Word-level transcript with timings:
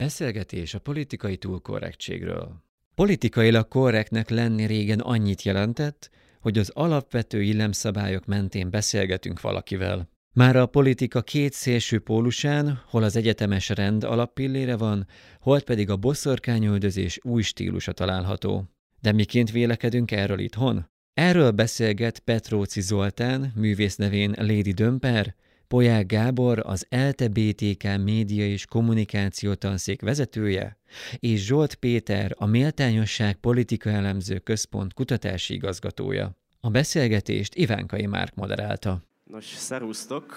Beszélgetés 0.00 0.74
a 0.74 0.78
politikai 0.78 1.36
túlkorrektségről. 1.36 2.62
Politikailag 2.94 3.68
korrektnek 3.68 4.28
lenni 4.28 4.66
régen 4.66 5.00
annyit 5.00 5.42
jelentett, 5.42 6.10
hogy 6.40 6.58
az 6.58 6.70
alapvető 6.74 7.42
illemszabályok 7.42 8.24
mentén 8.26 8.70
beszélgetünk 8.70 9.40
valakivel. 9.40 10.08
Már 10.32 10.56
a 10.56 10.66
politika 10.66 11.22
két 11.22 11.52
szélső 11.52 11.98
pólusán, 11.98 12.82
hol 12.86 13.02
az 13.02 13.16
egyetemes 13.16 13.68
rend 13.68 14.04
alappillére 14.04 14.76
van, 14.76 15.06
hol 15.40 15.60
pedig 15.60 15.90
a 15.90 15.96
boszorkányöldözés 15.96 17.18
új 17.22 17.42
stílusa 17.42 17.92
található. 17.92 18.70
De 19.00 19.12
miként 19.12 19.50
vélekedünk 19.50 20.10
erről 20.10 20.38
itthon? 20.38 20.90
Erről 21.14 21.50
beszélget 21.50 22.18
Petróci 22.18 22.80
Zoltán, 22.80 23.52
művész 23.56 23.96
nevén 23.96 24.34
Lady 24.36 24.72
Dömper, 24.72 25.34
Poják 25.70 26.06
Gábor, 26.06 26.62
az 26.66 26.86
ELTE 26.88 27.28
BTK 27.28 27.84
média 28.04 28.46
és 28.46 28.66
kommunikáció 28.66 29.54
tanszék 29.54 30.00
vezetője, 30.02 30.78
és 31.18 31.44
Zsolt 31.44 31.74
Péter, 31.74 32.34
a 32.38 32.46
Méltányosság 32.46 33.34
Politika 33.34 33.90
Elemző 33.90 34.38
Központ 34.38 34.94
kutatási 34.94 35.54
igazgatója. 35.54 36.30
A 36.60 36.70
beszélgetést 36.70 37.54
Ivánkai 37.54 38.06
Márk 38.06 38.34
moderálta. 38.34 39.02
Nos, 39.24 39.44
szervusztok! 39.44 40.34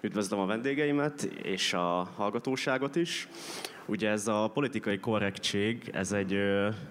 Üdvözlöm 0.00 0.40
a 0.40 0.46
vendégeimet 0.46 1.22
és 1.42 1.72
a 1.72 2.08
hallgatóságot 2.16 2.96
is. 2.96 3.28
Ugye 3.86 4.08
ez 4.08 4.28
a 4.28 4.50
politikai 4.54 4.98
korrektség, 4.98 5.90
ez 5.92 6.12
egy 6.12 6.34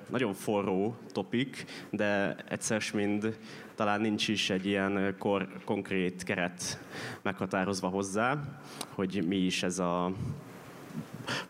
nagyon 0.10 0.34
forró 0.34 0.96
topik, 1.12 1.66
de 1.90 2.36
egyszer 2.50 2.82
mind 2.94 3.38
talán 3.80 4.02
nincs 4.02 4.28
is 4.28 4.50
egy 4.50 4.66
ilyen 4.66 5.16
kor, 5.18 5.48
konkrét 5.66 6.24
keret 6.24 6.80
meghatározva 7.22 7.88
hozzá, 7.88 8.44
hogy 8.90 9.24
mi 9.28 9.36
is 9.36 9.64
ez 9.64 9.80
a 9.80 10.12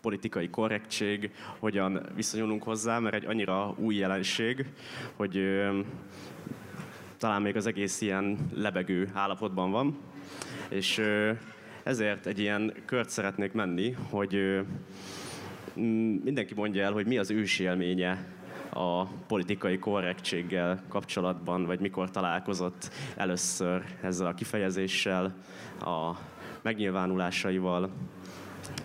politikai 0.02 0.50
korrektség, 0.50 1.32
hogyan 1.60 2.06
viszonyulunk 2.16 2.64
hozzá, 2.64 3.00
mert 3.00 3.16
egy 3.16 3.26
annyira 3.26 3.74
új 3.78 3.96
jelenség, 3.96 4.66
hogy 5.16 5.42
talán 7.18 7.42
még 7.42 7.56
az 7.56 7.66
egész 7.66 8.02
ilyen 8.02 8.38
lebegő 8.54 9.10
állapotban 9.14 9.72
van. 9.72 9.98
És 10.68 11.02
ezért 11.84 12.26
egy 12.26 12.40
ilyen 12.40 12.74
kört 12.86 13.10
szeretnék 13.10 13.52
menni, 13.52 13.96
hogy 14.10 14.60
mindenki 16.24 16.54
mondja 16.54 16.84
el, 16.84 16.92
hogy 16.92 17.06
mi 17.06 17.18
az 17.18 17.32
ősi 17.32 17.64
élménye 17.64 18.39
a 18.74 19.06
politikai 19.06 19.80
korrektséggel 19.80 20.84
kapcsolatban, 20.90 21.66
vagy 21.66 21.80
mikor 21.80 22.12
találkozott 22.12 22.90
először 23.16 23.84
ezzel 24.02 24.28
a 24.28 24.34
kifejezéssel, 24.34 25.36
a 25.82 26.12
megnyilvánulásaival, 26.62 27.90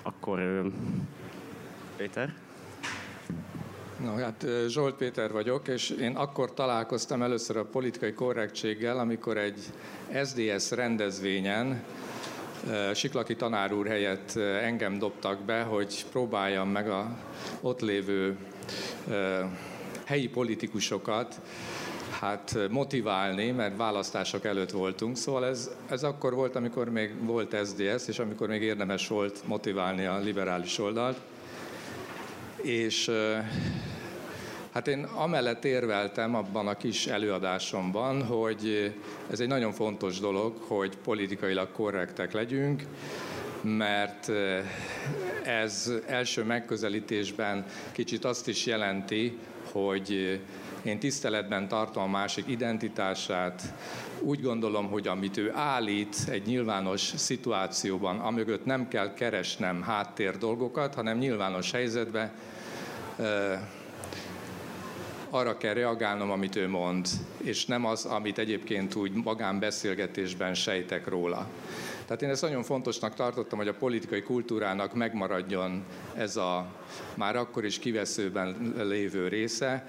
akkor 0.03 0.63
Péter? 1.97 2.35
No, 4.05 4.17
hát 4.17 4.47
Zsolt 4.69 4.95
Péter 4.95 5.33
vagyok, 5.33 5.69
és 5.69 5.91
én 5.91 6.17
akkor 6.17 6.55
találkoztam 6.55 7.23
először 7.23 7.57
a 7.57 7.65
politikai 7.65 8.13
korrektséggel, 8.13 8.99
amikor 8.99 9.37
egy 9.37 9.61
SDS 10.25 10.71
rendezvényen 10.71 11.83
Siklaki 12.95 13.37
tanár 13.37 13.73
úr 13.73 13.87
helyett 13.87 14.37
engem 14.37 14.99
dobtak 14.99 15.41
be, 15.41 15.63
hogy 15.63 16.05
próbáljam 16.11 16.69
meg 16.69 16.89
a 16.89 17.17
ott 17.61 17.81
lévő 17.81 18.37
helyi 20.05 20.29
politikusokat 20.29 21.41
hát 22.21 22.59
motiválni, 22.71 23.51
mert 23.51 23.77
választások 23.77 24.45
előtt 24.45 24.71
voltunk. 24.71 25.17
Szóval 25.17 25.47
ez, 25.47 25.71
ez 25.89 26.03
akkor 26.03 26.35
volt, 26.35 26.57
amikor 26.57 26.91
még 26.91 27.25
volt 27.25 27.57
SDS, 27.67 28.09
és 28.09 28.19
amikor 28.19 28.49
még 28.49 28.63
érdemes 28.63 29.09
volt 29.09 29.47
motiválni 29.47 30.05
a 30.05 30.19
liberális 30.19 30.79
oldalt. 30.79 31.21
És 32.63 33.11
hát 34.73 34.89
én 34.89 35.03
amellett 35.03 35.65
érveltem 35.65 36.35
abban 36.35 36.67
a 36.67 36.77
kis 36.77 37.07
előadásomban, 37.07 38.27
hogy 38.27 38.95
ez 39.31 39.41
egy 39.41 39.49
nagyon 39.49 39.73
fontos 39.73 40.21
dolog, 40.21 40.57
hogy 40.59 40.97
politikailag 40.97 41.73
korrektek 41.73 42.33
legyünk, 42.33 42.83
mert 43.61 44.31
ez 45.45 45.93
első 46.07 46.45
megközelítésben 46.45 47.65
kicsit 47.93 48.25
azt 48.25 48.49
is 48.49 48.67
jelenti, 48.67 49.39
hogy 49.75 50.41
én 50.83 50.99
tiszteletben 50.99 51.69
tartom 51.69 52.03
a 52.03 52.07
másik 52.07 52.45
identitását. 52.49 53.63
Úgy 54.21 54.43
gondolom, 54.43 54.87
hogy 54.87 55.09
amit 55.09 55.37
ő 55.37 55.53
állít 55.55 56.17
egy 56.31 56.47
nyilvános 56.47 57.01
szituációban, 57.01 58.19
amögött 58.21 58.65
nem 58.65 58.89
kell 58.89 59.15
keresnem 59.15 59.83
háttér 59.83 60.39
dolgokat, 60.39 60.95
hanem 60.95 61.19
nyilvános 61.19 61.71
helyzetben 61.71 62.33
arra 65.31 65.57
kell 65.57 65.75
reagálnom, 65.75 66.31
amit 66.31 66.57
ő 66.57 66.69
mond, 66.69 67.07
és 67.43 67.67
nem 67.67 67.85
az, 67.85 68.05
amit 68.05 68.39
egyébként 68.39 68.95
úgy 68.95 69.13
magánbeszélgetésben 69.13 70.55
sejtek 70.55 71.09
róla. 71.09 71.49
Tehát 72.07 72.23
én 72.23 72.31
ezt 72.31 72.43
nagyon 72.43 72.63
fontosnak 72.63 73.15
tartottam, 73.15 73.59
hogy 73.59 73.69
a 73.69 73.75
politikai 73.75 74.23
kultúrának 74.23 74.95
megmaradjon 74.95 75.85
ez 76.15 76.37
a 76.37 76.67
már 77.15 77.37
akkor 77.37 77.65
is 77.65 77.79
kiveszőben 77.79 78.75
lévő 78.77 79.29
része, 79.29 79.87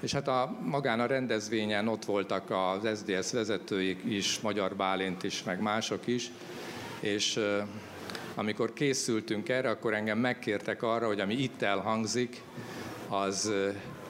és 0.00 0.12
hát 0.12 0.28
a, 0.28 0.56
magán 0.62 1.00
a 1.00 1.06
rendezvényen 1.06 1.88
ott 1.88 2.04
voltak 2.04 2.50
az 2.50 2.98
SDS 2.98 3.32
vezetőik 3.32 4.00
is, 4.04 4.40
Magyar 4.40 4.76
Bálint 4.76 5.22
is, 5.22 5.42
meg 5.42 5.60
mások 5.60 6.06
is, 6.06 6.30
és 7.00 7.40
amikor 8.34 8.72
készültünk 8.72 9.48
erre, 9.48 9.70
akkor 9.70 9.94
engem 9.94 10.18
megkértek 10.18 10.82
arra, 10.82 11.06
hogy 11.06 11.20
ami 11.20 11.34
itt 11.34 11.62
elhangzik, 11.62 12.42
az, 13.08 13.52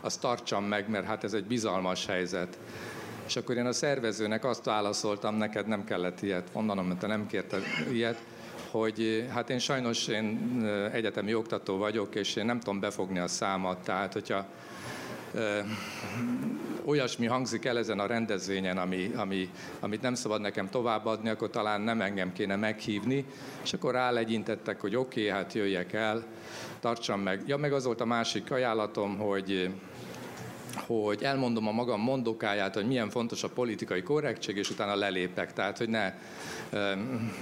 az 0.01 0.17
tartsam 0.17 0.65
meg, 0.65 0.89
mert 0.89 1.07
hát 1.07 1.25
ez 1.25 1.33
egy 1.33 1.45
bizalmas 1.45 2.07
helyzet. 2.07 2.59
És 3.29 3.37
akkor 3.37 3.57
én 3.57 3.67
a 3.67 3.73
szervezőnek 3.73 4.45
azt 4.45 4.65
válaszoltam, 4.65 5.35
neked 5.35 5.67
nem 5.67 5.85
kellett 5.85 6.23
ilyet 6.23 6.49
mondanom, 6.53 6.87
mert 6.87 6.99
te 7.01 7.07
nem 7.07 7.27
kérted 7.27 7.63
ilyet, 7.93 8.19
hogy 8.71 9.27
hát 9.31 9.51
én 9.51 9.59
sajnos 9.59 10.07
én 10.07 10.63
egyetemi 10.93 11.35
oktató 11.35 11.77
vagyok, 11.77 12.15
és 12.15 12.37
én 12.37 12.45
nem 12.45 12.59
tudom 12.59 12.81
befogni 12.81 13.19
a 13.19 13.27
számat, 13.27 13.79
tehát 13.79 14.13
hogyha 14.13 14.47
olyasmi 16.85 17.27
hangzik 17.27 17.65
el 17.65 17.79
ezen 17.79 17.99
a 17.99 18.07
rendezvényen, 18.07 18.79
ami, 18.79 19.11
ami, 19.17 19.51
amit 19.81 20.03
nem 20.03 20.15
szabad 20.15 20.41
nekem 20.41 20.69
továbbadni, 20.69 21.29
akkor 21.29 21.51
talán 21.51 21.81
nem 21.81 22.01
engem 22.01 22.33
kéne 22.33 22.57
meghívni, 22.57 23.25
és 23.63 23.73
akkor 23.73 23.93
rálegyintettek, 23.93 24.81
hogy 24.81 24.97
oké, 24.97 25.21
okay, 25.21 25.33
hát 25.33 25.53
jöjjek 25.53 25.93
el, 25.93 26.25
tartsam 26.81 27.21
meg. 27.21 27.43
Ja, 27.47 27.57
meg 27.57 27.73
az 27.73 27.85
volt 27.85 28.01
a 28.01 28.05
másik 28.05 28.51
ajánlatom, 28.51 29.19
hogy 29.19 29.71
hogy 30.77 31.23
elmondom 31.23 31.67
a 31.69 31.73
magam 31.73 32.01
mondokáját, 32.01 32.75
hogy 32.75 32.87
milyen 32.87 33.11
fontos 33.11 33.43
a 33.43 33.49
politikai 33.49 34.03
korrektség, 34.03 34.57
és 34.57 34.71
utána 34.71 34.95
lelépek. 34.95 35.53
Tehát, 35.53 35.79
hogy 35.79 35.89
ne, 35.89 36.13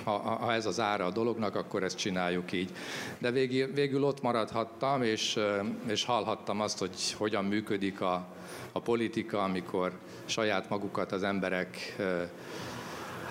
ha, 0.04 0.18
ha 0.18 0.52
ez 0.52 0.66
az 0.66 0.80
ára 0.80 1.04
a 1.04 1.10
dolognak, 1.10 1.54
akkor 1.54 1.82
ezt 1.82 1.96
csináljuk 1.96 2.52
így. 2.52 2.70
De 3.18 3.30
végül, 3.30 3.72
végül 3.72 4.04
ott 4.04 4.22
maradhattam, 4.22 5.02
és, 5.02 5.38
és 5.86 6.04
hallhattam 6.04 6.60
azt, 6.60 6.78
hogy 6.78 7.14
hogyan 7.16 7.44
működik 7.44 8.00
a, 8.00 8.26
a 8.72 8.80
politika, 8.80 9.42
amikor 9.42 9.92
saját 10.24 10.68
magukat 10.68 11.12
az 11.12 11.22
emberek 11.22 11.96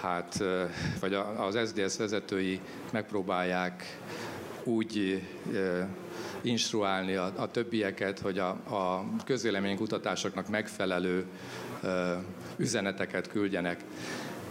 hát, 0.01 0.43
vagy 0.99 1.13
az 1.37 1.59
SZDSZ 1.65 1.97
vezetői 1.97 2.59
megpróbálják 2.91 3.99
úgy 4.63 5.21
instruálni 6.45 7.15
a, 7.15 7.33
a 7.35 7.51
többieket, 7.51 8.19
hogy 8.19 8.39
a, 8.39 8.49
a 8.49 9.05
közvéleménykutatásoknak 9.25 10.49
megfelelő 10.49 11.25
ö, 11.83 12.13
üzeneteket 12.57 13.27
küldjenek. 13.27 13.83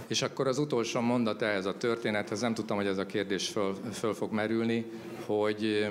És 0.06 0.22
akkor 0.22 0.46
az 0.46 0.58
utolsó 0.58 1.00
mondat 1.00 1.42
ehhez 1.42 1.66
a 1.66 1.76
történethez, 1.76 2.40
nem 2.40 2.54
tudtam, 2.54 2.76
hogy 2.76 2.86
ez 2.86 2.98
a 2.98 3.06
kérdés 3.06 3.48
föl, 3.48 3.76
föl 3.92 4.14
fog 4.14 4.32
merülni, 4.32 4.84
hogy 5.26 5.88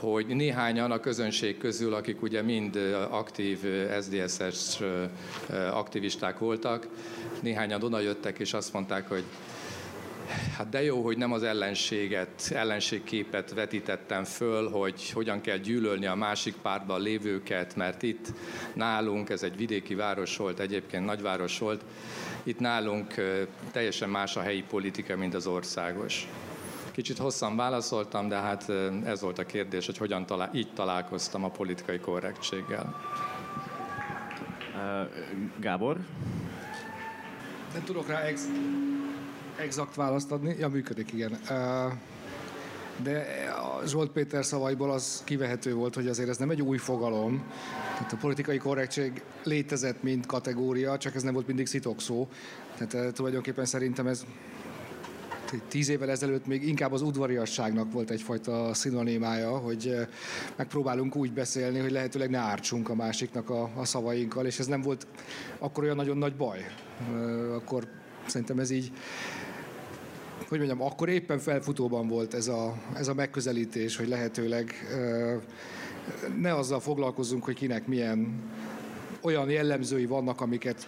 hogy 0.00 0.26
néhányan 0.26 0.90
a 0.90 1.00
közönség 1.00 1.58
közül, 1.58 1.94
akik 1.94 2.22
ugye 2.22 2.42
mind 2.42 2.76
aktív 3.10 3.58
SDSS 4.02 4.80
aktivisták 5.70 6.38
voltak, 6.38 6.88
néhányan 7.40 7.82
oda 7.82 8.00
jöttek 8.00 8.38
és 8.38 8.52
azt 8.52 8.72
mondták, 8.72 9.08
hogy 9.08 9.24
Hát 10.56 10.68
de 10.68 10.82
jó, 10.82 11.02
hogy 11.02 11.16
nem 11.16 11.32
az 11.32 11.42
ellenséget, 11.42 12.50
ellenségképet 12.54 13.54
vetítettem 13.54 14.24
föl, 14.24 14.70
hogy 14.70 15.10
hogyan 15.10 15.40
kell 15.40 15.56
gyűlölni 15.56 16.06
a 16.06 16.14
másik 16.14 16.54
pártban 16.54 17.00
lévőket, 17.00 17.76
mert 17.76 18.02
itt 18.02 18.32
nálunk, 18.74 19.30
ez 19.30 19.42
egy 19.42 19.56
vidéki 19.56 19.94
város 19.94 20.36
volt, 20.36 20.60
egyébként 20.60 21.04
nagyváros 21.04 21.58
volt, 21.58 21.84
itt 22.42 22.58
nálunk 22.58 23.14
teljesen 23.72 24.08
más 24.08 24.36
a 24.36 24.40
helyi 24.40 24.62
politika, 24.62 25.16
mint 25.16 25.34
az 25.34 25.46
országos. 25.46 26.28
Kicsit 26.90 27.18
hosszan 27.18 27.56
válaszoltam, 27.56 28.28
de 28.28 28.36
hát 28.36 28.68
ez 29.04 29.20
volt 29.20 29.38
a 29.38 29.46
kérdés, 29.46 29.86
hogy 29.86 29.98
hogyan 29.98 30.26
talál, 30.26 30.50
így 30.54 30.72
találkoztam 30.74 31.44
a 31.44 31.50
politikai 31.50 31.98
korrektséggel. 31.98 33.00
Gábor? 35.60 35.96
Nem 37.72 37.84
tudok 37.84 38.08
rá 38.08 38.20
ex- 38.20 38.48
exakt 39.56 39.94
választ 39.94 40.30
adni. 40.30 40.56
Ja, 40.58 40.68
működik, 40.68 41.12
igen. 41.12 41.38
De 43.02 43.26
a 43.56 43.86
Zsolt 43.86 44.10
Péter 44.10 44.44
szavaiból 44.44 44.90
az 44.90 45.22
kivehető 45.24 45.74
volt, 45.74 45.94
hogy 45.94 46.06
azért 46.06 46.28
ez 46.28 46.36
nem 46.36 46.50
egy 46.50 46.62
új 46.62 46.78
fogalom. 46.78 47.44
Tehát 47.92 48.12
a 48.12 48.16
politikai 48.16 48.58
korrektség 48.58 49.22
létezett, 49.42 50.02
mint 50.02 50.26
kategória, 50.26 50.98
csak 50.98 51.14
ez 51.14 51.22
nem 51.22 51.32
volt 51.34 51.46
mindig 51.46 51.66
szitokszó. 51.66 52.28
Tehát 52.76 52.94
eh, 52.94 53.12
tulajdonképpen 53.12 53.64
szerintem 53.64 54.06
ez 54.06 54.24
tíz 55.68 55.88
évvel 55.88 56.10
ezelőtt 56.10 56.46
még 56.46 56.68
inkább 56.68 56.92
az 56.92 57.02
udvariasságnak 57.02 57.92
volt 57.92 58.10
egyfajta 58.10 58.74
szinonimája, 58.74 59.58
hogy 59.58 59.96
megpróbálunk 60.56 61.16
úgy 61.16 61.32
beszélni, 61.32 61.78
hogy 61.78 61.90
lehetőleg 61.90 62.30
ne 62.30 62.38
ártsunk 62.38 62.88
a 62.88 62.94
másiknak 62.94 63.50
a, 63.50 63.70
a 63.76 63.84
szavainkkal, 63.84 64.46
és 64.46 64.58
ez 64.58 64.66
nem 64.66 64.80
volt 64.80 65.06
akkor 65.58 65.82
olyan 65.82 65.96
nagyon 65.96 66.18
nagy 66.18 66.36
baj. 66.36 66.66
Akkor 67.54 67.88
szerintem 68.26 68.58
ez 68.58 68.70
így 68.70 68.92
hogy 70.48 70.58
mondjam, 70.58 70.82
akkor 70.82 71.08
éppen 71.08 71.38
felfutóban 71.38 72.08
volt 72.08 72.34
ez 72.34 72.48
a, 72.48 72.74
ez 72.94 73.08
a 73.08 73.14
megközelítés, 73.14 73.96
hogy 73.96 74.08
lehetőleg 74.08 74.72
eh, 74.92 75.36
ne 76.40 76.54
azzal 76.54 76.80
foglalkozzunk, 76.80 77.44
hogy 77.44 77.54
kinek 77.54 77.86
milyen 77.86 78.42
olyan 79.20 79.50
jellemzői 79.50 80.06
vannak, 80.06 80.40
amiket 80.40 80.86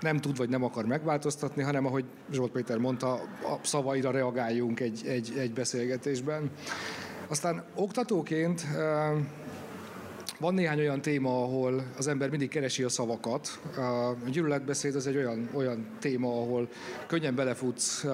nem 0.00 0.16
tud 0.16 0.36
vagy 0.36 0.48
nem 0.48 0.64
akar 0.64 0.86
megváltoztatni, 0.86 1.62
hanem 1.62 1.86
ahogy 1.86 2.04
Zsolt 2.32 2.50
Péter 2.50 2.78
mondta, 2.78 3.12
a 3.42 3.58
szavaira 3.62 4.10
reagáljunk 4.10 4.80
egy, 4.80 5.02
egy, 5.06 5.32
egy 5.38 5.52
beszélgetésben. 5.52 6.50
Aztán 7.28 7.64
oktatóként 7.74 8.66
van 10.38 10.54
néhány 10.54 10.78
olyan 10.78 11.00
téma, 11.00 11.42
ahol 11.42 11.82
az 11.96 12.06
ember 12.06 12.30
mindig 12.30 12.48
keresi 12.48 12.82
a 12.82 12.88
szavakat. 12.88 13.60
A 13.76 14.14
gyűlöletbeszéd 14.30 14.94
az 14.94 15.06
egy 15.06 15.16
olyan, 15.16 15.48
olyan 15.54 15.86
téma, 15.98 16.28
ahol 16.28 16.68
könnyen 17.06 17.34
belefutsz 17.34 18.04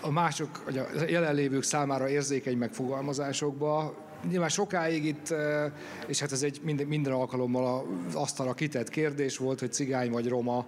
a 0.00 0.10
mások, 0.10 0.64
vagy 0.64 0.78
a 0.78 0.86
jelenlévők 1.08 1.62
számára 1.62 2.08
érzékeny 2.08 2.56
megfogalmazásokba, 2.56 3.94
nyilván 4.28 4.48
sokáig 4.48 5.04
itt, 5.04 5.34
és 6.06 6.20
hát 6.20 6.32
ez 6.32 6.42
egy 6.42 6.60
minden, 6.62 6.86
minden 6.86 7.12
alkalommal 7.12 7.86
az 8.08 8.14
asztalra 8.14 8.54
kitett 8.54 8.88
kérdés 8.88 9.36
volt, 9.36 9.60
hogy 9.60 9.72
cigány 9.72 10.10
vagy 10.10 10.28
roma, 10.28 10.66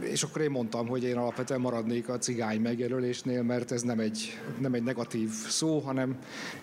és 0.00 0.22
akkor 0.22 0.42
én 0.42 0.50
mondtam, 0.50 0.86
hogy 0.86 1.04
én 1.04 1.16
alapvetően 1.16 1.60
maradnék 1.60 2.08
a 2.08 2.18
cigány 2.18 2.60
megjelölésnél, 2.60 3.42
mert 3.42 3.72
ez 3.72 3.82
nem 3.82 3.98
egy, 3.98 4.38
nem 4.58 4.74
egy 4.74 4.82
negatív 4.82 5.30
szó, 5.30 5.78
hanem 5.78 6.18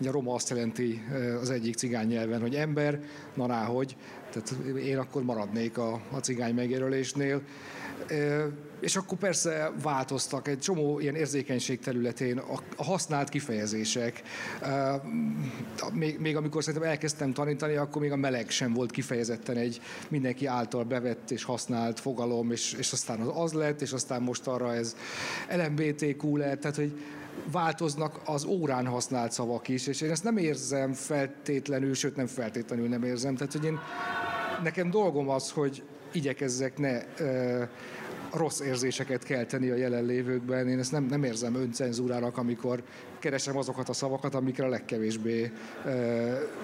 a 0.06 0.12
roma 0.12 0.33
azt 0.33 0.50
jelenti 0.50 1.03
az 1.42 1.50
egyik 1.50 1.75
cigány 1.75 2.07
nyelven, 2.07 2.42
hogy 2.42 2.56
ember, 2.56 3.00
na 3.33 3.45
náhogy, 3.45 3.95
tehát 4.31 4.75
én 4.77 4.98
akkor 4.98 5.24
maradnék 5.24 5.77
a, 5.77 6.01
a 6.12 6.18
cigány 6.18 6.53
megjelölésnél. 6.53 7.42
És 8.80 8.95
akkor 8.95 9.18
persze 9.18 9.71
változtak 9.81 10.48
egy 10.48 10.59
csomó 10.59 11.00
ilyen 11.00 11.15
érzékenység 11.15 11.80
területén 11.80 12.38
a, 12.38 12.83
használt 12.83 13.30
kifejezések. 13.30 14.21
Még, 15.94 16.19
még 16.19 16.36
amikor 16.36 16.63
szerintem 16.63 16.89
elkezdtem 16.89 17.33
tanítani, 17.33 17.75
akkor 17.75 18.01
még 18.01 18.12
a 18.12 18.15
meleg 18.15 18.50
sem 18.50 18.74
volt 18.74 18.92
kifejezetten 18.92 19.57
egy 19.57 19.81
mindenki 20.07 20.45
által 20.45 20.83
bevett 20.83 21.31
és 21.31 21.44
használt 21.44 22.00
fogalom, 22.00 22.51
és, 22.51 22.74
és 22.74 22.92
aztán 22.92 23.19
az 23.19 23.30
az 23.36 23.53
lett, 23.53 23.81
és 23.81 23.92
aztán 23.92 24.21
most 24.21 24.48
arra 24.48 24.74
ez 24.74 24.95
LMBTQ 25.50 26.38
lett, 26.38 26.59
tehát 26.59 26.75
hogy 26.77 27.00
változnak 27.51 28.21
az 28.25 28.45
órán 28.45 28.86
használt 28.86 29.31
szavak 29.31 29.68
is, 29.68 29.88
és 29.88 30.01
én 30.01 30.12
ezt 30.12 30.24
nem 30.24 30.38
érzem 30.38 30.94
feltétlenül, 30.94 31.94
sőt 31.94 32.15
nem 32.15 32.27
feltétlenül 32.27 32.88
nem 32.88 33.03
érzem. 33.03 33.36
Tehát, 33.36 33.51
hogy 33.51 33.65
én, 33.65 33.80
nekem 34.63 34.89
dolgom 34.89 35.30
az, 35.30 35.51
hogy 35.51 35.83
igyekezzek 36.12 36.78
ne 36.78 37.02
rossz 38.34 38.60
érzéseket 38.60 39.24
kelteni 39.24 39.69
a 39.69 39.75
jelenlévőkben. 39.75 40.68
Én 40.68 40.80
ezt 40.80 40.92
nem, 40.92 41.04
nem 41.04 41.24
érzem 41.24 41.56
öncenzúrának, 41.56 42.38
amikor 42.38 42.84
keresem 43.19 43.58
azokat 43.58 43.90
a 43.90 43.94
szavakat, 43.94 44.36
amikre 44.36 44.66
a 44.66 44.69
legkevésbé 44.69 45.52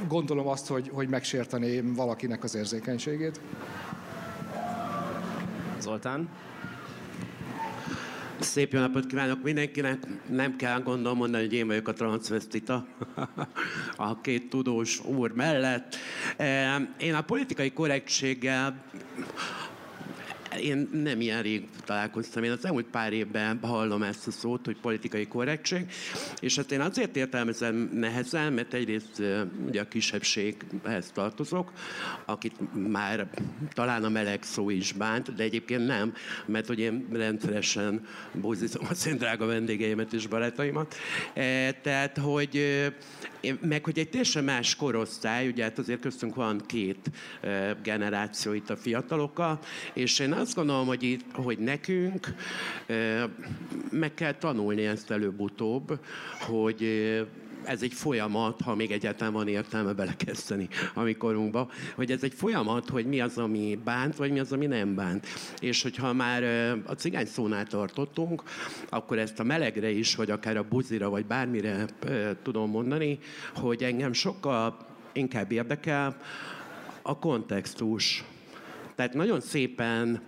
gondolom 0.07 0.47
azt, 0.47 0.67
hogy, 0.67 0.89
hogy 0.93 1.09
megsérteném 1.09 1.93
valakinek 1.93 2.43
az 2.43 2.55
érzékenységét. 2.55 3.39
Zoltán? 5.79 6.29
Szép 8.39 8.73
jó 8.73 8.79
napot 8.79 9.05
kívánok 9.05 9.43
mindenkinek. 9.43 10.07
Nem 10.29 10.55
kell 10.55 10.81
gondolom 10.81 11.17
mondani, 11.17 11.43
hogy 11.43 11.53
én 11.53 11.67
vagyok 11.67 11.87
a 11.87 11.93
transvestita 11.93 12.87
a 13.97 14.21
két 14.21 14.49
tudós 14.49 15.05
úr 15.05 15.31
mellett. 15.33 15.95
Én 16.97 17.13
a 17.13 17.21
politikai 17.21 17.71
korrektséggel 17.73 18.83
én 20.59 20.89
nem 20.91 21.21
ilyen 21.21 21.41
rég 21.41 21.67
találkoztam. 21.85 22.43
Én 22.43 22.51
az 22.51 22.65
elmúlt 22.65 22.85
pár 22.85 23.13
évben 23.13 23.59
hallom 23.61 24.03
ezt 24.03 24.27
a 24.27 24.31
szót, 24.31 24.65
hogy 24.65 24.77
politikai 24.81 25.27
korrektség, 25.27 25.85
és 26.39 26.55
hát 26.55 26.71
én 26.71 26.81
azért 26.81 27.15
értelmezem 27.15 27.89
nehezen, 27.93 28.53
mert 28.53 28.73
egyrészt 28.73 29.21
ugye 29.67 29.81
a 29.81 29.87
kisebbséghez 29.87 31.11
tartozok, 31.13 31.71
akit 32.25 32.53
már 32.89 33.29
talán 33.73 34.03
a 34.03 34.09
meleg 34.09 34.43
szó 34.43 34.69
is 34.69 34.91
bánt, 34.91 35.35
de 35.35 35.43
egyébként 35.43 35.85
nem, 35.85 36.13
mert 36.45 36.67
hogy 36.67 36.79
én 36.79 37.07
rendszeresen 37.11 38.05
bózítom 38.31 38.85
a 38.89 38.93
szent 38.93 39.19
drága 39.19 39.45
vendégeimet 39.45 40.13
és 40.13 40.27
barátaimat. 40.27 40.95
E, 41.33 41.71
tehát, 41.71 42.17
hogy 42.17 42.61
meg 43.61 43.83
hogy 43.83 43.99
egy 43.99 44.09
teljesen 44.09 44.43
más 44.43 44.75
korosztály, 44.75 45.47
ugye 45.47 45.63
hát 45.63 45.77
azért 45.77 45.99
köztünk 45.99 46.35
van 46.35 46.61
két 46.65 47.11
generáció 47.83 48.53
itt 48.53 48.69
a 48.69 48.77
fiatalokkal, 48.77 49.59
és 49.93 50.19
én 50.19 50.31
azt 50.31 50.46
gondolom, 50.55 50.87
hogy, 50.87 51.03
itt, 51.03 51.25
hogy 51.31 51.59
nekünk 51.59 52.27
meg 53.91 54.13
kell 54.13 54.33
tanulni 54.33 54.85
ezt 54.85 55.11
előbb-utóbb, 55.11 55.99
hogy 56.39 56.83
ez 57.67 57.81
egy 57.81 57.93
folyamat, 57.93 58.61
ha 58.61 58.75
még 58.75 58.91
egyáltalán 58.91 59.33
van 59.33 59.47
értelme 59.47 59.93
belekezdeni 59.93 60.67
a 60.93 61.01
mikorunkba, 61.01 61.69
hogy 61.95 62.11
ez 62.11 62.23
egy 62.23 62.33
folyamat, 62.33 62.89
hogy 62.89 63.05
mi 63.05 63.19
az, 63.19 63.37
ami 63.37 63.79
bánt, 63.83 64.15
vagy 64.15 64.31
mi 64.31 64.39
az, 64.39 64.51
ami 64.51 64.65
nem 64.65 64.95
bánt. 64.95 65.27
És 65.59 65.81
hogyha 65.81 66.13
már 66.13 66.43
a 66.85 66.93
cigány 66.93 67.25
szónál 67.25 67.65
tartottunk, 67.65 68.43
akkor 68.89 69.19
ezt 69.19 69.39
a 69.39 69.43
melegre 69.43 69.89
is, 69.89 70.15
vagy 70.15 70.31
akár 70.31 70.57
a 70.57 70.63
buzira, 70.63 71.09
vagy 71.09 71.25
bármire 71.25 71.85
tudom 72.43 72.69
mondani, 72.69 73.19
hogy 73.55 73.83
engem 73.83 74.13
sokkal 74.13 74.77
inkább 75.13 75.51
érdekel 75.51 76.17
a 77.01 77.19
kontextus. 77.19 78.23
Tehát 78.97 79.13
nagyon 79.13 79.39
szépen 79.39 80.21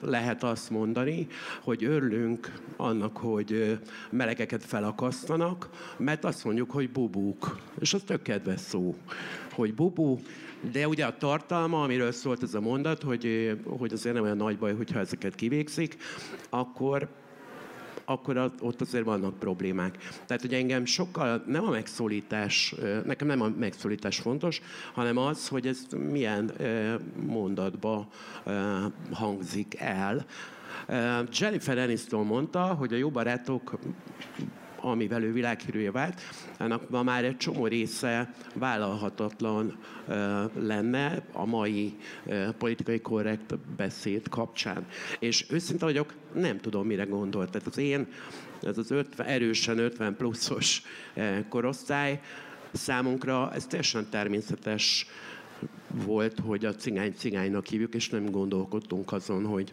lehet 0.00 0.42
azt 0.42 0.70
mondani, 0.70 1.26
hogy 1.62 1.84
örülünk 1.84 2.52
annak, 2.76 3.16
hogy 3.16 3.78
melegeket 4.10 4.64
felakasztanak, 4.64 5.70
mert 5.96 6.24
azt 6.24 6.44
mondjuk, 6.44 6.70
hogy 6.70 6.90
bubuk. 6.90 7.58
És 7.78 7.94
az 7.94 8.02
tök 8.06 8.22
kedves 8.22 8.60
szó, 8.60 8.94
hogy 9.52 9.74
bubu, 9.74 10.18
de 10.72 10.88
ugye 10.88 11.06
a 11.06 11.16
tartalma, 11.16 11.82
amiről 11.82 12.12
szólt 12.12 12.42
ez 12.42 12.54
a 12.54 12.60
mondat, 12.60 13.02
hogy, 13.02 13.56
hogy 13.64 13.92
azért 13.92 14.14
nem 14.14 14.24
olyan 14.24 14.36
nagy 14.36 14.58
baj, 14.58 14.74
hogyha 14.74 14.98
ezeket 14.98 15.34
kivégzik, 15.34 15.96
akkor 16.48 17.08
akkor 18.08 18.52
ott 18.60 18.80
azért 18.80 19.04
vannak 19.04 19.38
problémák. 19.38 19.98
Tehát, 20.26 20.42
hogy 20.42 20.54
engem 20.54 20.84
sokkal 20.84 21.42
nem 21.46 21.64
a 21.66 21.70
megszólítás, 21.70 22.74
nekem 23.04 23.26
nem 23.26 23.40
a 23.40 23.48
megszólítás 23.58 24.18
fontos, 24.18 24.60
hanem 24.94 25.16
az, 25.16 25.48
hogy 25.48 25.66
ez 25.66 25.86
milyen 26.10 26.52
mondatba 27.26 28.08
hangzik 29.12 29.74
el. 29.78 30.26
Jennifer 31.32 31.78
Aniston 31.78 32.26
mondta, 32.26 32.62
hogy 32.62 32.92
a 32.92 32.96
jó 32.96 33.10
barátok 33.10 33.78
amivel 34.80 35.22
ő 35.22 35.32
világhírűje 35.32 35.90
vált, 35.90 36.20
annak 36.58 36.90
ma 36.90 37.02
már 37.02 37.24
egy 37.24 37.36
csomó 37.36 37.66
része 37.66 38.34
vállalhatatlan 38.54 39.78
lenne 40.54 41.22
a 41.32 41.46
mai 41.46 41.96
politikai 42.58 43.00
korrekt 43.00 43.58
beszéd 43.58 44.28
kapcsán. 44.28 44.86
És 45.18 45.46
őszinte 45.50 45.84
vagyok, 45.84 46.14
nem 46.34 46.58
tudom, 46.58 46.86
mire 46.86 47.04
gondolt. 47.04 47.50
Tehát 47.50 47.66
az 47.66 47.78
én, 47.78 48.06
ez 48.62 48.78
az 48.78 48.90
50, 48.90 49.26
erősen 49.26 49.78
50 49.78 50.16
pluszos 50.16 50.82
korosztály, 51.48 52.20
számunkra 52.72 53.52
ez 53.54 53.66
teljesen 53.66 54.06
természetes 54.10 55.06
volt, 55.90 56.38
hogy 56.38 56.64
a 56.64 56.74
cigány 56.74 57.12
cigánynak 57.16 57.66
hívjuk, 57.66 57.94
és 57.94 58.08
nem 58.08 58.30
gondolkodtunk 58.30 59.12
azon, 59.12 59.44
hogy, 59.44 59.72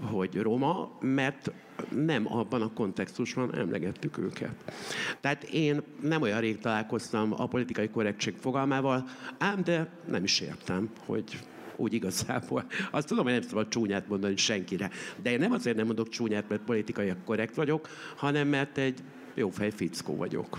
hogy 0.00 0.36
roma, 0.36 0.98
mert 1.00 1.52
nem 1.94 2.32
abban 2.36 2.62
a 2.62 2.72
kontextusban 2.72 3.54
emlegettük 3.54 4.18
őket. 4.18 4.72
Tehát 5.20 5.42
én 5.42 5.82
nem 6.02 6.22
olyan 6.22 6.40
rég 6.40 6.58
találkoztam 6.58 7.34
a 7.36 7.46
politikai 7.46 7.88
korrektség 7.88 8.34
fogalmával, 8.40 9.08
ám 9.38 9.64
de 9.64 9.90
nem 10.06 10.24
is 10.24 10.40
értem, 10.40 10.90
hogy 11.06 11.38
úgy 11.76 11.92
igazából. 11.92 12.64
Azt 12.90 13.06
tudom, 13.06 13.24
hogy 13.24 13.32
nem 13.32 13.42
szabad 13.42 13.68
csúnyát 13.68 14.08
mondani 14.08 14.36
senkire. 14.36 14.90
De 15.22 15.30
én 15.30 15.38
nem 15.38 15.52
azért 15.52 15.76
nem 15.76 15.86
mondok 15.86 16.08
csúnyát, 16.08 16.48
mert 16.48 16.62
politikai 16.62 17.12
korrekt 17.24 17.54
vagyok, 17.54 17.88
hanem 18.16 18.48
mert 18.48 18.78
egy 18.78 19.02
jó 19.34 19.50
fej 19.50 19.70
fickó 19.70 20.16
vagyok. 20.16 20.58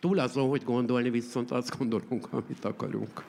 Túl 0.00 0.18
azon, 0.18 0.48
hogy 0.48 0.64
gondolni, 0.64 1.10
viszont 1.10 1.50
azt 1.50 1.78
gondolunk, 1.78 2.32
amit 2.32 2.64
akarunk. 2.64 3.24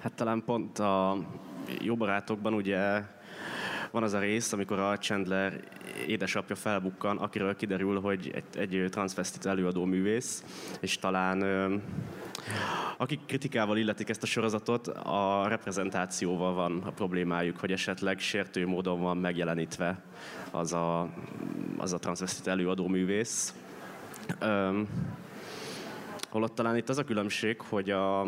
Hát 0.00 0.12
talán 0.12 0.42
pont 0.44 0.78
a 0.78 1.16
jó 1.80 1.96
barátokban 1.96 2.54
ugye 2.54 3.02
van 3.90 4.02
az 4.02 4.12
a 4.12 4.18
rész, 4.18 4.52
amikor 4.52 4.78
a 4.78 4.98
Chandler 4.98 5.60
édesapja 6.06 6.54
felbukkan, 6.56 7.16
akiről 7.16 7.56
kiderül, 7.56 8.00
hogy 8.00 8.30
egy, 8.34 8.58
egy 8.58 8.88
transvestit 8.90 9.46
előadó 9.46 9.84
művész, 9.84 10.44
és 10.80 10.98
talán 10.98 11.42
akik 12.96 13.20
kritikával 13.26 13.76
illetik 13.76 14.08
ezt 14.08 14.22
a 14.22 14.26
sorozatot, 14.26 14.86
a 14.88 15.48
reprezentációval 15.48 16.54
van 16.54 16.82
a 16.84 16.90
problémájuk, 16.90 17.58
hogy 17.58 17.72
esetleg 17.72 18.18
sértő 18.18 18.66
módon 18.66 19.00
van 19.00 19.16
megjelenítve 19.16 20.02
az 20.50 20.72
a, 20.72 21.08
az 21.76 21.92
a 21.92 21.98
transvestit 21.98 22.46
előadó 22.46 22.88
művész. 22.88 23.54
Um, 24.42 24.88
holott 26.28 26.54
talán 26.54 26.76
itt 26.76 26.88
az 26.88 26.98
a 26.98 27.04
különbség, 27.04 27.60
hogy 27.60 27.90
a, 27.90 28.26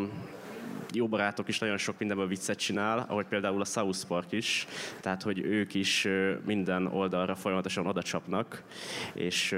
jó 0.93 1.09
barátok 1.09 1.49
is 1.49 1.59
nagyon 1.59 1.77
sok 1.77 1.99
mindenből 1.99 2.27
viccet 2.27 2.59
csinál, 2.59 3.05
ahogy 3.09 3.27
például 3.27 3.61
a 3.61 3.65
South 3.65 4.07
Park 4.07 4.33
is, 4.33 4.67
tehát 5.01 5.23
hogy 5.23 5.39
ők 5.39 5.75
is 5.75 6.09
minden 6.47 6.87
oldalra 6.87 7.35
folyamatosan 7.35 7.87
oda 7.87 8.03
csapnak, 8.03 8.63
és 9.15 9.57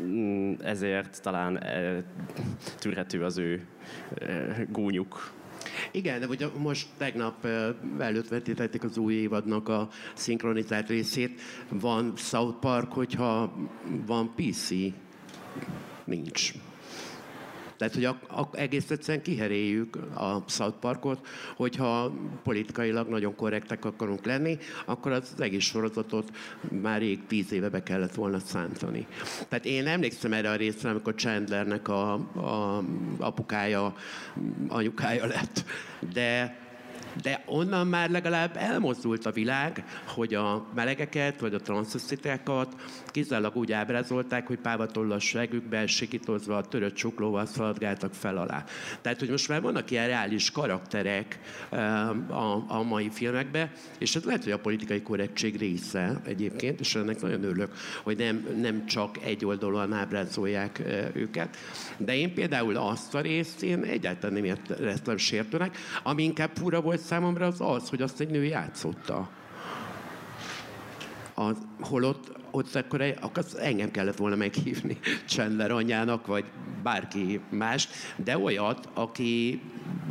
mm, 0.00 0.52
ezért 0.62 1.22
talán 1.22 1.64
tűrhető 2.78 3.24
az 3.24 3.38
ő 3.38 3.66
gúnyuk. 4.68 5.32
Igen, 5.90 6.20
de 6.20 6.26
ugye 6.26 6.46
most 6.58 6.88
tegnap 6.96 7.46
előtt 7.98 8.28
vetítették 8.28 8.84
az 8.84 8.96
új 8.96 9.14
évadnak 9.14 9.68
a 9.68 9.88
szinkronizált 10.14 10.88
részét. 10.88 11.40
Van 11.68 12.12
South 12.16 12.58
Park, 12.58 12.92
hogyha 12.92 13.52
van 14.06 14.34
PC, 14.34 14.68
nincs. 16.04 16.52
Tehát, 17.78 17.94
hogy 17.94 18.04
a, 18.04 18.18
a, 18.28 18.48
egész 18.52 18.90
egyszerűen 18.90 19.22
kiheréljük 19.22 19.96
a 20.14 20.42
South 20.46 20.76
Parkot, 20.80 21.26
hogyha 21.56 22.12
politikailag 22.42 23.08
nagyon 23.08 23.34
korrektek 23.34 23.84
akarunk 23.84 24.24
lenni, 24.24 24.58
akkor 24.86 25.12
az 25.12 25.34
egész 25.38 25.64
sorozatot 25.64 26.30
már 26.82 26.98
rég 26.98 27.26
tíz 27.26 27.52
éve 27.52 27.68
be 27.68 27.82
kellett 27.82 28.14
volna 28.14 28.38
szántani. 28.38 29.06
Tehát 29.48 29.64
én 29.64 29.86
emlékszem 29.86 30.32
erre 30.32 30.50
a 30.50 30.56
részre, 30.56 30.90
amikor 30.90 31.14
Chandlernek 31.14 31.88
a, 31.88 32.12
a 32.12 32.84
apukája, 33.18 33.94
anyukája 34.68 35.26
lett, 35.26 35.64
de 36.12 36.56
de 37.22 37.42
onnan 37.46 37.86
már 37.86 38.10
legalább 38.10 38.56
elmozdult 38.56 39.26
a 39.26 39.32
világ, 39.32 39.84
hogy 40.06 40.34
a 40.34 40.66
melegeket 40.74 41.40
vagy 41.40 41.54
a 41.54 41.60
transziszitákat 41.60 42.74
kizárólag 43.06 43.56
úgy 43.56 43.72
ábrázolták, 43.72 44.46
hogy 44.46 44.58
pávatollas 44.58 45.24
segükben 45.24 45.86
sikítozva 45.86 46.62
törött 46.62 46.94
csuklóval 46.94 47.46
szaladgáltak 47.46 48.14
fel 48.14 48.36
alá. 48.36 48.64
Tehát, 49.00 49.18
hogy 49.18 49.30
most 49.30 49.48
már 49.48 49.62
vannak 49.62 49.90
ilyen 49.90 50.06
reális 50.06 50.50
karakterek 50.50 51.38
a, 52.28 52.64
a 52.68 52.82
mai 52.82 53.10
filmekben, 53.10 53.70
és 53.98 54.16
ez 54.16 54.24
lehet, 54.24 54.42
hogy 54.44 54.52
a 54.52 54.58
politikai 54.58 55.02
korrektség 55.02 55.56
része 55.56 56.20
egyébként, 56.24 56.80
és 56.80 56.94
ennek 56.94 57.20
nagyon 57.20 57.44
örülök, 57.44 57.72
hogy 58.02 58.16
nem, 58.16 58.46
nem 58.60 58.86
csak 58.86 59.16
egy 59.24 59.44
oldalon 59.44 59.92
ábrázolják 59.92 60.82
őket. 61.12 61.56
De 61.96 62.16
én 62.16 62.34
például 62.34 62.76
azt 62.76 63.14
a 63.14 63.20
részt 63.20 63.62
én 63.62 63.82
egyáltalán 63.82 64.42
nem 64.42 64.56
értem 64.80 65.16
sértőnek, 65.16 65.76
ami 66.02 66.22
inkább 66.22 66.50
fura 66.54 66.80
volt 66.80 67.00
számomra 67.08 67.46
az 67.46 67.60
az, 67.60 67.88
hogy 67.88 68.02
azt 68.02 68.20
egy 68.20 68.30
nő 68.30 68.44
játszotta. 68.44 69.28
A, 71.34 71.50
holott 71.80 72.36
ott 72.50 72.74
akkor, 72.74 73.14
akkor 73.20 73.44
engem 73.56 73.90
kellett 73.90 74.16
volna 74.16 74.36
meghívni 74.36 74.98
Chandler 75.28 75.70
anyjának, 75.70 76.26
vagy 76.26 76.44
bárki 76.82 77.40
más, 77.48 77.88
de 78.16 78.38
olyat, 78.38 78.88
aki 78.94 79.62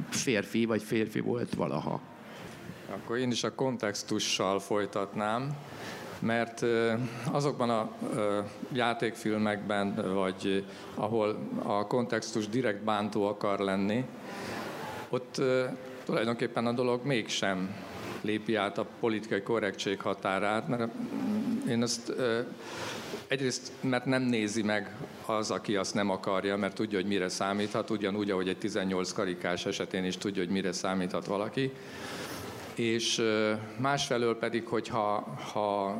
férfi 0.10 0.66
vagy 0.66 0.82
férfi 0.82 1.20
volt 1.20 1.54
valaha. 1.56 2.02
Akkor 2.90 3.18
én 3.18 3.32
is 3.32 3.44
a 3.44 3.56
kontextussal 3.56 4.60
folytatnám, 4.60 5.56
mert 6.20 6.66
azokban 7.32 7.70
a 7.70 7.92
játékfilmekben, 8.72 10.14
vagy 10.14 10.66
ahol 10.96 11.40
a 11.64 11.88
kontextus 11.88 12.48
direkt 12.48 12.84
bántó 12.84 13.28
akar 13.28 13.60
lenni, 13.60 14.06
ott 15.10 15.42
tulajdonképpen 16.08 16.66
a 16.66 16.72
dolog 16.72 17.06
mégsem 17.06 17.76
lépi 18.22 18.56
át 18.56 18.78
a 18.78 18.88
politikai 19.00 19.42
korrektség 19.42 20.02
határát, 20.02 20.68
mert 20.68 20.92
én 21.70 21.82
azt 21.82 22.14
egyrészt, 23.28 23.72
mert 23.82 24.06
nem 24.06 24.22
nézi 24.22 24.62
meg 24.62 24.96
az, 25.26 25.52
aki 25.52 25.76
azt 25.76 25.94
nem 25.94 26.10
akarja, 26.10 26.58
mert 26.58 26.76
tudja, 26.76 27.00
hogy 27.00 27.08
mire 27.08 27.30
számíthat, 27.30 27.90
ugyanúgy, 27.90 28.32
ahogy 28.32 28.48
egy 28.48 28.58
18 28.58 29.12
karikás 29.12 29.66
esetén 29.66 30.04
is 30.06 30.18
tudja, 30.18 30.44
hogy 30.44 30.52
mire 30.52 30.72
számíthat 30.72 31.26
valaki. 31.26 31.72
És 32.76 33.22
másfelől 33.78 34.38
pedig, 34.38 34.68
hogyha 34.68 35.38
ha 35.54 35.98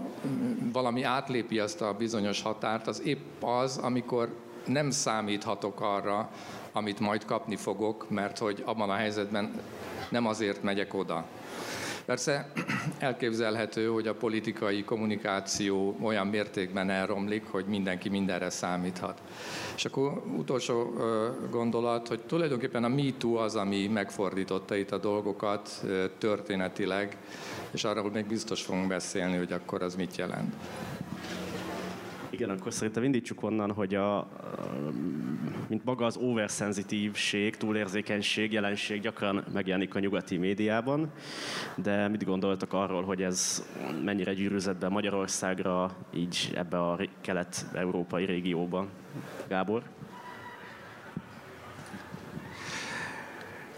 valami 0.72 1.04
átlépi 1.04 1.60
azt 1.60 1.82
a 1.82 1.94
bizonyos 1.94 2.42
határt, 2.42 2.88
az 2.88 3.02
épp 3.06 3.44
az, 3.44 3.78
amikor 3.78 4.36
nem 4.66 4.90
számíthatok 4.90 5.82
arra, 5.82 6.30
amit 6.72 7.00
majd 7.00 7.26
kapni 7.26 7.56
fogok, 7.56 8.10
mert 8.10 8.38
hogy 8.38 8.64
abban 8.66 8.90
a 8.90 8.94
helyzetben 8.94 9.52
nem 10.10 10.26
azért 10.26 10.64
megyek 10.64 10.94
oda. 10.94 11.26
Persze 12.06 12.52
elképzelhető, 13.00 13.88
hogy 13.88 14.08
a 14.08 14.16
politikai 14.16 14.84
kommunikáció 14.84 15.98
olyan 16.02 16.28
mértékben 16.28 16.90
elromlik, 16.90 17.44
hogy 17.46 17.66
mindenki 17.66 18.10
mindenre 18.10 18.50
számíthat. 18.50 19.22
És 19.76 19.86
akkor 19.86 20.24
utolsó 20.38 20.94
gondolat, 21.52 22.08
hogy 22.08 22.20
tulajdonképpen 22.20 22.84
a 22.84 22.88
MeToo 22.88 23.36
az, 23.36 23.56
ami 23.56 23.88
megfordította 23.88 24.76
itt 24.76 24.92
a 24.92 24.98
dolgokat 24.98 25.86
történetileg, 26.18 27.18
és 27.72 27.84
arról 27.84 28.12
még 28.12 28.26
biztos 28.26 28.62
fogunk 28.62 28.88
beszélni, 28.88 29.38
hogy 29.38 29.52
akkor 29.52 29.82
az 29.82 29.96
mit 29.96 30.18
jelent. 30.18 30.54
Igen, 32.30 32.50
akkor 32.50 32.74
szerintem 32.74 33.04
indítsuk 33.04 33.44
onnan, 33.44 33.72
hogy 33.72 33.96
a, 33.96 34.28
mint 35.68 35.84
maga 35.84 36.06
az 36.06 36.18
overszenzitívség, 36.18 37.56
túlérzékenység 37.56 38.52
jelenség 38.52 39.02
gyakran 39.02 39.44
megjelenik 39.54 39.96
a 39.96 40.00
nyugati 40.00 40.38
médiában, 40.38 41.12
de 41.76 42.08
mit 42.08 42.26
gondoltak 42.26 42.74
arról, 42.74 43.04
hogy 43.04 43.22
ez 43.22 43.66
mennyire 44.04 44.34
gyűrűzett 44.34 44.78
be 44.78 44.90
Magyarországra, 44.90 45.96
így 46.14 46.52
ebbe 46.56 46.80
a 46.80 47.00
kelet-európai 47.22 48.26
régióba? 48.26 48.88
Gábor? 49.48 49.84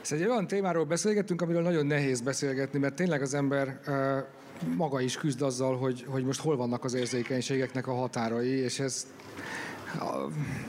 Ez 0.02 0.12
egy 0.12 0.26
olyan 0.26 0.48
témáról 0.48 0.86
beszélgettünk, 0.86 1.42
amiről 1.42 1.62
nagyon 1.62 1.86
nehéz 1.86 2.22
beszélgetni, 2.22 2.80
mert 2.80 2.96
tényleg 2.96 3.22
az 3.22 3.34
ember 3.34 3.80
maga 4.76 5.02
is 5.02 5.18
küzd 5.18 5.42
azzal, 5.42 5.78
hogy, 5.78 6.06
hogy 6.08 6.24
most 6.24 6.40
hol 6.40 6.58
vannak 6.58 6.84
az 6.84 6.94
érzékenységeknek 6.94 7.88
a 7.88 7.94
határai, 7.94 8.50
és 8.50 8.80
ez 8.80 9.08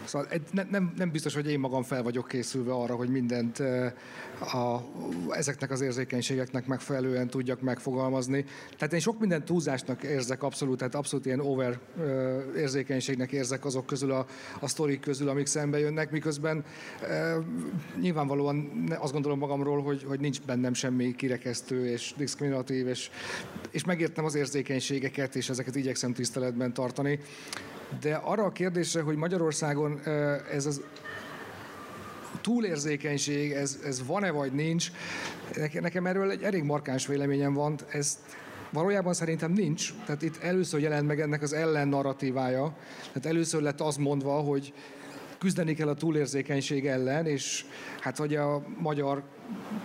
Szóval 0.05 0.27
egy, 0.31 0.43
nem, 0.51 0.93
nem 0.97 1.11
biztos, 1.11 1.35
hogy 1.35 1.51
én 1.51 1.59
magam 1.59 1.83
fel 1.83 2.03
vagyok 2.03 2.29
készülve 2.29 2.73
arra, 2.73 2.95
hogy 2.95 3.09
mindent 3.09 3.63
a, 4.41 4.81
ezeknek 5.31 5.71
az 5.71 5.81
érzékenységeknek 5.81 6.67
megfelelően 6.67 7.29
tudjak 7.29 7.61
megfogalmazni. 7.61 8.45
Tehát 8.77 8.93
én 8.93 9.01
sok 9.01 9.21
mindent 9.21 9.45
túlzásnak 9.45 10.03
érzek 10.03 10.43
abszolút, 10.43 10.79
tehát 10.79 10.95
abszolút 10.95 11.27
ilyen 11.27 11.41
over 11.41 11.79
érzékenységnek 12.57 13.33
érzek 13.33 13.65
azok 13.65 13.87
közül 13.87 14.11
a, 14.13 14.27
a 14.61 14.69
sztorik 14.69 15.01
közül, 15.01 15.29
amik 15.29 15.47
szembe 15.47 15.79
jönnek, 15.79 16.11
miközben 16.11 16.65
nyilvánvalóan 18.01 18.85
azt 18.99 19.13
gondolom 19.13 19.39
magamról, 19.39 19.83
hogy, 19.83 20.05
hogy 20.05 20.21
nincs 20.21 20.41
bennem 20.41 20.75
semmi 20.75 21.15
kirekesztő 21.15 21.87
és 21.87 22.15
diszkriminatív, 22.17 22.87
és, 22.87 23.11
és 23.71 23.85
megértem 23.85 24.25
az 24.25 24.35
érzékenységeket, 24.35 25.37
és 25.37 25.49
ezeket 25.49 25.75
igyekszem 25.77 26.13
tiszteletben 26.13 26.73
tartani. 26.73 27.19
De 28.01 28.15
arra 28.15 28.45
a 28.45 28.53
kérdésre, 28.53 29.01
hogy 29.01 29.17
Magyarországon 29.17 30.01
ez 30.53 30.67
az 30.67 30.81
túlérzékenység, 32.41 33.53
ez, 33.53 33.79
ez 33.85 34.07
van-e 34.07 34.31
vagy 34.31 34.53
nincs, 34.53 34.91
nekem 35.73 36.07
erről 36.07 36.31
egy 36.31 36.43
elég 36.43 36.63
markáns 36.63 37.07
véleményem 37.07 37.55
van, 37.55 37.79
ez 37.93 38.19
valójában 38.73 39.15
szerintem 39.15 39.53
nincs. 39.53 39.93
Tehát 40.07 40.23
itt 40.23 40.43
először 40.43 40.81
jelent 40.81 41.07
meg 41.07 41.21
ennek 41.21 41.43
az 41.43 41.53
ellen 41.53 41.89
narratívája, 41.89 42.77
tehát 43.07 43.27
először 43.27 43.63
lett 43.63 43.81
az 43.81 43.97
mondva, 43.97 44.33
hogy 44.33 44.73
küzdeni 45.41 45.75
kell 45.75 45.89
a 45.89 45.95
túlérzékenység 45.95 46.87
ellen, 46.87 47.27
és 47.27 47.65
hát 48.01 48.17
hogy 48.17 48.35
a 48.35 48.63
magyar 48.79 49.23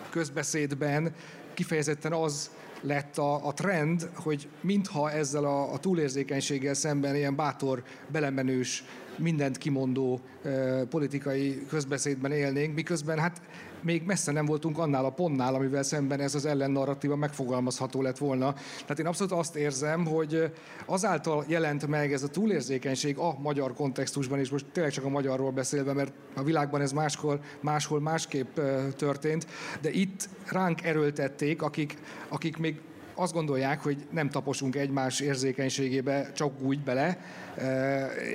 közbeszédben 0.09 1.13
kifejezetten 1.53 2.13
az 2.13 2.51
lett 2.81 3.17
a, 3.17 3.47
a 3.47 3.53
trend, 3.53 4.09
hogy 4.13 4.47
mintha 4.61 5.11
ezzel 5.11 5.43
a, 5.43 5.73
a 5.73 5.77
túlérzékenységgel 5.77 6.73
szemben 6.73 7.15
ilyen 7.15 7.35
bátor, 7.35 7.83
belemenős, 8.07 8.83
mindent 9.17 9.57
kimondó 9.57 10.19
e, 10.43 10.83
politikai 10.85 11.65
közbeszédben 11.69 12.31
élnénk, 12.31 12.75
miközben 12.75 13.19
hát 13.19 13.41
még 13.85 14.03
messze 14.03 14.31
nem 14.31 14.45
voltunk 14.45 14.77
annál 14.77 15.05
a 15.05 15.09
pontnál, 15.09 15.55
amivel 15.55 15.83
szemben 15.83 16.19
ez 16.19 16.35
az 16.35 16.45
ellennarratíva 16.45 17.15
megfogalmazható 17.15 18.01
lett 18.01 18.17
volna. 18.17 18.53
Tehát 18.53 18.99
én 18.99 19.05
abszolút 19.05 19.33
azt 19.33 19.55
érzem, 19.55 20.05
hogy 20.05 20.51
azáltal 20.85 21.45
jelent 21.47 21.87
meg 21.87 22.13
ez 22.13 22.23
a 22.23 22.27
túlérzékenység 22.27 23.17
a 23.17 23.37
magyar 23.39 23.73
kontextusban, 23.73 24.39
és 24.39 24.49
most 24.49 24.65
tényleg 24.71 24.91
csak 24.91 25.05
a 25.05 25.09
magyarról 25.09 25.51
beszélve, 25.51 25.93
mert 25.93 26.13
a 26.35 26.43
világban 26.43 26.81
ez 26.81 26.91
máskor, 26.91 27.39
máshol 27.59 28.01
másképp 28.01 28.59
történt, 28.95 29.47
de 29.81 29.91
itt 29.91 30.29
ránk 30.51 30.83
erőltették, 30.83 31.61
akik, 31.61 31.97
akik 32.27 32.57
még 32.57 32.81
azt 33.15 33.33
gondolják, 33.33 33.81
hogy 33.81 34.07
nem 34.11 34.29
taposunk 34.29 34.75
egymás 34.75 35.19
érzékenységébe 35.19 36.31
csak 36.31 36.61
úgy 36.61 36.83
bele, 36.83 37.17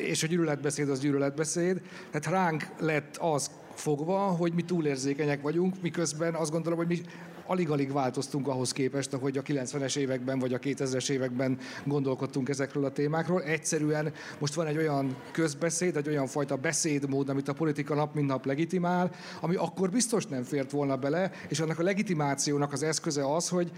és 0.07 0.23
a 0.23 0.27
gyűlöletbeszéd 0.27 0.89
az 0.89 1.01
gyűlöletbeszéd. 1.01 1.81
Tehát 2.11 2.39
ránk 2.39 2.67
lett 2.79 3.17
az 3.17 3.51
fogva, 3.81 4.19
hogy 4.19 4.53
mi 4.53 4.63
túlérzékenyek 4.63 5.43
vagyunk, 5.43 5.83
miközben 5.83 6.35
azt 6.35 6.51
gondolom, 6.51 6.79
hogy 6.79 6.89
mi 6.89 7.01
alig-alig 7.47 7.93
változtunk 7.93 8.49
ahhoz 8.49 8.73
képest, 8.73 9.13
ahogy 9.13 9.39
a 9.39 9.43
90-es 9.43 9.97
években 9.97 10.39
vagy 10.39 10.55
a 10.55 10.59
2000-es 10.59 11.11
években 11.11 11.59
gondolkodtunk 11.85 12.49
ezekről 12.49 12.85
a 12.85 12.93
témákról. 12.93 13.43
Egyszerűen 13.43 14.13
most 14.39 14.55
van 14.55 14.67
egy 14.67 14.77
olyan 14.77 15.17
közbeszéd, 15.33 15.97
egy 15.97 16.09
olyan 16.09 16.27
fajta 16.27 16.57
beszédmód, 16.57 17.29
amit 17.29 17.49
a 17.49 17.53
politika 17.53 17.95
nap 17.95 18.15
mint 18.15 18.27
nap 18.27 18.47
legitimál, 18.47 19.11
ami 19.41 19.55
akkor 19.55 19.91
biztos 19.91 20.27
nem 20.27 20.43
fért 20.43 20.71
volna 20.71 20.97
bele, 20.97 21.31
és 21.49 21.61
annak 21.61 21.79
a 21.79 21.83
legitimációnak 21.83 22.73
az 22.73 22.83
eszköze 22.83 23.35
az, 23.35 23.49
hogy, 23.49 23.71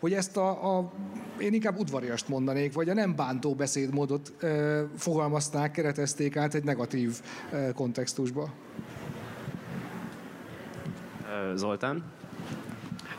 hogy 0.00 0.12
ezt 0.12 0.36
a, 0.36 0.76
a 0.78 0.92
én 1.38 1.54
inkább 1.54 1.78
udvariast 1.78 2.28
mondanék, 2.28 2.72
vagy 2.72 2.88
a 2.88 2.94
nem 2.94 3.16
bántó 3.16 3.54
beszédmódot 3.54 4.32
e, 4.42 4.84
fogalmazták, 4.96 5.70
keretezték 5.70 6.36
át 6.36 6.54
egy 6.54 6.64
negatív 6.64 7.20
e, 7.52 7.72
kontextusba. 7.72 8.52
Zoltán? 11.54 12.04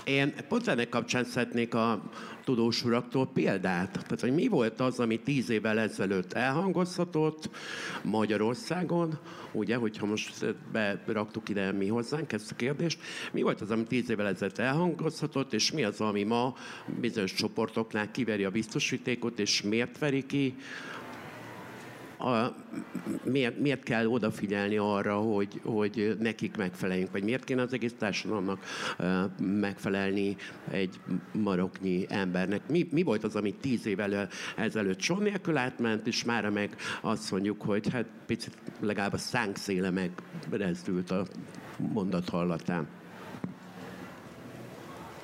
Én 0.04 0.34
pont 0.48 0.68
ennek 0.68 0.90
kapcsán 0.90 1.24
szeretnék 1.24 1.74
a 1.74 2.02
tudós 2.44 2.84
uraktól 2.84 3.28
példát. 3.28 3.92
Tehát, 3.92 4.20
hogy 4.20 4.34
mi 4.34 4.48
volt 4.48 4.80
az, 4.80 5.00
ami 5.00 5.20
tíz 5.20 5.50
évvel 5.50 5.80
ezelőtt 5.80 6.34
elhangozhatott 6.34 7.50
Magyarországon, 8.04 9.20
ugye, 9.52 9.76
hogyha 9.76 10.06
most 10.06 10.56
beraktuk 11.06 11.50
ide 11.50 11.72
mi 11.72 11.88
hozzánk 11.88 12.32
ezt 12.34 12.52
a 12.52 12.56
kérdést, 12.56 13.00
mi 13.32 13.42
volt 13.42 13.62
az, 13.62 13.72
ami 13.72 13.84
tíz 13.84 14.10
évvel 14.10 14.28
ezelőtt 14.28 14.58
elhangozhatott, 14.58 15.54
és 15.54 15.72
mi 15.72 15.84
az, 15.84 16.02
ami 16.02 16.24
ma 16.24 16.56
bizonyos 17.00 17.34
csoportoknál 17.34 18.12
kiveri 18.12 18.44
a 18.44 18.50
biztosítékot, 18.50 19.40
és 19.40 19.62
miért 19.62 19.98
veri 19.98 20.26
ki, 20.26 20.56
a, 22.22 22.56
miért, 23.24 23.60
miért 23.60 23.84
kell 23.84 24.06
odafigyelni 24.06 24.78
arra, 24.78 25.16
hogy, 25.16 25.62
hogy 25.64 26.16
nekik 26.20 26.58
megfeleljünk, 26.58 27.12
vagy 27.12 27.24
miért 27.24 27.44
kéne 27.44 27.62
az 27.62 27.74
egész 27.74 27.94
társadalomnak 27.98 28.64
megfelelni 29.40 30.36
egy 30.72 31.00
maroknyi 31.32 32.06
embernek. 32.10 32.62
Mi, 32.70 32.88
mi 32.92 33.04
volt 33.04 33.24
az, 33.24 33.36
ami 33.36 33.54
tíz 33.54 33.86
évvel 33.86 34.30
ezelőtt 34.56 35.00
sor 35.00 35.18
nélkül 35.18 35.58
átment, 35.58 36.08
és 36.08 36.24
mára 36.24 36.50
meg 36.50 36.76
azt 37.02 37.32
mondjuk, 37.32 37.62
hogy 37.62 37.90
hát 37.92 38.06
picit 38.26 38.58
legalább 38.80 39.14
a 39.14 39.18
szánkszéle 39.18 39.90
megrezdült 39.90 41.12
a 41.12 41.26
mondat 41.94 42.30
hallatán. 42.30 42.88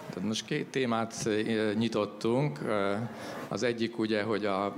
Tehát 0.09 0.27
most 0.27 0.45
két 0.45 0.67
témát 0.67 1.29
nyitottunk. 1.77 2.59
Az 3.47 3.63
egyik 3.63 3.99
ugye, 3.99 4.23
hogy 4.23 4.45
a 4.45 4.75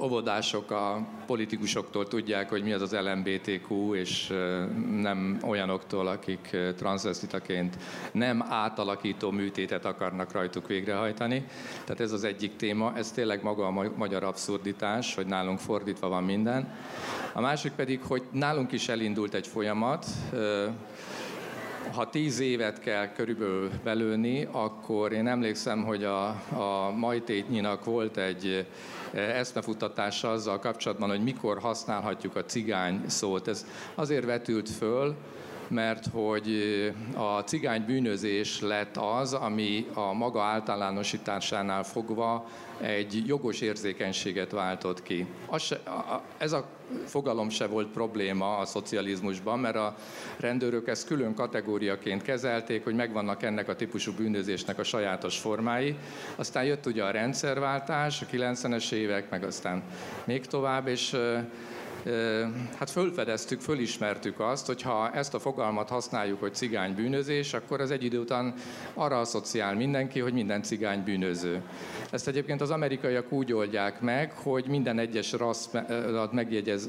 óvodások 0.00 0.70
a 0.70 1.06
politikusoktól 1.26 2.08
tudják, 2.08 2.48
hogy 2.48 2.62
mi 2.62 2.72
az 2.72 2.82
az 2.82 2.92
LMBTQ, 2.92 3.94
és 3.94 4.32
nem 5.00 5.38
olyanoktól, 5.42 6.06
akik 6.06 6.56
transvestitaként 6.76 7.76
nem 8.12 8.44
átalakító 8.48 9.30
műtétet 9.30 9.84
akarnak 9.84 10.32
rajtuk 10.32 10.66
végrehajtani. 10.66 11.44
Tehát 11.84 12.00
ez 12.00 12.12
az 12.12 12.24
egyik 12.24 12.56
téma, 12.56 12.92
ez 12.96 13.10
tényleg 13.10 13.42
maga 13.42 13.66
a 13.66 13.90
magyar 13.96 14.24
abszurditás, 14.24 15.14
hogy 15.14 15.26
nálunk 15.26 15.58
fordítva 15.58 16.08
van 16.08 16.24
minden. 16.24 16.74
A 17.32 17.40
másik 17.40 17.72
pedig, 17.72 18.00
hogy 18.02 18.22
nálunk 18.30 18.72
is 18.72 18.88
elindult 18.88 19.34
egy 19.34 19.46
folyamat, 19.46 20.06
ha 21.92 22.10
tíz 22.10 22.40
évet 22.40 22.80
kell 22.80 23.12
körülbelül 23.12 23.70
belőni, 23.84 24.48
akkor 24.52 25.12
én 25.12 25.26
emlékszem, 25.26 25.84
hogy 25.84 26.04
a, 26.04 26.26
a 26.52 26.90
Majtétnyinak 26.96 27.84
volt 27.84 28.16
egy 28.16 28.66
eszmefuttatása 29.12 30.30
azzal 30.30 30.58
kapcsolatban, 30.58 31.08
hogy 31.08 31.22
mikor 31.22 31.58
használhatjuk 31.58 32.36
a 32.36 32.44
cigány 32.44 33.02
szót. 33.06 33.48
Ez 33.48 33.66
azért 33.94 34.24
vetült 34.24 34.68
föl, 34.70 35.14
mert 35.68 36.06
hogy 36.12 36.48
a 37.14 37.40
cigány 37.40 37.84
bűnözés 37.84 38.60
lett 38.60 38.96
az, 38.96 39.32
ami 39.32 39.86
a 39.94 40.12
maga 40.12 40.42
általánosításánál 40.42 41.82
fogva 41.82 42.46
egy 42.80 43.22
jogos 43.26 43.60
érzékenységet 43.60 44.50
váltott 44.50 45.02
ki. 45.02 45.26
ez 46.38 46.52
a 46.52 46.66
fogalom 47.06 47.48
se 47.48 47.66
volt 47.66 47.88
probléma 47.88 48.56
a 48.56 48.64
szocializmusban, 48.64 49.58
mert 49.58 49.76
a 49.76 49.94
rendőrök 50.36 50.88
ezt 50.88 51.06
külön 51.06 51.34
kategóriaként 51.34 52.22
kezelték, 52.22 52.84
hogy 52.84 52.94
megvannak 52.94 53.42
ennek 53.42 53.68
a 53.68 53.76
típusú 53.76 54.12
bűnözésnek 54.12 54.78
a 54.78 54.84
sajátos 54.84 55.38
formái. 55.38 55.96
Aztán 56.36 56.64
jött 56.64 56.86
ugye 56.86 57.04
a 57.04 57.10
rendszerváltás, 57.10 58.22
a 58.22 58.26
90-es 58.26 58.92
évek, 58.92 59.30
meg 59.30 59.44
aztán 59.44 59.82
még 60.24 60.46
tovább, 60.46 60.86
és 60.86 61.16
hát 62.78 62.90
fölfedeztük, 62.90 63.60
fölismertük 63.60 64.40
azt, 64.40 64.66
hogy 64.66 64.82
ha 64.82 65.10
ezt 65.10 65.34
a 65.34 65.38
fogalmat 65.38 65.88
használjuk, 65.88 66.40
hogy 66.40 66.54
cigány 66.54 66.94
bűnözés, 66.94 67.54
akkor 67.54 67.80
az 67.80 67.90
egy 67.90 68.04
idő 68.04 68.18
után 68.20 68.54
arra 68.94 69.20
asszociál 69.20 69.74
mindenki, 69.74 70.20
hogy 70.20 70.32
minden 70.32 70.62
cigány 70.62 71.04
bűnöző. 71.04 71.62
Ezt 72.10 72.28
egyébként 72.28 72.60
az 72.60 72.70
amerikaiak 72.70 73.32
úgy 73.32 73.52
oldják 73.52 74.00
meg, 74.00 74.32
hogy 74.32 74.66
minden 74.66 74.98
egyes 74.98 75.32
rasszat 75.32 76.32
megjegyez, 76.32 76.88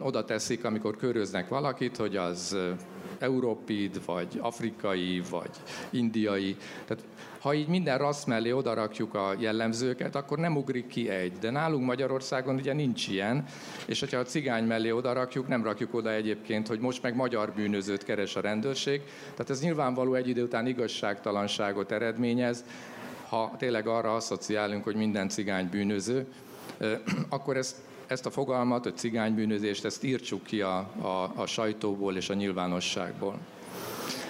oda 0.00 0.24
teszik, 0.24 0.64
amikor 0.64 0.96
köröznek 0.96 1.48
valakit, 1.48 1.96
hogy 1.96 2.16
az 2.16 2.56
európid, 3.18 4.04
vagy 4.04 4.38
afrikai, 4.40 5.22
vagy 5.30 5.50
indiai. 5.90 6.56
Tehát 6.84 7.04
ha 7.42 7.54
így 7.54 7.68
minden 7.68 7.98
rassz 7.98 8.24
mellé 8.24 8.50
odarakjuk 8.50 9.14
a 9.14 9.34
jellemzőket, 9.38 10.14
akkor 10.14 10.38
nem 10.38 10.56
ugrik 10.56 10.86
ki 10.86 11.08
egy. 11.08 11.32
De 11.32 11.50
nálunk 11.50 11.84
Magyarországon 11.84 12.54
ugye 12.54 12.72
nincs 12.72 13.08
ilyen, 13.08 13.44
és 13.86 14.00
hogyha 14.00 14.18
a 14.18 14.24
cigány 14.24 14.64
mellé 14.64 14.90
odarakjuk, 14.90 15.48
nem 15.48 15.64
rakjuk 15.64 15.94
oda 15.94 16.12
egyébként, 16.12 16.68
hogy 16.68 16.78
most 16.80 17.02
meg 17.02 17.14
magyar 17.14 17.52
bűnözőt 17.52 18.04
keres 18.04 18.36
a 18.36 18.40
rendőrség. 18.40 19.02
Tehát 19.30 19.50
ez 19.50 19.62
nyilvánvaló 19.62 20.14
egy 20.14 20.28
idő 20.28 20.42
után 20.42 20.66
igazságtalanságot 20.66 21.92
eredményez, 21.92 22.64
ha 23.28 23.54
tényleg 23.58 23.86
arra 23.86 24.14
asszociálunk, 24.14 24.84
hogy 24.84 24.96
minden 24.96 25.28
cigány 25.28 25.68
bűnöző, 25.70 26.26
akkor 27.28 27.56
ezt 27.56 27.76
ezt 28.06 28.26
a 28.26 28.30
fogalmat, 28.30 28.82
hogy 28.82 28.96
cigánybűnözést, 28.96 29.84
ezt 29.84 30.04
írtsuk 30.04 30.42
ki 30.42 30.60
a, 30.60 30.76
a, 31.00 31.32
a 31.34 31.46
sajtóból 31.46 32.16
és 32.16 32.28
a 32.28 32.34
nyilvánosságból. 32.34 33.38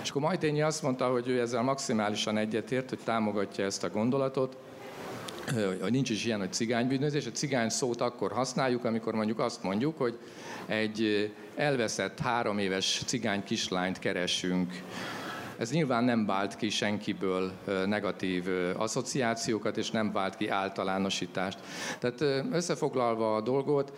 És 0.02 0.10
akkor 0.10 0.22
Majtényi 0.22 0.62
azt 0.62 0.82
mondta, 0.82 1.10
hogy 1.10 1.28
ő 1.28 1.40
ezzel 1.40 1.62
maximálisan 1.62 2.36
egyetért, 2.36 2.88
hogy 2.88 2.98
támogatja 3.04 3.64
ezt 3.64 3.84
a 3.84 3.90
gondolatot, 3.90 4.56
hogy 5.80 5.90
nincs 5.90 6.10
is 6.10 6.24
ilyen, 6.24 6.38
hogy 6.38 6.52
cigánybűnözés. 6.52 7.26
A 7.26 7.30
cigány 7.30 7.68
szót 7.68 8.00
akkor 8.00 8.32
használjuk, 8.32 8.84
amikor 8.84 9.14
mondjuk 9.14 9.38
azt 9.38 9.62
mondjuk, 9.62 9.98
hogy 9.98 10.18
egy 10.66 11.32
elveszett 11.56 12.18
három 12.18 12.58
éves 12.58 13.02
cigány 13.06 13.44
kislányt 13.44 13.98
keresünk 13.98 14.82
ez 15.56 15.70
nyilván 15.70 16.04
nem 16.04 16.26
vált 16.26 16.56
ki 16.56 16.68
senkiből 16.68 17.52
negatív 17.86 18.44
asszociációkat, 18.76 19.76
és 19.76 19.90
nem 19.90 20.12
vált 20.12 20.36
ki 20.36 20.48
általánosítást. 20.48 21.58
Tehát 21.98 22.44
összefoglalva 22.52 23.36
a 23.36 23.40
dolgot, 23.40 23.92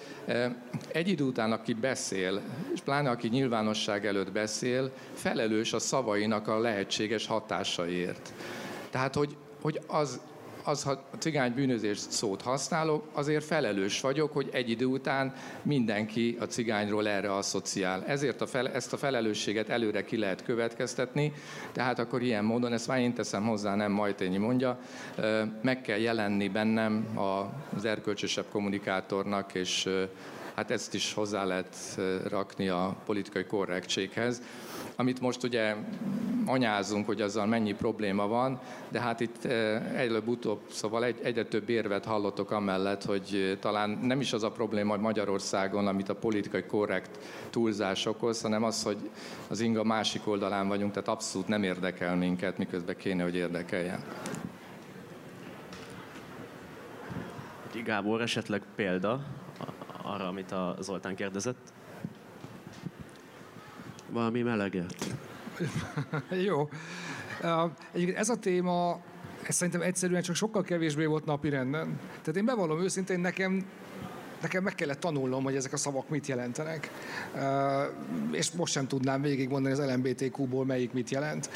egy 0.89 1.09
idő 1.09 1.25
után, 1.25 1.53
aki 1.53 1.73
beszél, 1.75 2.41
és 2.75 2.81
pláne 2.81 3.11
aki 3.11 3.29
nyilvánosság 3.29 4.07
előtt 4.07 4.33
beszél, 4.33 4.91
felelős 5.13 5.73
a 5.73 5.79
szavainak 5.79 6.49
a 6.49 6.59
lehetséges 6.59 7.27
hatásaiért. 7.27 8.33
Tehát, 8.91 9.15
hogy, 9.15 9.37
hogy 9.61 9.81
az 9.87 10.21
az, 10.65 10.83
ha 10.83 10.91
a 10.91 11.17
cigány 11.19 11.53
bűnözés 11.55 11.99
szót 11.99 12.43
használok, 12.43 13.05
azért 13.13 13.45
felelős 13.45 14.01
vagyok, 14.01 14.33
hogy 14.33 14.49
egy 14.53 14.71
idő 14.71 14.85
után 14.85 15.35
mindenki 15.63 16.37
a 16.41 16.45
cigányról 16.45 17.09
erre 17.09 17.35
asszociál. 17.35 18.05
Ezért 18.07 18.41
a 18.41 18.47
fel, 18.47 18.69
ezt 18.69 18.93
a 18.93 18.97
felelősséget 18.97 19.69
előre 19.69 20.05
ki 20.05 20.17
lehet 20.17 20.45
következtetni, 20.45 21.33
tehát 21.73 21.99
akkor 21.99 22.23
ilyen 22.23 22.45
módon, 22.45 22.73
ezt 22.73 22.87
már 22.87 22.99
én 22.99 23.15
teszem 23.15 23.47
hozzá, 23.47 23.75
nem 23.75 23.93
Majtényi 23.93 24.39
mondja, 24.39 24.79
meg 25.63 25.81
kell 25.81 25.99
jelenni 25.99 26.49
bennem 26.49 27.19
az 27.75 27.85
erkölcsösebb 27.85 28.47
kommunikátornak, 28.51 29.55
és 29.55 29.89
hát 30.55 30.71
ezt 30.71 30.95
is 30.95 31.13
hozzá 31.13 31.45
lehet 31.45 31.77
rakni 32.29 32.69
a 32.69 32.97
politikai 33.05 33.45
korrektséghez 33.45 34.43
amit 34.97 35.21
most 35.21 35.43
ugye 35.43 35.75
anyázunk, 36.47 37.07
hogy 37.07 37.21
azzal 37.21 37.47
mennyi 37.47 37.75
probléma 37.75 38.27
van, 38.27 38.61
de 38.89 39.01
hát 39.01 39.21
itt 39.21 39.45
eh, 39.45 40.01
előbb-utóbb, 40.01 40.61
szóval 40.71 41.05
egy, 41.05 41.21
egyre 41.23 41.45
több 41.45 41.69
érvet 41.69 42.05
hallottok 42.05 42.51
amellett, 42.51 43.05
hogy 43.05 43.51
eh, 43.51 43.59
talán 43.61 43.91
nem 43.91 44.21
is 44.21 44.33
az 44.33 44.43
a 44.43 44.51
probléma 44.51 44.97
Magyarországon, 44.97 45.87
amit 45.87 46.09
a 46.09 46.15
politikai 46.15 46.65
korrekt 46.65 47.19
túlzás 47.51 48.07
okoz, 48.07 48.43
hanem 48.43 48.65
az, 48.65 48.83
hogy 48.83 49.11
az 49.49 49.61
inga 49.61 49.85
másik 49.85 50.27
oldalán 50.27 50.69
vagyunk, 50.69 50.93
tehát 50.93 51.09
abszolút 51.09 51.49
nem 51.49 51.63
érdekel 51.63 52.17
minket, 52.17 52.59
miközben 52.59 52.97
kéne, 52.97 53.23
hogy 53.23 53.35
érdekeljen. 53.35 54.03
Gábor, 57.85 58.21
esetleg 58.23 58.63
példa 58.75 59.21
arra, 60.03 60.29
amit 60.29 60.53
a 60.53 60.77
Zoltán 60.81 61.15
kérdezett? 61.15 61.74
Valami 64.15 64.43
meleget. 64.43 65.17
Jó. 66.47 66.69
Egyébként 67.93 68.19
ez 68.19 68.29
a 68.29 68.37
téma 68.37 69.01
ez 69.49 69.55
szerintem 69.55 69.83
egyszerűen 69.83 70.23
csak 70.23 70.35
sokkal 70.35 70.63
kevésbé 70.63 71.05
volt 71.05 71.25
napi 71.25 71.49
renden. 71.49 71.99
Tehát 72.09 72.37
én 72.37 72.45
bevallom 72.45 72.83
őszintén, 72.83 73.21
nekem 73.21 73.67
nekem 74.41 74.63
meg 74.63 74.75
kellett 74.75 75.01
tanulnom, 75.01 75.45
hogy 75.45 75.57
ezek 75.57 75.73
a 75.73 75.77
szavak 75.77 76.09
mit 76.09 76.27
jelentenek. 76.27 76.91
És 78.31 78.51
most 78.51 78.73
sem 78.73 78.87
tudnám 78.87 79.23
végigmondani 79.23 79.75
az 79.75 79.91
LMBTQ-ból 79.93 80.65
melyik 80.65 80.93
mit 80.93 81.11
jelent. 81.11 81.51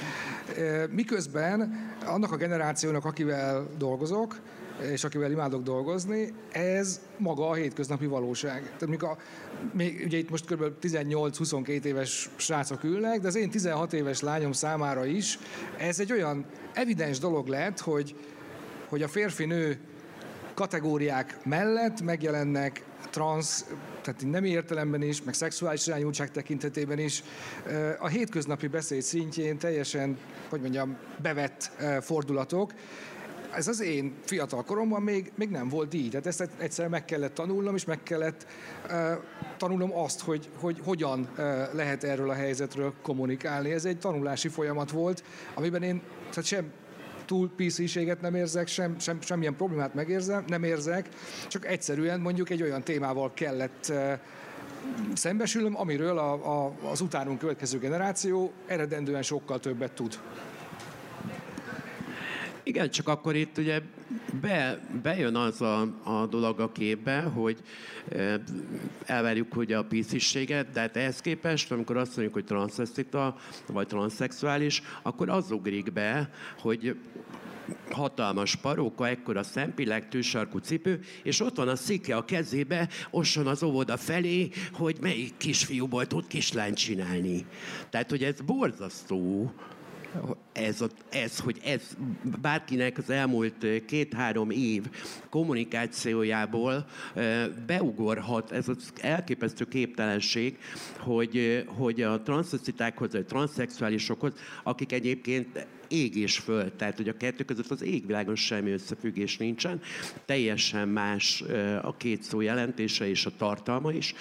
Miközben 0.91 1.89
annak 2.05 2.33
a 2.33 2.37
generációnak, 2.37 3.05
akivel 3.05 3.69
dolgozok, 3.79 4.41
és 4.83 5.05
akivel 5.05 5.31
imádok 5.31 5.63
dolgozni, 5.63 6.33
ez 6.53 7.01
maga 7.17 7.49
a 7.49 7.55
hétköznapi 7.55 8.07
valóság. 8.07 8.63
Tehát 8.63 8.87
mikor, 8.87 9.17
még, 9.73 10.03
ugye 10.05 10.19
itt 10.19 10.31
most 10.31 10.45
kb. 10.45 10.65
18-22 10.81 11.85
éves 11.85 12.31
srácok 12.37 12.85
ülnek, 12.85 13.21
de 13.21 13.27
az 13.27 13.37
én 13.37 13.51
16 13.51 13.93
éves 13.93 14.21
lányom 14.21 14.53
számára 14.53 15.05
is 15.05 15.39
ez 15.79 16.01
egy 16.01 16.13
olyan 16.13 16.45
evidens 16.73 17.19
dolog 17.19 17.47
lett, 17.47 17.81
hogy, 17.81 18.15
hogy 18.89 19.03
a 19.03 19.09
férfi-nő 19.09 19.79
kategóriák 20.55 21.39
mellett 21.45 22.01
megjelennek 22.01 22.85
trans, 23.11 23.65
tehát 24.03 24.25
nem 24.27 24.45
értelemben 24.45 25.03
is, 25.03 25.23
meg 25.23 25.35
szexuális 25.35 25.87
irányultság 25.87 26.31
tekintetében 26.31 26.99
is 26.99 27.23
a 27.99 28.09
hétköznapi 28.09 28.67
beszéd 28.67 29.03
szintjén 29.03 29.59
teljesen, 29.59 30.19
hogy 30.49 30.61
mondjam, 30.61 30.97
bevett 31.23 31.71
fordulatok, 32.01 32.73
ez 33.55 33.69
az 33.69 33.81
én 33.81 34.15
fiatal 34.25 34.65
koromban 34.65 35.03
még, 35.03 35.33
még 35.35 35.49
nem 35.49 35.69
volt 35.69 35.95
így. 35.95 36.11
Tehát 36.11 36.27
ezt 36.27 36.49
egyszer 36.59 36.89
meg 36.89 37.05
kellett 37.05 37.35
tanulnom, 37.35 37.75
és 37.75 37.85
meg 37.85 38.03
kellett 38.03 38.47
uh, 38.91 39.13
tanulnom 39.57 39.97
azt, 39.97 40.21
hogy, 40.21 40.49
hogy 40.61 40.81
hogyan 40.85 41.21
uh, 41.21 41.37
lehet 41.75 42.05
erről 42.05 42.31
a 42.31 42.35
helyzetről 42.35 42.95
kommunikálni. 43.03 43.71
Ez 43.71 43.85
egy 43.85 43.99
tanulási 43.99 44.49
folyamat 44.49 44.91
volt, 44.91 45.23
amiben 45.55 45.83
én 45.83 46.03
tehát 46.19 46.45
sem 46.45 46.73
túl 47.25 47.51
PC-séget 47.57 48.21
nem 48.21 48.35
érzek, 48.35 48.67
sem, 48.67 48.99
sem, 48.99 49.21
semmilyen 49.21 49.57
problémát 49.57 49.95
megérzem, 49.95 50.45
nem 50.47 50.63
érzek, 50.63 51.09
csak 51.49 51.67
egyszerűen 51.67 52.21
mondjuk 52.21 52.51
egy 52.51 52.63
olyan 52.63 52.83
témával 52.83 53.33
kellett 53.35 53.87
uh, 53.91 54.13
szembesülöm, 55.15 55.81
amiről 55.81 56.19
a, 56.19 56.33
a, 56.33 56.73
az 56.91 57.01
utánunk 57.01 57.39
következő 57.39 57.79
generáció 57.79 58.53
eredendően 58.67 59.23
sokkal 59.23 59.61
többet 59.61 59.93
tud. 59.93 60.19
Igen, 62.69 62.91
csak 62.91 63.09
akkor 63.09 63.37
itt 63.37 63.59
ugye 63.59 63.81
be, 64.41 64.81
bejön 65.03 65.35
az 65.35 65.61
a, 65.61 65.81
a 66.03 66.27
dolog 66.27 66.61
a 66.61 66.73
képbe, 66.73 67.21
hogy 67.21 67.59
elvárjuk, 69.05 69.53
hogy 69.53 69.73
a 69.73 69.85
pisziséget, 69.85 70.71
de 70.71 70.81
hát 70.81 70.97
ehhez 70.97 71.21
képest, 71.21 71.73
amikor 71.73 71.97
azt 71.97 72.13
mondjuk, 72.13 72.35
hogy 72.35 72.45
transzvestita, 72.45 73.37
vagy 73.67 73.87
transzexuális, 73.87 74.83
akkor 75.03 75.29
az 75.29 75.51
ugrik 75.51 75.93
be, 75.93 76.31
hogy 76.59 76.97
hatalmas 77.91 78.57
paróka, 78.57 79.09
ekkora 79.09 79.43
szempilleg, 79.43 80.09
tűsarkú 80.09 80.59
cipő, 80.59 81.01
és 81.23 81.41
ott 81.41 81.57
van 81.57 81.69
a 81.69 81.77
szike 81.77 82.17
a 82.17 82.25
kezébe, 82.25 82.89
osson 83.11 83.47
az 83.47 83.63
óvoda 83.63 83.97
felé, 83.97 84.49
hogy 84.73 84.97
melyik 85.01 85.37
kisfiúból 85.37 86.07
tud 86.07 86.27
kislányt 86.27 86.77
csinálni. 86.77 87.47
Tehát, 87.91 88.11
hogy 88.11 88.25
ez 88.25 88.41
borzasztó, 88.41 89.53
ez, 90.53 90.81
a, 90.81 90.89
ez, 91.11 91.39
hogy 91.39 91.61
ez 91.65 91.97
bárkinek 92.41 92.99
az 92.99 93.11
elmúlt 93.11 93.85
két-három 93.87 94.51
év 94.51 94.85
kommunikációjából 95.31 96.87
beugorhat, 97.67 98.53
ez 98.53 98.69
az 98.69 98.93
elképesztő 99.01 99.65
képtelenség, 99.65 100.59
hogy, 100.99 101.65
hogy 101.67 102.03
a 102.03 102.23
transzocitákhoz, 102.23 103.15
a 103.15 103.25
transzexuálisokhoz, 103.25 104.33
akik 104.63 104.93
egyébként 104.93 105.67
ég 105.89 106.17
és 106.17 106.39
föld, 106.39 106.73
tehát 106.73 106.97
hogy 106.97 107.09
a 107.09 107.17
kettő 107.17 107.45
között 107.45 107.71
az 107.71 107.83
égvilágon 107.83 108.35
semmi 108.35 108.71
összefüggés 108.71 109.37
nincsen, 109.37 109.81
teljesen 110.25 110.89
más 110.89 111.45
a 111.83 111.97
két 111.97 112.23
szó 112.23 112.41
jelentése 112.41 113.09
és 113.09 113.27
a 113.27 113.31
tartalma 113.37 113.93
is, 113.93 114.15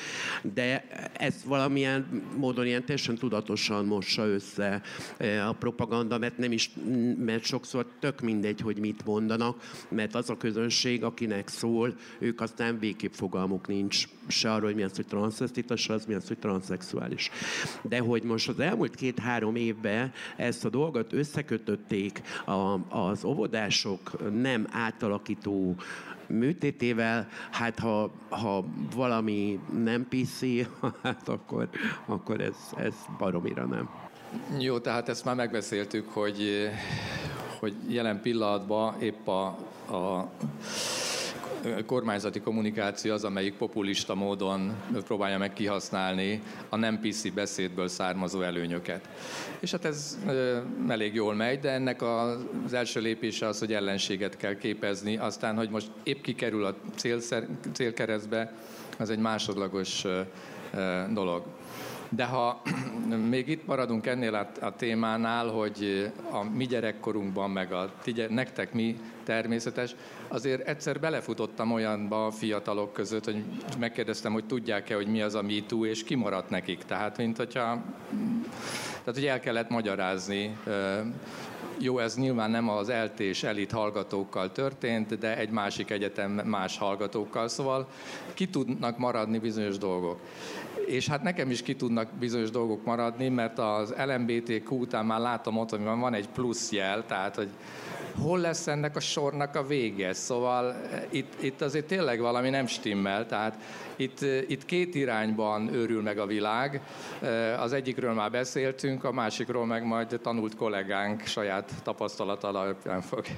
de 0.54 0.88
ez 1.14 1.44
valamilyen 1.46 2.24
módon 2.38 2.66
ilyen 2.66 2.86
teljesen 2.86 3.16
tudatosan 3.16 3.86
mossa 3.86 4.26
össze 4.26 4.82
a 5.48 5.54
propaganda, 5.54 6.18
mert 6.18 6.38
nem 6.38 6.52
is, 6.52 6.72
mert 7.18 7.44
sokszor 7.44 7.88
tök 8.00 8.22
mindegy, 8.22 8.62
hogy 8.62 8.78
mit 8.78 9.06
mondanak, 9.06 9.72
mert 9.90 10.16
az 10.16 10.30
a 10.30 10.38
közönség, 10.38 11.04
akinek 11.04 11.48
szól, 11.48 11.96
ők 12.20 12.42
aztán 12.42 12.80
végképp 12.80 13.14
fogalmuk 13.14 13.68
nincs 13.68 14.08
se 14.28 14.52
arról, 14.52 14.66
hogy 14.66 14.76
mi 14.76 14.84
az, 14.84 14.96
hogy 14.96 15.08
transzvestita, 15.08 15.76
se 15.76 15.94
az, 15.94 16.06
mi 16.06 16.14
az, 16.14 16.28
hogy 16.28 16.38
transzexuális. 16.38 17.30
De 17.82 18.00
hogy 18.00 18.24
most 18.24 18.50
az 18.50 18.60
elmúlt 18.60 18.96
két-három 18.96 19.56
évben 19.56 20.12
ezt 20.38 20.66
a 20.66 20.70
dolgot 20.70 21.14
összekötötték 21.58 22.22
a, 22.46 22.98
az 22.98 23.24
óvodások 23.24 24.32
nem 24.42 24.68
átalakító 24.72 25.76
műtétével, 26.28 27.28
hát 27.52 27.80
ha, 27.80 28.12
ha 28.30 28.66
valami 28.96 29.60
nem 29.84 30.08
piszi, 30.10 30.68
hát 31.04 31.30
akkor, 31.30 31.70
akkor 32.06 32.42
ez, 32.42 32.56
ez 32.78 32.94
baromira 33.18 33.66
nem. 33.66 33.90
Jó, 34.60 34.80
tehát 34.80 35.10
ezt 35.10 35.26
már 35.26 35.36
megbeszéltük, 35.36 36.10
hogy, 36.10 36.70
hogy 37.60 37.74
jelen 37.88 38.22
pillanatban 38.22 39.02
épp 39.02 39.28
a, 39.28 39.46
a 39.92 40.32
kormányzati 41.86 42.40
kommunikáció 42.40 43.14
az, 43.14 43.24
amelyik 43.24 43.54
populista 43.54 44.16
módon 44.16 44.76
próbálja 45.06 45.38
meg 45.38 45.54
kihasználni 45.54 46.42
a 46.70 46.76
nem 46.76 47.00
PC 47.00 47.34
beszédből 47.34 47.88
származó 47.88 48.42
előnyöket. 48.42 49.10
És 49.60 49.72
hát 49.72 49.86
ez 49.86 50.18
elég 50.88 51.14
jól 51.14 51.34
megy, 51.34 51.60
de 51.60 51.72
ennek 51.72 52.02
az 52.02 52.74
első 52.74 53.00
lépése 53.00 53.48
az, 53.48 53.60
hogy 53.60 53.74
ellenséget 53.74 54.38
kell 54.38 54.58
képezni, 54.58 55.18
aztán, 55.18 55.56
hogy 55.56 55.70
most 55.70 55.92
épp 56.04 56.22
kikerül 56.22 56.66
a 56.66 56.76
célszer, 56.96 57.48
célkeresztbe, 57.74 58.54
az 58.98 59.10
egy 59.10 59.20
másodlagos 59.20 60.06
dolog. 61.14 61.44
De 62.10 62.26
ha 62.26 62.62
még 63.30 63.48
itt 63.48 63.66
maradunk 63.66 64.06
ennél 64.06 64.36
a, 64.36 64.66
a 64.66 64.76
témánál, 64.76 65.48
hogy 65.48 66.12
a 66.32 66.44
mi 66.44 66.66
gyerekkorunkban, 66.66 67.50
meg 67.50 67.72
a 67.74 67.92
ti, 68.04 68.14
nektek 68.30 68.74
mi 68.74 69.00
természetes, 69.24 69.96
azért 70.28 70.68
egyszer 70.68 71.00
belefutottam 71.00 71.72
olyanba 71.72 72.26
a 72.26 72.32
fiatalok 72.32 72.94
között, 72.94 73.26
hogy 73.26 73.44
megkérdeztem, 73.80 74.34
hogy 74.34 74.46
tudják-e, 74.46 74.96
hogy 74.96 75.08
mi 75.08 75.22
az 75.22 75.36
a 75.36 75.42
MeToo, 75.42 75.86
és 75.86 76.04
kimaradt 76.04 76.50
nekik. 76.50 76.84
Tehát, 76.84 77.18
mint 77.18 77.38
hogyha 77.38 77.84
tehát, 79.04 79.22
hogy 79.22 79.26
el 79.26 79.40
kellett 79.40 79.70
magyarázni. 79.70 80.58
Jó, 81.80 82.00
ez 82.00 82.16
nyilván 82.16 82.52
nem 82.52 82.70
az 82.70 82.90
eltés 82.90 83.44
elit 83.44 83.72
hallgatókkal 83.72 84.52
történt, 84.52 85.18
de 85.18 85.38
egy 85.38 85.50
másik 85.50 85.90
egyetem 85.90 86.32
más 86.32 86.78
hallgatókkal, 86.78 87.48
szóval 87.48 87.88
ki 88.34 88.48
tudnak 88.48 88.98
maradni 88.98 89.38
bizonyos 89.38 89.78
dolgok 89.78 90.20
és 90.88 91.08
hát 91.08 91.24
nekem 91.24 91.50
is 91.50 91.62
ki 91.62 91.76
tudnak 91.76 92.08
bizonyos 92.20 92.50
dolgok 92.50 92.86
maradni, 92.86 93.30
mert 93.30 93.60
az 93.60 93.94
LMBTQ 94.06 94.76
után 94.76 95.06
már 95.06 95.20
látom 95.20 95.58
ott, 95.58 95.70
hogy 95.70 95.84
van 95.84 96.14
egy 96.14 96.30
plusz 96.30 96.72
jel, 96.72 97.06
tehát 97.06 97.36
hogy 97.36 97.50
hol 98.22 98.40
lesz 98.40 98.68
ennek 98.68 98.96
a 98.96 99.00
sornak 99.00 99.56
a 99.56 99.64
vége. 99.64 100.14
Szóval 100.14 100.74
eh, 100.74 101.04
itt, 101.10 101.42
itt 101.42 101.62
azért 101.62 101.86
tényleg 101.86 102.20
valami 102.20 102.50
nem 102.50 102.68
stimmel, 102.68 103.26
tehát 103.26 103.58
itt, 103.96 104.22
eh, 104.22 104.44
itt 104.48 104.66
két 104.66 104.96
irányban 104.96 105.74
őrül 105.74 106.02
meg 106.02 106.18
a 106.18 106.26
világ. 106.26 106.82
Eh, 107.22 107.62
az 107.62 107.74
egyikről 107.74 108.14
már 108.14 108.32
beszéltünk, 108.32 109.04
a 109.04 109.12
másikról 109.12 109.66
meg 109.66 109.86
majd 109.86 110.20
tanult 110.22 110.56
kollégánk 110.56 111.26
saját 111.26 111.72
tapasztalat 111.84 112.44
alapján 112.44 113.02
fog 113.02 113.26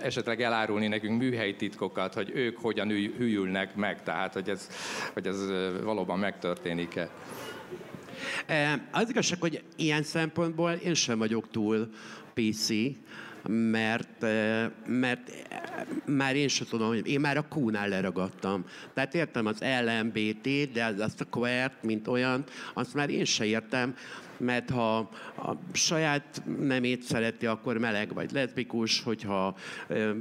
esetleg 0.00 0.42
elárulni 0.42 0.86
nekünk 0.86 1.20
műhelytitkokat, 1.20 2.14
hogy 2.14 2.30
ők 2.34 2.58
hogyan 2.58 2.88
hűlnek 2.88 3.74
meg, 3.74 4.02
tehát 4.02 4.32
hogy 4.32 4.48
ez, 4.48 4.68
hogy 5.12 5.26
ez 5.26 5.36
valóban 5.82 6.18
megtörténik-e. 6.18 7.08
Az 8.90 9.08
igazság, 9.08 9.40
hogy 9.40 9.62
ilyen 9.76 10.02
szempontból 10.02 10.70
én 10.70 10.94
sem 10.94 11.18
vagyok 11.18 11.50
túl 11.50 11.88
PC, 12.40 12.68
mert, 13.48 14.22
eh, 14.22 14.70
mert 14.86 15.30
már 16.04 16.36
én 16.36 16.48
sem 16.48 16.66
tudom, 16.66 16.88
hogy 16.88 17.08
én 17.08 17.20
már 17.20 17.36
a 17.36 17.46
Q-nál 17.54 17.88
leragadtam. 17.88 18.64
Tehát 18.94 19.14
értem 19.14 19.46
az 19.46 19.62
LMBT, 19.84 20.72
de 20.72 20.94
azt 20.98 21.20
a 21.20 21.24
queert, 21.24 21.82
mint 21.82 22.08
olyan, 22.08 22.44
azt 22.74 22.94
már 22.94 23.10
én 23.10 23.24
se 23.24 23.44
értem 23.44 23.94
mert 24.38 24.70
ha 24.70 24.96
a 25.36 25.56
saját 25.72 26.42
nemét 26.58 27.02
szereti, 27.02 27.46
akkor 27.46 27.78
meleg 27.78 28.14
vagy 28.14 28.32
leszbikus, 28.32 29.02
hogyha 29.02 29.56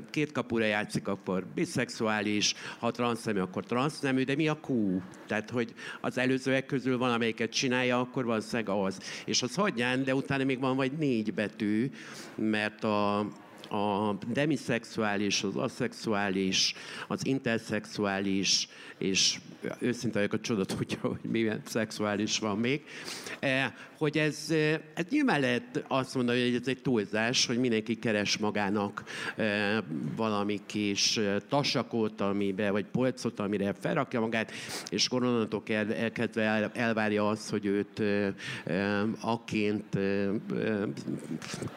két 0.09 0.31
kapura 0.31 0.65
játszik, 0.65 1.07
akkor 1.07 1.45
biszexuális, 1.55 2.53
ha 2.79 2.91
transznemű, 2.91 3.39
akkor 3.39 3.63
transznemű, 3.63 4.23
de 4.23 4.35
mi 4.35 4.47
a 4.47 4.59
Q? 4.67 5.01
Tehát, 5.27 5.49
hogy 5.49 5.73
az 6.01 6.17
előzőek 6.17 6.65
közül 6.65 6.97
van, 6.97 7.11
amelyiket 7.11 7.51
csinálja, 7.51 7.99
akkor 7.99 8.25
valószínűleg 8.25 8.69
az. 8.69 8.99
És 9.25 9.41
az 9.41 9.55
hagyján, 9.55 10.03
de 10.03 10.15
utána 10.15 10.43
még 10.43 10.59
van 10.59 10.75
vagy 10.75 10.91
négy 10.91 11.33
betű, 11.33 11.91
mert 12.35 12.83
a 12.83 13.27
a 13.65 14.17
demiszexuális, 14.27 15.43
az 15.43 15.55
aszexuális, 15.55 16.73
az 17.07 17.25
interszexuális, 17.25 18.67
és 18.97 19.37
őszinte 19.79 20.17
vagyok, 20.17 20.33
a 20.33 20.39
csoda 20.39 20.65
tudja, 20.65 20.99
hogy 21.01 21.19
milyen 21.31 21.61
szexuális 21.65 22.39
van 22.39 22.57
még, 22.57 22.83
eh, 23.39 23.71
hogy 23.97 24.17
ez, 24.17 24.45
eh, 24.49 24.79
ez 24.93 25.05
nyilván 25.09 25.39
lehet 25.39 25.83
azt 25.87 26.15
mondani, 26.15 26.43
hogy 26.43 26.55
ez 26.61 26.67
egy 26.67 26.81
túlzás, 26.81 27.45
hogy 27.45 27.57
mindenki 27.57 27.99
keres 27.99 28.37
magának 28.37 29.03
eh, 29.35 29.77
valami 30.15 30.61
kis 30.65 31.19
tasakot, 31.49 32.21
amibe, 32.21 32.71
vagy 32.71 32.85
polcot, 32.85 33.39
amire 33.39 33.73
felrakja 33.79 34.19
magát, 34.19 34.51
és 34.89 35.07
koronától 35.07 35.63
elkezdve 35.67 36.71
elvárja 36.73 37.29
azt, 37.29 37.49
hogy 37.49 37.65
őt 37.65 38.01
akként 39.21 39.97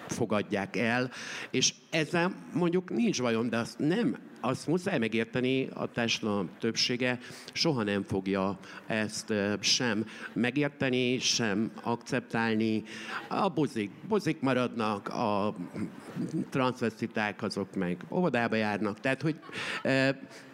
fogadják 0.09 0.77
el, 0.77 1.11
és 1.51 1.73
ezzel 1.91 2.33
mondjuk 2.55 2.91
nincs 2.91 3.23
bajom, 3.23 3.49
de 3.49 3.57
azt 3.57 3.79
nem 3.79 4.17
azt 4.41 4.67
muszáj 4.67 4.99
megérteni, 4.99 5.69
a 5.75 5.91
társadalom 5.91 6.51
többsége 6.61 7.19
soha 7.53 7.83
nem 7.83 8.03
fogja 8.03 8.59
ezt 8.87 9.35
sem 9.61 10.05
megérteni, 10.33 11.19
sem 11.19 11.73
akceptálni. 11.83 12.83
A 13.29 13.49
buzik, 13.49 13.91
buzik 14.09 14.41
maradnak, 14.41 15.09
a 15.09 15.57
transvestiták 16.51 17.43
azok 17.43 17.75
meg 17.75 18.05
óvodába 18.11 18.57
járnak. 18.57 19.01
Tehát, 19.01 19.23
hogy, 19.23 19.37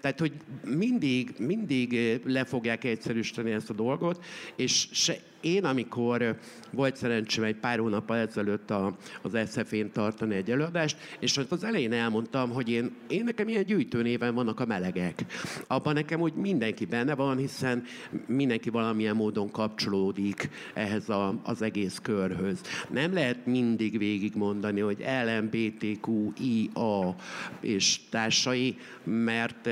tehát, 0.01 0.19
hogy 0.19 0.33
mindig, 0.65 1.35
mindig 1.39 2.21
le 2.25 2.45
fogják 2.45 2.85
egyszerűsíteni 2.85 3.51
ezt 3.51 3.71
a 3.71 3.75
dolgot, 3.75 4.25
és 4.57 4.89
se, 4.93 5.17
én, 5.45 5.65
amikor 5.65 6.39
volt 6.71 6.97
szerencsém 6.97 7.45
egy 7.45 7.57
pár 7.57 7.79
hónap 7.79 8.11
ezelőtt 8.11 8.71
a, 8.71 8.97
az 9.23 9.39
SF-én 9.51 9.93
tartani 9.93 10.35
egy 10.35 10.51
előadást, 10.51 10.97
és 11.19 11.41
az 11.49 11.65
elején 11.65 11.93
elmondtam, 11.93 12.51
hogy 12.51 12.69
én, 12.69 12.95
én 13.09 13.25
nekem 13.25 13.49
ilyen 13.49 13.65
gyűjtőnéven 13.65 14.35
vannak 14.35 14.61
a 14.61 14.67
melegek. 14.67 15.25
Abban 15.67 15.95
nekem 15.95 16.21
úgy 16.21 16.35
mindenki 16.35 16.85
benne 16.85 17.15
van, 17.15 17.37
hiszen 17.37 17.83
mindenki 18.27 18.71
valamilyen 18.71 19.17
módon 19.17 19.51
kapcsolódik 19.51 20.51
ehhez 20.75 21.09
a, 21.09 21.41
az 21.43 21.63
egész 21.63 21.99
körhöz. 22.03 22.61
Nem 22.91 23.13
lehet 23.13 23.47
mindig 23.47 23.99
végigmondani, 23.99 24.81
hogy 24.81 25.05
LMBTQIA 25.25 27.15
és 27.61 28.01
társai, 28.11 28.77
mert 29.05 29.69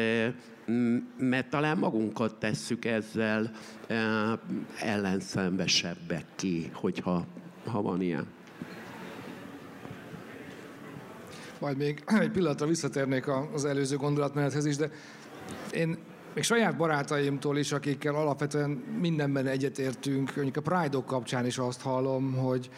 mert 1.17 1.51
talán 1.51 1.79
magunkat 1.79 2.35
tesszük 2.35 2.85
ezzel 2.85 3.51
ellenszenvesebbek 4.81 6.25
ki, 6.37 6.71
hogyha 6.75 7.27
ha 7.67 7.83
van 7.83 8.03
ilyen. 8.03 8.27
Majd 11.59 11.77
még 11.77 12.03
egy 12.21 12.31
pillanatra 12.31 12.67
visszatérnék 12.67 13.29
az 13.55 13.65
előző 13.65 13.97
gondolatmenethez 13.97 14.67
is, 14.67 14.77
de 14.77 14.91
én 15.73 15.99
még 16.35 16.45
saját 16.45 16.77
barátaimtól 16.77 17.59
is, 17.59 17.73
akikkel 17.73 18.15
alapvetően 18.15 18.71
mindenben 19.01 19.47
egyetértünk, 19.47 20.35
mondjuk 20.35 20.57
a 20.57 20.61
Pride-ok 20.61 21.07
kapcsán 21.07 21.47
is 21.47 21.59
azt 21.59 21.81
hallom, 21.81 22.33
hogy 22.33 22.71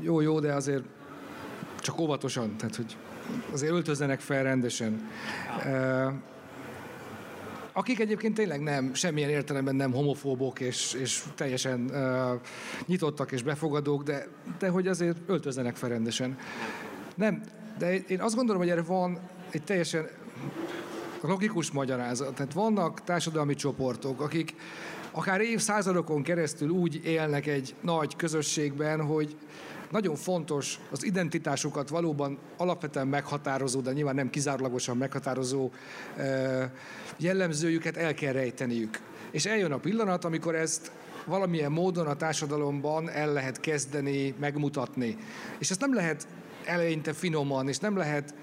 jó, 0.00 0.20
jó, 0.20 0.40
de 0.40 0.52
azért 0.52 0.84
csak 1.80 1.98
óvatosan, 2.00 2.56
tehát 2.56 2.76
hogy 2.76 2.96
azért 3.52 3.72
öltözzenek 3.72 4.20
fel 4.20 4.42
rendesen 4.42 5.08
akik 7.72 8.00
egyébként 8.00 8.34
tényleg 8.34 8.60
nem, 8.60 8.94
semmilyen 8.94 9.30
értelemben 9.30 9.74
nem 9.74 9.92
homofóbok 9.92 10.60
és, 10.60 10.92
és 10.92 11.22
teljesen 11.34 11.90
uh, 11.90 12.40
nyitottak 12.86 13.32
és 13.32 13.42
befogadók, 13.42 14.02
de, 14.02 14.26
de 14.58 14.68
hogy 14.68 14.86
azért 14.86 15.16
öltözzenek 15.26 15.76
fel 15.76 15.88
rendesen. 15.88 16.38
Nem, 17.14 17.42
de 17.78 17.94
én 17.94 18.20
azt 18.20 18.34
gondolom, 18.34 18.60
hogy 18.60 18.70
erre 18.70 18.82
van 18.82 19.18
egy 19.50 19.62
teljesen 19.62 20.08
logikus 21.28 21.70
magyarázat. 21.70 22.34
Tehát 22.34 22.52
vannak 22.52 23.04
társadalmi 23.04 23.54
csoportok, 23.54 24.20
akik 24.20 24.54
akár 25.10 25.40
évszázadokon 25.40 26.22
keresztül 26.22 26.68
úgy 26.68 27.00
élnek 27.04 27.46
egy 27.46 27.74
nagy 27.80 28.16
közösségben, 28.16 29.04
hogy 29.06 29.36
nagyon 29.90 30.16
fontos 30.16 30.78
az 30.90 31.04
identitásukat 31.04 31.88
valóban 31.88 32.38
alapvetően 32.56 33.08
meghatározó, 33.08 33.80
de 33.80 33.92
nyilván 33.92 34.14
nem 34.14 34.30
kizárólagosan 34.30 34.96
meghatározó 34.96 35.70
jellemzőjüket 37.16 37.96
el 37.96 38.14
kell 38.14 38.32
rejteniük. 38.32 39.00
És 39.30 39.46
eljön 39.46 39.72
a 39.72 39.78
pillanat, 39.78 40.24
amikor 40.24 40.54
ezt 40.54 40.92
valamilyen 41.26 41.72
módon 41.72 42.06
a 42.06 42.16
társadalomban 42.16 43.10
el 43.10 43.32
lehet 43.32 43.60
kezdeni, 43.60 44.34
megmutatni. 44.40 45.16
És 45.58 45.70
ezt 45.70 45.80
nem 45.80 45.94
lehet 45.94 46.26
eleinte 46.64 47.12
finoman, 47.12 47.68
és 47.68 47.78
nem 47.78 47.96
lehet 47.96 48.34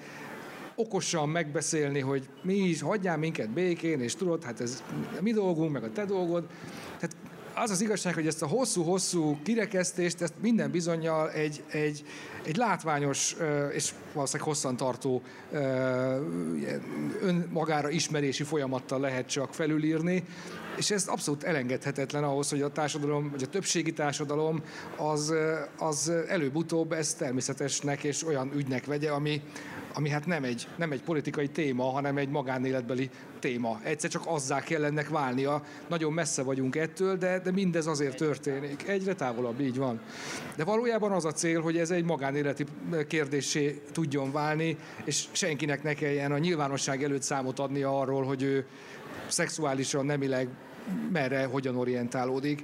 okosan 0.79 1.29
megbeszélni, 1.29 1.99
hogy 1.99 2.29
mi 2.41 2.53
is, 2.53 2.81
hagyjál 2.81 3.17
minket 3.17 3.49
békén, 3.49 4.01
és 4.01 4.15
tudod, 4.15 4.43
hát 4.43 4.61
ez 4.61 4.83
mi 5.21 5.31
dolgunk, 5.31 5.71
meg 5.71 5.83
a 5.83 5.91
te 5.91 6.05
dolgod. 6.05 6.47
Tehát 6.99 7.15
az 7.53 7.69
az 7.69 7.81
igazság, 7.81 8.13
hogy 8.13 8.27
ezt 8.27 8.41
a 8.41 8.47
hosszú-hosszú 8.47 9.37
kirekesztést, 9.43 10.21
ezt 10.21 10.33
minden 10.41 10.71
bizonyal 10.71 11.31
egy, 11.31 11.63
egy, 11.71 12.03
egy 12.43 12.55
látványos 12.55 13.35
és 13.71 13.93
valószínűleg 14.13 14.47
hosszantartó 14.47 15.21
önmagára 17.21 17.89
ismerési 17.89 18.43
folyamattal 18.43 18.99
lehet 18.99 19.27
csak 19.27 19.53
felülírni, 19.53 20.23
és 20.77 20.91
ez 20.91 21.07
abszolút 21.07 21.43
elengedhetetlen 21.43 22.23
ahhoz, 22.23 22.49
hogy 22.49 22.61
a 22.61 22.71
társadalom, 22.71 23.29
vagy 23.29 23.43
a 23.43 23.47
többségi 23.47 23.93
társadalom 23.93 24.63
az, 24.97 25.33
az 25.77 26.11
előbb-utóbb 26.27 26.91
ezt 26.91 27.17
természetesnek 27.17 28.03
és 28.03 28.25
olyan 28.25 28.51
ügynek 28.55 28.85
vegye, 28.85 29.09
ami, 29.11 29.41
ami 29.93 30.09
hát 30.09 30.25
nem 30.25 30.43
egy, 30.43 30.67
nem 30.75 30.91
egy 30.91 31.01
politikai 31.01 31.47
téma, 31.47 31.83
hanem 31.83 32.17
egy 32.17 32.29
magánéletbeli 32.29 33.09
téma. 33.39 33.79
Egyszer 33.83 34.09
csak 34.09 34.21
azzá 34.25 34.59
kell 34.59 34.85
ennek 34.85 35.09
válnia. 35.09 35.63
Nagyon 35.87 36.13
messze 36.13 36.43
vagyunk 36.43 36.75
ettől, 36.75 37.17
de, 37.17 37.39
de 37.39 37.51
mindez 37.51 37.87
azért 37.87 38.17
történik. 38.17 38.87
Egyre 38.87 39.15
távolabb, 39.15 39.59
így 39.59 39.77
van. 39.77 40.01
De 40.55 40.63
valójában 40.63 41.11
az 41.11 41.25
a 41.25 41.31
cél, 41.31 41.61
hogy 41.61 41.77
ez 41.77 41.91
egy 41.91 42.03
magánéleti 42.03 42.65
kérdésé 43.07 43.81
tudjon 43.91 44.31
válni, 44.31 44.77
és 45.03 45.25
senkinek 45.31 45.83
ne 45.83 45.93
kelljen 45.93 46.31
a 46.31 46.37
nyilvánosság 46.37 47.03
előtt 47.03 47.21
számot 47.21 47.59
adni 47.59 47.81
arról, 47.81 48.23
hogy 48.23 48.43
ő 48.43 48.65
szexuálisan, 49.27 50.05
nemileg 50.05 50.49
merre, 51.11 51.45
hogyan 51.45 51.75
orientálódik. 51.75 52.63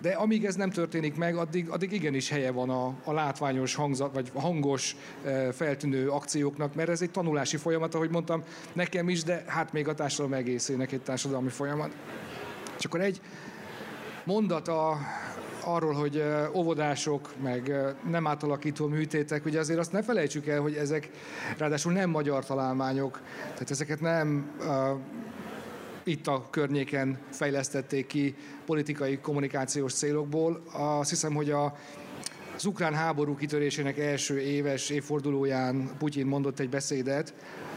De 0.00 0.10
amíg 0.10 0.44
ez 0.44 0.54
nem 0.54 0.70
történik 0.70 1.16
meg, 1.16 1.36
addig, 1.36 1.68
addig 1.68 1.92
igenis 1.92 2.28
helye 2.28 2.50
van 2.50 2.70
a, 2.70 2.94
a 3.04 3.12
látványos, 3.12 3.74
hangzat, 3.74 4.14
vagy 4.14 4.30
hangos, 4.34 4.96
e, 5.24 5.52
feltűnő 5.52 6.08
akcióknak, 6.08 6.74
mert 6.74 6.88
ez 6.88 7.02
egy 7.02 7.10
tanulási 7.10 7.56
folyamat, 7.56 7.94
ahogy 7.94 8.10
mondtam, 8.10 8.42
nekem 8.72 9.08
is, 9.08 9.22
de 9.22 9.44
hát 9.46 9.72
még 9.72 9.88
a 9.88 9.94
társadalom 9.94 10.38
egészének 10.38 10.92
egy 10.92 11.02
társadalmi 11.02 11.48
folyamat. 11.48 11.96
És 12.78 12.84
akkor 12.84 13.00
egy 13.00 13.20
mondat 14.24 14.68
a, 14.68 14.98
arról, 15.64 15.92
hogy 15.92 16.16
e, 16.16 16.50
óvodások, 16.54 17.32
meg 17.42 17.68
e, 17.68 17.94
nem 18.10 18.26
átalakító 18.26 18.86
műtétek, 18.86 19.44
ugye 19.44 19.58
azért 19.58 19.78
azt 19.78 19.92
ne 19.92 20.02
felejtsük 20.02 20.46
el, 20.46 20.60
hogy 20.60 20.74
ezek 20.74 21.10
ráadásul 21.58 21.92
nem 21.92 22.10
magyar 22.10 22.44
találmányok, 22.44 23.20
tehát 23.52 23.70
ezeket 23.70 24.00
nem 24.00 24.50
itt 26.04 26.26
a 26.26 26.46
környéken 26.50 27.18
fejlesztették 27.30 28.06
ki 28.06 28.34
politikai 28.66 29.18
kommunikációs 29.18 29.92
célokból. 29.92 30.62
Azt 30.72 31.10
hiszem, 31.10 31.34
hogy 31.34 31.50
a 31.50 31.76
az 32.56 32.64
ukrán 32.64 32.94
háború 32.94 33.36
kitörésének 33.36 33.98
első 33.98 34.40
éves 34.40 34.90
évfordulóján 34.90 35.90
Putyin 35.98 36.26
mondott 36.26 36.58
egy 36.58 36.68
beszédet, 36.68 37.34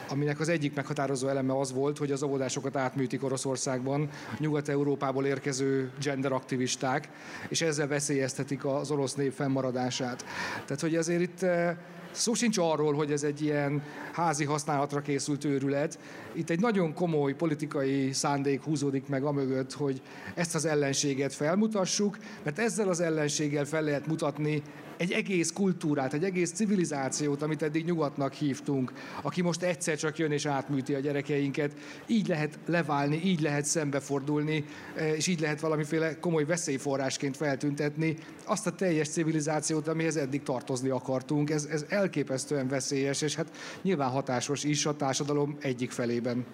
aminek 0.10 0.40
az 0.40 0.50
egyik 0.50 0.76
meghatározó 0.76 1.28
eleme 1.28 1.60
az 1.60 1.74
volt, 1.74 1.98
hogy 1.98 2.12
az 2.12 2.24
óvodásokat 2.24 2.76
átműtik 2.76 3.24
Oroszországban 3.24 4.10
Nyugat-Európából 4.40 5.26
érkező 5.26 5.92
genderaktivisták, 6.02 7.10
és 7.50 7.62
ezzel 7.62 7.88
veszélyeztetik 7.88 8.66
az 8.66 8.92
orosz 8.92 9.14
nép 9.14 9.32
fennmaradását. 9.32 10.26
Tehát, 10.66 10.82
hogy 10.82 10.96
azért 10.96 11.22
itt 11.22 11.42
eh, 11.42 11.76
Szó 12.18 12.34
sincs 12.34 12.58
arról, 12.58 12.94
hogy 12.94 13.12
ez 13.12 13.24
egy 13.24 13.42
ilyen 13.42 13.84
házi 14.14 14.46
használatra 14.46 15.02
készült 15.02 15.44
őrület. 15.44 16.00
Itt 16.34 16.50
egy 16.50 16.60
nagyon 16.60 16.94
komoly 16.94 17.34
politikai 17.34 18.12
szándék 18.14 18.64
húzódik 18.64 19.08
meg 19.08 19.24
amögött, 19.24 19.74
hogy 19.74 20.02
ezt 20.36 20.56
az 20.56 20.66
ellenséget 20.66 21.34
felmutassuk, 21.34 22.18
mert 22.44 22.60
ezzel 22.60 22.90
az 22.90 23.00
ellenséggel 23.00 23.66
fel 23.66 23.82
lehet 23.82 24.08
mutatni 24.08 24.62
egy 24.98 25.12
egész 25.12 25.52
kultúrát, 25.52 26.14
egy 26.14 26.24
egész 26.24 26.52
civilizációt, 26.52 27.42
amit 27.42 27.62
eddig 27.62 27.86
nyugatnak 27.86 28.34
hívtunk, 28.34 28.94
aki 29.22 29.42
most 29.42 29.64
egyszer 29.64 29.98
csak 29.98 30.18
jön 30.18 30.32
és 30.32 30.46
átműti 30.46 30.94
a 30.94 31.00
gyerekeinket. 31.00 31.74
Így 32.08 32.28
lehet 32.28 32.60
leválni, 32.66 33.22
így 33.24 33.42
lehet 33.42 33.66
szembefordulni, 33.66 34.66
e, 34.96 35.16
és 35.16 35.28
így 35.28 35.40
lehet 35.40 35.60
valamiféle 35.60 36.20
komoly 36.20 36.46
veszélyforrásként 36.46 37.38
feltüntetni 37.38 38.18
azt 38.46 38.68
a 38.68 38.72
teljes 38.72 39.10
civilizációt, 39.10 39.88
amihez 39.88 40.16
eddig 40.16 40.44
tartozni 40.44 40.90
akartunk. 40.90 41.50
Ez, 41.50 41.68
ez 41.72 41.86
el 41.90 42.08
elképesztően 42.08 42.68
veszélyes, 42.68 43.22
és 43.22 43.36
hát 43.36 43.48
nyilván 43.82 44.10
hatásos 44.10 44.64
is 44.64 44.86
a 44.86 44.96
társadalom 44.96 45.58
egyik 45.62 45.92
felében. 45.92 46.46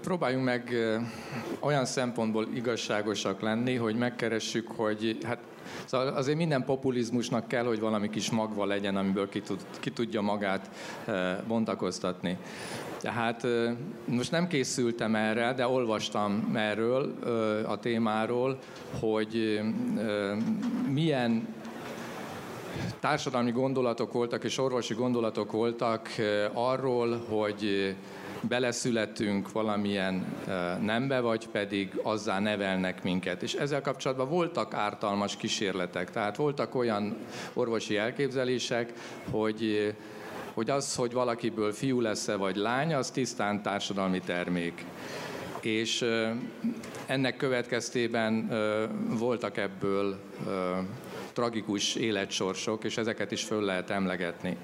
Próbáljunk 0.00 0.44
meg 0.44 0.74
olyan 1.60 1.84
szempontból 1.84 2.48
igazságosak 2.54 3.40
lenni, 3.40 3.74
hogy 3.74 3.96
megkeressük, 3.96 4.68
hogy 4.68 5.18
hát 5.24 5.38
Szóval 5.84 6.08
azért 6.08 6.36
minden 6.36 6.64
populizmusnak 6.64 7.48
kell, 7.48 7.64
hogy 7.64 7.80
valami 7.80 8.10
kis 8.10 8.30
magva 8.30 8.64
legyen, 8.64 8.96
amiből 8.96 9.28
ki, 9.28 9.40
tud, 9.40 9.60
ki 9.80 9.90
tudja 9.90 10.20
magát 10.20 10.70
bontakoztatni. 11.46 12.38
Tehát 13.00 13.46
most 14.04 14.30
nem 14.30 14.46
készültem 14.46 15.14
erre, 15.14 15.52
de 15.52 15.66
olvastam 15.66 16.50
erről 16.54 17.14
a 17.66 17.78
témáról, 17.78 18.58
hogy 19.00 19.60
milyen 20.88 21.48
társadalmi 23.00 23.50
gondolatok 23.50 24.12
voltak 24.12 24.44
és 24.44 24.58
orvosi 24.58 24.94
gondolatok 24.94 25.52
voltak 25.52 26.08
arról, 26.52 27.22
hogy 27.28 27.94
beleszületünk 28.48 29.52
valamilyen 29.52 30.24
nembe, 30.80 31.20
vagy 31.20 31.48
pedig 31.48 32.00
azzá 32.02 32.38
nevelnek 32.38 33.02
minket. 33.02 33.42
És 33.42 33.54
ezzel 33.54 33.80
kapcsolatban 33.80 34.28
voltak 34.28 34.74
ártalmas 34.74 35.36
kísérletek, 35.36 36.10
tehát 36.10 36.36
voltak 36.36 36.74
olyan 36.74 37.16
orvosi 37.52 37.96
elképzelések, 37.96 38.92
hogy 39.30 39.94
hogy 40.54 40.70
az, 40.70 40.94
hogy 40.94 41.12
valakiből 41.12 41.72
fiú 41.72 42.00
lesz-e 42.00 42.36
vagy 42.36 42.56
lány, 42.56 42.94
az 42.94 43.10
tisztán 43.10 43.62
társadalmi 43.62 44.20
termék. 44.20 44.84
És 45.60 46.04
ennek 47.06 47.36
következtében 47.36 48.48
voltak 49.18 49.56
ebből 49.56 50.20
tragikus 51.32 51.94
életsorsok, 51.94 52.84
és 52.84 52.96
ezeket 52.96 53.30
is 53.32 53.42
föl 53.42 53.62
lehet 53.62 53.90
emlegetni. 53.90 54.56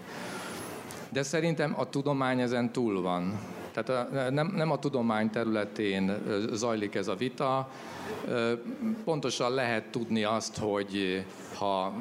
De 1.09 1.23
szerintem 1.23 1.75
a 1.77 1.89
tudomány 1.89 2.41
ezen 2.41 2.73
túl 2.73 3.03
van. 3.03 3.39
Tehát 3.83 4.31
nem, 4.31 4.53
nem 4.57 4.71
a 4.71 4.79
tudomány 4.79 5.31
területén 5.31 6.19
zajlik 6.53 6.95
ez 6.95 7.09
a 7.09 7.15
vita. 7.15 7.71
Pontosan 9.05 9.55
lehet 9.55 9.85
tudni 9.91 10.25
azt, 10.25 10.57
hogy 10.57 11.25
ha 11.55 11.93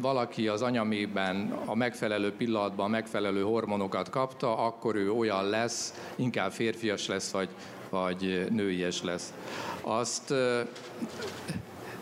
valaki 0.00 0.48
az 0.48 0.62
anyamében 0.62 1.58
a 1.64 1.74
megfelelő 1.74 2.32
pillanatban 2.32 2.86
a 2.86 2.88
megfelelő 2.88 3.42
hormonokat 3.42 4.10
kapta, 4.10 4.58
akkor 4.58 4.94
ő 4.94 5.12
olyan 5.12 5.48
lesz, 5.48 5.94
inkább 6.16 6.52
férfias 6.52 7.06
lesz, 7.06 7.30
vagy, 7.30 7.48
vagy 7.90 8.46
nőies 8.50 9.02
lesz. 9.02 9.32
Azt 9.80 10.34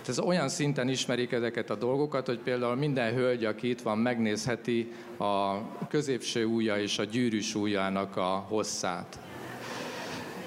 ez 0.09 0.19
olyan 0.19 0.49
szinten 0.49 0.89
ismerik 0.89 1.33
ezeket 1.33 1.71
a 1.71 1.75
dolgokat, 1.75 2.27
hogy 2.27 2.39
például 2.39 2.75
minden 2.75 3.15
hölgy, 3.15 3.45
aki 3.45 3.69
itt 3.69 3.81
van, 3.81 3.99
megnézheti 3.99 4.93
a 5.19 5.61
középső 5.89 6.45
ujja 6.45 6.79
és 6.79 6.99
a 6.99 7.05
gyűrűs 7.05 7.55
ujjának 7.55 8.17
a 8.17 8.45
hosszát. 8.49 9.19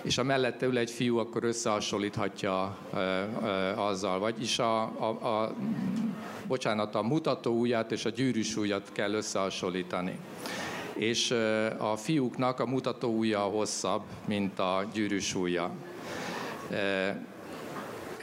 És 0.02 0.18
a 0.18 0.24
mellette 0.24 0.66
ül 0.66 0.78
egy 0.78 0.92
fiú, 0.92 1.18
akkor 1.18 1.44
összehasonlíthatja 1.44 2.78
e, 2.94 2.98
e, 2.98 3.28
azzal. 3.82 4.20
Vagyis 4.20 4.60
a, 4.60 4.82
a, 4.82 5.06
a, 5.06 5.54
bocsánat, 6.48 6.96
a 6.96 7.02
mutató 7.02 7.60
ujját 7.60 7.92
és 7.92 8.06
a 8.06 8.10
gyűrűs 8.10 8.56
ujjat 8.56 8.90
kell 8.92 9.14
összehasonlítani. 9.14 10.18
És 10.94 11.32
e, 11.32 11.68
a 11.78 11.96
fiúknak 11.96 12.60
a 12.60 12.66
mutató 12.66 13.18
ujja 13.18 13.40
hosszabb, 13.40 14.02
mint 14.26 14.60
a 14.60 14.86
gyűrűs 14.94 15.36
ujja. 15.36 15.72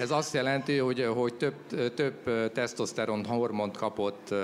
Ez 0.01 0.11
azt 0.11 0.35
jelenti, 0.35 0.77
hogy, 0.77 1.07
hogy 1.15 1.35
több, 1.35 1.55
több 1.95 2.53
tesztoszteron 2.53 3.25
hormont 3.25 3.77
kapott 3.77 4.35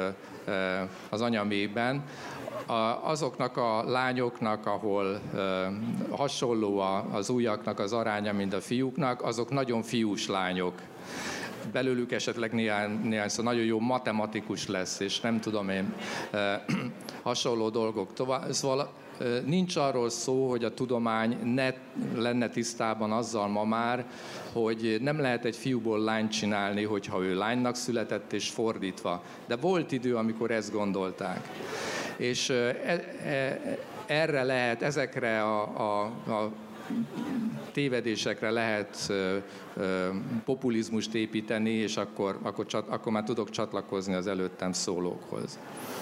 az 1.09 1.21
anyamében, 1.21 2.05
azoknak 3.03 3.57
a 3.57 3.83
lányoknak, 3.91 4.67
ahol 4.67 5.21
hasonló 6.11 6.79
az 7.13 7.29
ujjaknak 7.29 7.79
az 7.79 7.93
aránya, 7.93 8.33
mint 8.33 8.53
a 8.55 8.61
fiúknak, 8.61 9.23
azok 9.23 9.51
nagyon 9.51 9.83
fiús 9.83 10.29
lányok 10.29 10.75
belőlük 11.73 12.13
esetleg 12.13 12.53
néhány, 12.53 13.01
néhány 13.03 13.29
szó 13.29 13.43
nagyon 13.43 13.65
jó 13.65 13.81
matematikus 13.81 14.67
lesz, 14.67 15.01
és 15.01 15.21
nem 15.21 15.41
tudom 15.41 15.69
én, 15.69 15.95
hasonló 17.23 17.69
dolgok. 17.69 18.13
Tovább, 18.13 18.53
szóval 18.53 18.93
nincs 19.45 19.77
arról 19.77 20.11
szó, 20.11 20.49
hogy 20.49 20.65
a 20.65 20.75
tudomány 20.75 21.55
ne 21.55 21.73
lenne 22.15 22.49
tisztában 22.49 23.13
azzal 23.13 23.49
ma 23.49 23.65
már, 23.65 24.07
hogy 24.53 24.99
nem 25.01 25.21
lehet 25.21 25.45
egy 25.45 25.57
fiúból 25.57 26.01
lányt 26.01 26.31
csinálni, 26.31 26.83
hogyha 26.83 27.23
ő 27.23 27.35
lánynak 27.35 27.77
született, 27.77 28.33
és 28.33 28.51
fordítva. 28.51 29.23
De 29.47 29.57
volt 29.57 29.93
idő, 29.93 30.17
amikor 30.17 30.51
ezt 30.51 30.73
gondolták. 30.73 31.49
És 32.17 32.49
e, 32.49 32.55
e, 32.55 33.79
erre 34.07 34.43
lehet, 34.43 34.83
ezekre 34.83 35.43
a, 35.43 35.63
a, 35.63 36.05
a 36.33 36.53
tévedésekre 37.73 38.51
lehet 38.51 39.13
populizmust 40.45 41.15
építeni, 41.15 41.71
és 41.71 41.97
akkor, 41.97 42.39
akkor, 42.43 42.67
csat, 42.67 42.89
akkor 42.89 43.13
már 43.13 43.23
tudok 43.23 43.51
csatlakozni 43.51 44.15
az 44.15 44.27
előttem 44.27 44.73
szólókhoz. 44.73 45.59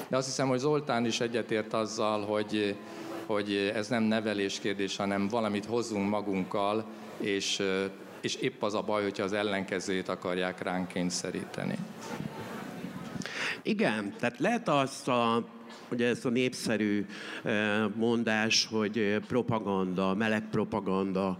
De 0.09 0.16
azt 0.16 0.27
hiszem, 0.27 0.48
hogy 0.48 0.59
Zoltán 0.59 1.05
is 1.05 1.20
egyetért 1.20 1.72
azzal, 1.72 2.24
hogy 2.24 2.77
hogy 3.27 3.73
ez 3.75 3.89
nem 3.89 4.03
nevelés 4.03 4.59
kérdés, 4.59 4.97
hanem 4.97 5.29
valamit 5.29 5.65
hozzunk 5.65 6.09
magunkkal, 6.11 6.85
és, 7.21 7.63
és 8.21 8.35
épp 8.35 8.63
az 8.63 8.75
a 8.75 8.83
baj, 8.83 9.03
hogyha 9.03 9.25
az 9.25 9.33
ellenkezőjét 9.33 10.09
akarják 10.09 10.63
ránk 10.63 10.89
kényszeríteni. 10.89 11.77
Igen, 13.63 14.15
tehát 14.19 14.39
lehet 14.39 14.69
azt 14.69 15.09
a 15.09 15.45
ugye 15.91 16.07
ez 16.07 16.25
a 16.25 16.29
népszerű 16.29 17.07
mondás, 17.95 18.67
hogy 18.71 19.21
propaganda, 19.29 20.15
meleg 20.15 20.49
propaganda, 20.51 21.39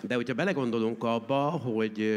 de 0.00 0.14
hogyha 0.14 0.34
belegondolunk 0.34 1.04
abba, 1.04 1.40
hogy 1.40 2.14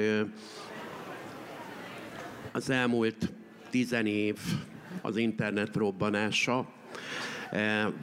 az 2.51 2.69
elmúlt 2.69 3.31
év 4.03 4.37
az 5.01 5.17
internet 5.17 5.75
robbanása, 5.75 6.65
Eh, 6.65 6.84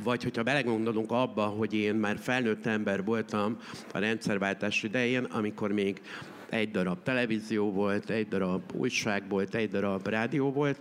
vagy 0.02 0.22
hogyha 0.22 0.42
belegondolunk 0.42 1.10
abba, 1.10 1.42
hogy 1.42 1.74
én 1.74 1.94
már 1.94 2.18
felnőtt 2.18 2.66
ember 2.66 3.04
voltam 3.04 3.58
a 3.92 3.98
rendszerváltás 3.98 4.82
idején, 4.82 5.24
amikor 5.24 5.72
még 5.72 6.00
egy 6.48 6.70
darab 6.70 7.02
televízió 7.02 7.72
volt, 7.72 8.10
egy 8.10 8.28
darab 8.28 8.62
újság 8.74 9.28
volt, 9.28 9.54
egy 9.54 9.70
darab 9.70 10.06
rádió 10.06 10.52
volt, 10.52 10.78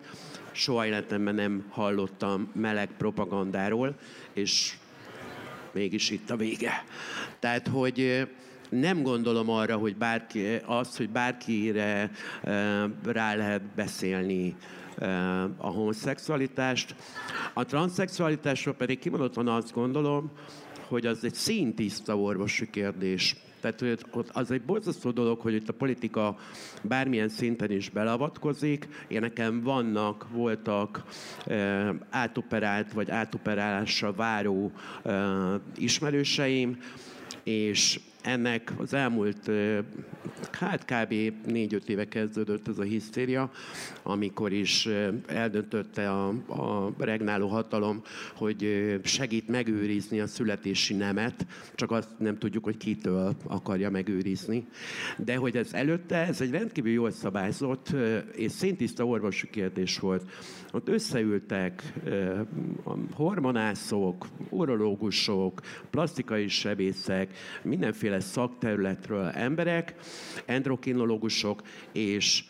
soha 0.52 0.86
életemben 0.86 1.36
nem 1.36 1.66
hallottam 1.70 2.52
meleg 2.54 2.90
propagandáról, 2.98 3.96
és 4.34 4.74
mégis 5.72 6.10
itt 6.10 6.30
a 6.30 6.36
vége. 6.36 6.84
Tehát, 7.40 7.68
hogy 7.68 8.00
eh, 8.00 8.28
nem 8.70 9.02
gondolom 9.02 9.50
arra, 9.50 9.76
hogy 9.76 9.96
bárki, 9.96 10.46
az, 10.66 10.98
hogy 10.98 11.10
bárkire 11.10 12.12
eh, 12.44 12.84
rá 13.06 13.36
lehet 13.36 13.62
beszélni 13.76 14.56
a 15.58 15.68
homoszexualitást. 15.68 16.96
A 17.54 17.66
transzexualitásról 17.66 18.74
pedig 18.74 19.00
kimondottan 19.00 19.48
azt 19.48 19.74
gondolom, 19.74 20.32
hogy 20.88 21.06
az 21.06 21.24
egy 21.24 21.34
színtiszta 21.34 22.18
orvosi 22.18 22.70
kérdés. 22.70 23.36
Tehát 23.62 24.06
az 24.32 24.52
egy 24.52 24.62
borzasztó 24.62 25.12
dolog, 25.12 25.40
hogy 25.40 25.54
itt 25.54 25.70
a 25.70 25.74
politika 25.74 26.38
bármilyen 26.82 27.30
szinten 27.30 27.72
is 27.72 27.90
belavatkozik. 27.90 28.88
Én 29.08 29.20
nekem 29.20 29.62
vannak, 29.64 30.28
voltak 30.32 31.04
e, 31.46 31.94
átoperált 32.10 32.94
vagy 32.94 33.12
átoperálásra 33.12 34.14
váró 34.14 34.72
e, 35.04 35.12
ismerőseim, 35.76 36.78
és 37.44 38.00
ennek 38.22 38.74
az 38.78 38.94
elmúlt, 38.94 39.52
hát 40.52 40.86
kb. 40.86 41.14
4-5 41.48 41.88
éve 41.88 42.08
kezdődött 42.08 42.68
ez 42.68 42.80
a 42.80 42.84
hisztéria, 42.84 43.52
amikor 44.04 44.52
is 44.52 44.90
eldöntötte 45.28 46.12
a, 46.12 46.28
a 46.48 46.94
regnáló 46.98 47.48
hatalom, 47.48 48.02
hogy 48.36 49.00
segít 49.04 49.48
megőrizni 49.48 50.20
a 50.20 50.28
születési 50.28 50.94
nemet, 50.94 51.46
csak 51.76 51.92
azt 51.92 52.10
nem 52.18 52.38
tudjuk, 52.38 52.64
hogy 52.64 52.78
kitől 52.78 53.36
akarja 53.48 53.90
megőrizni. 53.90 54.68
De 55.18 55.36
hogy 55.36 55.58
ez 55.58 55.74
előtte, 55.74 56.16
ez 56.16 56.42
egy 56.42 56.52
rendkívül 56.52 56.92
jól 56.92 57.12
szabályzott 57.12 57.96
és 58.36 58.52
szintiszta 58.52 59.06
orvosi 59.06 59.50
kérdés 59.50 60.00
volt. 60.00 60.24
Ott 60.72 60.88
összeültek 60.88 61.94
hormonászok, 63.14 64.28
urológusok, 64.50 65.62
plastikai 65.90 66.48
sebészek, 66.48 67.34
mindenféle 67.62 68.11
szakterületről 68.20 69.28
emberek, 69.28 69.96
endokrinológusok, 70.46 71.62
és 71.92 72.44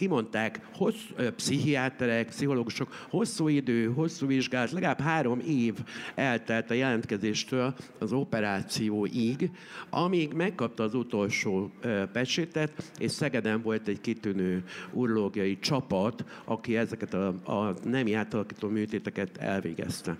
kimondták 0.00 0.60
hossz, 0.74 1.04
pszichiáterek, 1.36 2.26
pszichológusok, 2.26 3.06
hosszú 3.10 3.48
idő, 3.48 3.92
hosszú 3.92 4.26
vizsgálat, 4.26 4.70
legalább 4.70 5.00
három 5.00 5.40
év 5.46 5.74
eltelt 6.14 6.70
a 6.70 6.74
jelentkezéstől 6.74 7.74
az 7.98 8.12
operációig, 8.12 9.50
amíg 9.90 10.32
megkapta 10.32 10.82
az 10.82 10.94
utolsó 10.94 11.70
pecsétet, 12.12 12.92
és 12.98 13.10
Szegeden 13.10 13.62
volt 13.62 13.88
egy 13.88 14.00
kitűnő 14.00 14.64
urológiai 14.92 15.58
csapat, 15.58 16.24
aki 16.44 16.76
ezeket 16.76 17.14
a, 17.14 17.26
a 17.44 17.74
nemi 17.84 18.14
átalakító 18.14 18.68
műtéteket 18.68 19.36
elvégezte. 19.36 20.16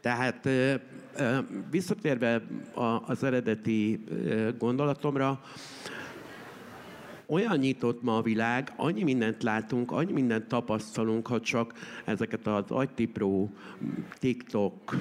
Tehát 0.00 0.48
visszatérve 1.70 2.42
az 3.06 3.22
eredeti 3.22 4.04
gondolatomra, 4.58 5.40
olyan 7.26 7.56
nyitott 7.56 8.02
ma 8.02 8.16
a 8.16 8.22
világ, 8.22 8.72
annyi 8.76 9.02
mindent 9.02 9.42
látunk, 9.42 9.90
annyi 9.92 10.12
mindent 10.12 10.48
tapasztalunk, 10.48 11.26
ha 11.26 11.40
csak 11.40 11.72
ezeket 12.04 12.46
az 12.46 12.64
agytipró, 12.68 13.50
TikTok, 14.18 14.96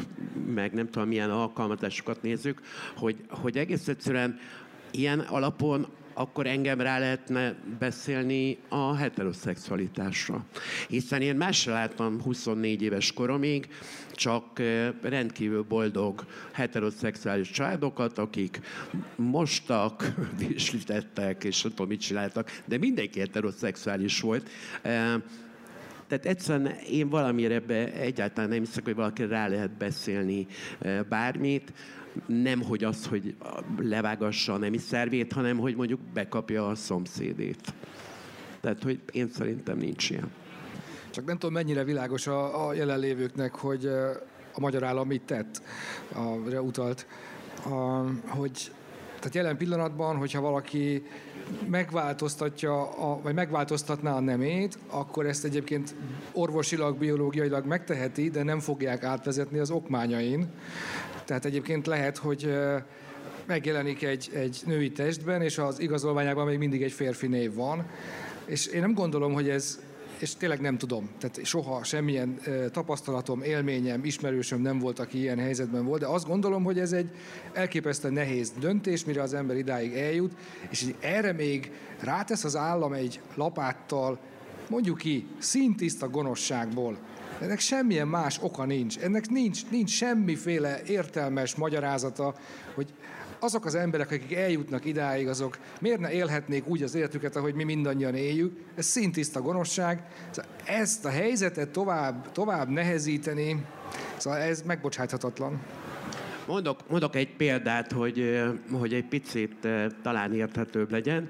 meg 0.54 0.74
nem 0.74 0.90
tudom 0.90 1.08
milyen 1.08 1.32
alkalmazásokat 1.32 2.22
nézzük, 2.22 2.62
hogy, 2.96 3.16
hogy 3.30 3.58
egész 3.58 3.88
egyszerűen 3.88 4.40
ilyen 4.92 5.20
alapon 5.20 5.88
akkor 6.18 6.48
engem 6.48 6.82
rá 6.82 7.00
lehetne 7.00 7.56
beszélni 7.80 8.58
a 8.70 8.96
heteroszexualitásra. 8.96 10.46
Hiszen 10.88 11.22
én 11.22 11.36
más 11.36 11.66
láttam 11.66 12.22
24 12.22 12.82
éves 12.82 13.14
koromig, 13.14 13.68
csak 14.12 14.62
rendkívül 15.02 15.64
boldog 15.64 16.26
heteroszexuális 16.52 17.52
családokat, 17.52 18.18
akik 18.18 18.60
mostak, 19.16 20.14
vislítettek, 20.48 21.44
és 21.44 21.62
nem 21.62 21.72
tudom, 21.72 21.88
mit 21.88 22.02
csináltak, 22.02 22.62
de 22.66 22.78
mindenki 22.78 23.20
heteroszexuális 23.20 24.22
volt. 24.22 24.50
Tehát 26.08 26.26
egyszerűen 26.26 26.68
én 26.90 27.10
valamire 27.10 27.54
ebbe 27.54 27.94
egyáltalán 27.94 28.50
nem 28.50 28.60
hiszek, 28.60 28.84
hogy 28.84 28.96
valaki 28.96 29.26
rá 29.26 29.48
lehet 29.48 29.72
beszélni 29.72 30.48
bármit 31.10 31.74
nem 32.26 32.62
hogy 32.62 32.84
az, 32.84 33.06
hogy 33.06 33.36
levágassa 33.80 34.54
a 34.54 34.58
nemi 34.58 34.78
szervét, 34.78 35.34
hanem 35.34 35.58
hogy 35.58 35.76
mondjuk 35.76 36.00
bekapja 36.14 36.68
a 36.68 36.76
szomszédét. 36.76 37.74
Tehát, 38.62 38.84
hogy 38.84 39.00
én 39.12 39.30
szerintem 39.30 39.78
nincs 39.78 40.10
ilyen. 40.10 40.32
Csak 41.10 41.26
nem 41.26 41.38
tudom, 41.38 41.54
mennyire 41.54 41.84
világos 41.84 42.28
a, 42.28 42.68
a 42.68 42.74
jelenlévőknek, 42.74 43.56
hogy 43.56 43.86
a 44.54 44.60
magyar 44.60 44.84
állam 44.84 45.08
mit 45.08 45.22
tett, 45.22 45.62
a, 46.14 46.60
utalt, 46.60 47.08
a, 47.66 48.04
hogy 48.26 48.72
tehát 49.20 49.36
jelen 49.36 49.58
pillanatban, 49.58 50.18
hogyha 50.18 50.42
valaki 50.42 51.04
megváltoztatja, 51.70 52.90
a, 52.90 53.22
vagy 53.22 53.34
megváltoztatná 53.34 54.16
a 54.16 54.20
nemét, 54.20 54.78
akkor 54.90 55.26
ezt 55.26 55.46
egyébként 55.46 55.96
orvosilag, 56.32 56.98
biológiailag 56.98 57.66
megteheti, 57.66 58.30
de 58.30 58.44
nem 58.44 58.60
fogják 58.60 59.04
átvezetni 59.04 59.60
az 59.60 59.72
okmányain. 59.72 60.48
Tehát 61.26 61.46
egyébként 61.46 61.88
lehet, 61.88 62.18
hogy 62.18 62.58
megjelenik 63.46 64.04
egy, 64.04 64.30
egy 64.34 64.62
női 64.66 64.92
testben, 64.92 65.42
és 65.42 65.58
az 65.58 65.80
igazolványában 65.80 66.46
még 66.46 66.58
mindig 66.58 66.84
egy 66.84 66.92
férfi 66.92 67.28
név 67.28 67.54
van. 67.54 67.86
És 68.46 68.66
én 68.66 68.82
nem 68.82 68.94
gondolom, 68.94 69.34
hogy 69.34 69.50
ez, 69.50 69.80
és 70.20 70.36
tényleg 70.36 70.62
nem 70.62 70.78
tudom, 70.78 71.10
tehát 71.20 71.46
soha 71.46 71.84
semmilyen 71.84 72.40
tapasztalatom, 72.72 73.42
élményem, 73.42 74.06
ismerősöm 74.06 74.62
nem 74.62 74.80
volt, 74.80 75.00
aki 75.00 75.18
ilyen 75.20 75.40
helyzetben 75.40 75.86
volt, 75.86 76.02
de 76.02 76.08
azt 76.08 76.28
gondolom, 76.28 76.64
hogy 76.64 76.80
ez 76.80 76.92
egy 76.92 77.10
elképesztően 77.54 78.14
nehéz 78.14 78.52
döntés, 78.60 79.06
mire 79.06 79.22
az 79.22 79.34
ember 79.34 79.58
idáig 79.58 79.94
eljut, 79.94 80.34
és 80.70 80.86
erre 81.00 81.32
még 81.32 81.72
rátesz 82.00 82.44
az 82.44 82.56
állam 82.56 82.94
egy 82.94 83.22
lapáttal, 83.36 84.20
mondjuk 84.70 84.98
ki, 84.98 85.28
szintiszta 85.38 86.10
gonoszságból, 86.10 86.98
ennek 87.42 87.60
semmilyen 87.60 88.08
más 88.08 88.40
oka 88.42 88.66
nincs. 88.66 88.98
Ennek 88.98 89.30
nincs, 89.30 89.70
nincs 89.70 89.90
semmiféle 89.90 90.82
értelmes 90.86 91.56
magyarázata, 91.56 92.36
hogy 92.76 92.94
azok 93.40 93.66
az 93.66 93.76
emberek, 93.76 94.12
akik 94.12 94.34
eljutnak 94.34 94.86
idáig, 94.86 95.28
azok 95.28 95.58
miért 95.82 96.00
ne 96.00 96.12
élhetnék 96.12 96.68
úgy 96.68 96.84
az 96.84 96.96
életüket, 96.96 97.36
ahogy 97.36 97.54
mi 97.54 97.64
mindannyian 97.64 98.16
éljük. 98.16 98.60
Ez 98.76 98.86
szintiszta 98.86 99.42
gonoszság. 99.42 100.04
Szóval 100.32 100.52
ezt 100.66 101.06
a 101.06 101.10
helyzetet 101.10 101.70
tovább, 101.70 102.32
tovább 102.32 102.70
nehezíteni, 102.70 103.66
szóval 104.18 104.40
ez 104.40 104.62
megbocsáthatatlan. 104.62 105.62
Mondok, 106.48 106.90
mondok 106.90 107.16
egy 107.16 107.36
példát, 107.36 107.92
hogy, 107.92 108.44
hogy 108.72 108.94
egy 108.94 109.06
picit 109.06 109.68
talán 110.02 110.34
érthetőbb 110.34 110.92
legyen. 110.92 111.30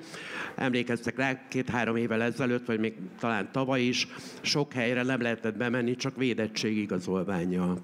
Emlékeztek 0.55 1.18
rá, 1.18 1.47
két-három 1.47 1.95
évvel 1.95 2.22
ezelőtt, 2.22 2.66
vagy 2.66 2.80
még 2.80 2.93
talán 3.20 3.49
tavaly 3.51 3.82
is, 3.82 4.08
sok 4.41 4.74
helyre 4.74 5.03
nem 5.03 5.22
lehetett 5.22 5.58
bemenni, 5.58 5.95
csak 5.95 6.16
védettségigazolványa 6.16 7.78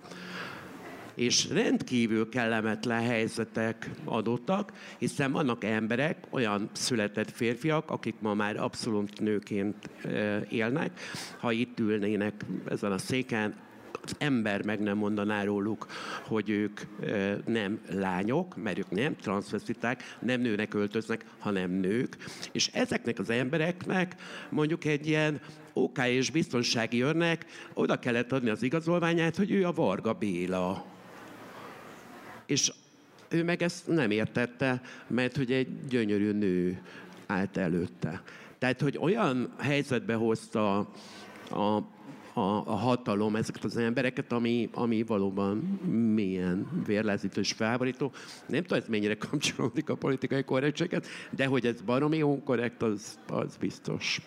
és 1.15 1.49
rendkívül 1.49 2.29
kellemetlen 2.29 3.01
helyzetek 3.01 3.89
adottak, 4.03 4.71
hiszen 4.97 5.31
vannak 5.31 5.63
emberek, 5.63 6.17
olyan 6.29 6.69
született 6.71 7.31
férfiak, 7.31 7.91
akik 7.91 8.15
ma 8.19 8.33
már 8.33 8.57
abszolút 8.57 9.19
nőként 9.19 9.89
élnek, 10.49 10.99
ha 11.39 11.51
itt 11.51 11.79
ülnének 11.79 12.45
ezen 12.67 12.91
a 12.91 12.97
széken, 12.97 13.55
az 14.05 14.15
ember 14.17 14.65
meg 14.65 14.79
nem 14.79 14.97
mondaná 14.97 15.43
róluk, 15.43 15.87
hogy 16.27 16.49
ők 16.49 16.81
nem 17.45 17.79
lányok, 17.89 18.55
mert 18.55 18.77
ők 18.77 18.89
nem 18.89 19.15
transvestiták, 19.15 20.17
nem 20.19 20.41
nőnek 20.41 20.73
öltöznek, 20.73 21.25
hanem 21.39 21.71
nők. 21.71 22.17
És 22.51 22.67
ezeknek 22.67 23.19
az 23.19 23.29
embereknek 23.29 24.15
mondjuk 24.49 24.85
egy 24.85 25.07
ilyen 25.07 25.41
OK 25.73 25.97
és 26.07 26.31
biztonsági 26.31 27.01
örnek 27.01 27.45
oda 27.73 27.99
kellett 27.99 28.31
adni 28.31 28.49
az 28.49 28.63
igazolványát, 28.63 29.35
hogy 29.35 29.51
ő 29.51 29.65
a 29.65 29.71
Varga 29.71 30.13
Béla. 30.13 30.92
És 32.45 32.71
ő 33.29 33.43
meg 33.43 33.61
ezt 33.61 33.87
nem 33.87 34.11
értette, 34.11 34.81
mert 35.07 35.37
hogy 35.37 35.51
egy 35.51 35.85
gyönyörű 35.87 36.31
nő 36.31 36.81
állt 37.25 37.57
előtte. 37.57 38.21
Tehát, 38.57 38.81
hogy 38.81 38.97
olyan 38.97 39.53
helyzetbe 39.57 40.13
hozta 40.13 40.77
a 41.49 41.91
a, 42.33 42.67
a 42.67 42.75
hatalom 42.75 43.35
ezeket 43.35 43.63
az 43.63 43.77
embereket, 43.77 44.31
ami, 44.31 44.69
ami 44.73 45.03
valóban 45.03 45.57
milyen 46.13 46.83
vérlázító 46.85 47.39
és 47.39 47.51
felborító. 47.51 48.11
Nem 48.45 48.61
tudom, 48.61 48.77
ez 48.77 48.87
mennyire 48.87 49.17
kapcsolódik 49.17 49.89
a 49.89 49.95
politikai 49.95 50.43
korrektséget, 50.43 51.07
de 51.29 51.45
hogy 51.45 51.65
ez 51.65 51.81
baromi 51.81 52.23
korrekt, 52.43 52.81
az, 52.81 53.19
az 53.27 53.55
biztos. 53.59 54.21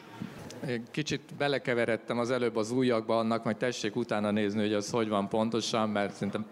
Kicsit 0.90 1.20
belekeveredtem 1.38 2.18
az 2.18 2.30
előbb 2.30 2.57
az 2.57 2.70
újakba 2.70 3.18
annak, 3.18 3.44
majd 3.44 3.57
tessék 3.57 3.96
utána 3.96 4.30
nézni, 4.30 4.61
hogy 4.61 4.72
az 4.72 4.90
hogy 4.90 5.09
van 5.09 5.28
pontosan, 5.28 5.88
mert 5.88 6.12
szerintem 6.14 6.46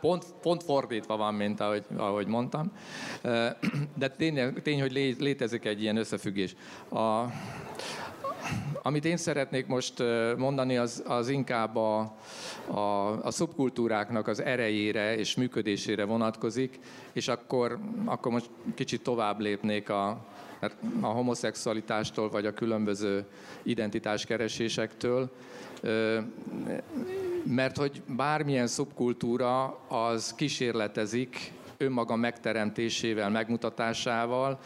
pont, 0.00 0.24
pont 0.42 0.62
fordítva 0.62 1.16
van, 1.16 1.34
mint 1.34 1.60
ahogy, 1.60 1.84
ahogy 1.96 2.26
mondtam. 2.26 2.72
De 3.94 4.08
tény, 4.16 4.62
tény, 4.62 4.80
hogy 4.80 4.92
létezik 5.18 5.64
egy 5.64 5.82
ilyen 5.82 5.96
összefüggés. 5.96 6.54
A, 6.90 7.24
amit 8.82 9.04
én 9.04 9.16
szeretnék 9.16 9.66
most 9.66 10.02
mondani, 10.36 10.76
az, 10.76 11.02
az 11.06 11.28
inkább 11.28 11.76
a, 11.76 12.14
a, 12.66 12.80
a 13.22 13.30
szubkultúráknak 13.30 14.28
az 14.28 14.42
erejére 14.42 15.16
és 15.16 15.36
működésére 15.36 16.04
vonatkozik, 16.04 16.78
és 17.12 17.28
akkor, 17.28 17.78
akkor 18.04 18.32
most 18.32 18.50
kicsit 18.74 19.02
tovább 19.02 19.40
lépnék 19.40 19.90
a, 19.90 20.26
a 21.00 21.06
homoszexualitástól, 21.06 22.30
vagy 22.30 22.46
a 22.46 22.54
különböző 22.54 23.24
identitáskeresésektől, 23.62 25.30
mert 27.44 27.76
hogy 27.76 28.02
bármilyen 28.06 28.66
szubkultúra 28.66 29.78
az 29.88 30.34
kísérletezik 30.34 31.52
önmaga 31.76 32.16
megteremtésével, 32.16 33.30
megmutatásával, 33.30 34.58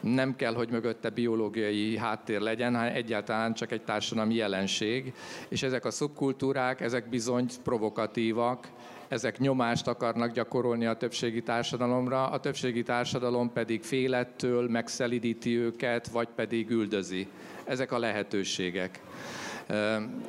nem 0.00 0.36
kell, 0.36 0.54
hogy 0.54 0.70
mögötte 0.70 1.10
biológiai 1.10 1.96
háttér 1.96 2.40
legyen, 2.40 2.74
hanem 2.74 2.94
egyáltalán 2.94 3.54
csak 3.54 3.72
egy 3.72 3.82
társadalmi 3.82 4.34
jelenség. 4.34 5.12
És 5.48 5.62
ezek 5.62 5.84
a 5.84 5.90
szubkultúrák, 5.90 6.80
ezek 6.80 7.08
bizony 7.08 7.46
provokatívak, 7.62 8.68
ezek 9.10 9.38
nyomást 9.38 9.86
akarnak 9.86 10.32
gyakorolni 10.32 10.86
a 10.86 10.94
többségi 10.94 11.42
társadalomra, 11.42 12.26
a 12.26 12.40
többségi 12.40 12.82
társadalom 12.82 13.52
pedig 13.52 13.82
félettől 13.82 14.68
megszelidíti 14.68 15.56
őket, 15.58 16.08
vagy 16.08 16.28
pedig 16.34 16.70
üldözi. 16.70 17.26
Ezek 17.64 17.92
a 17.92 17.98
lehetőségek. 17.98 19.00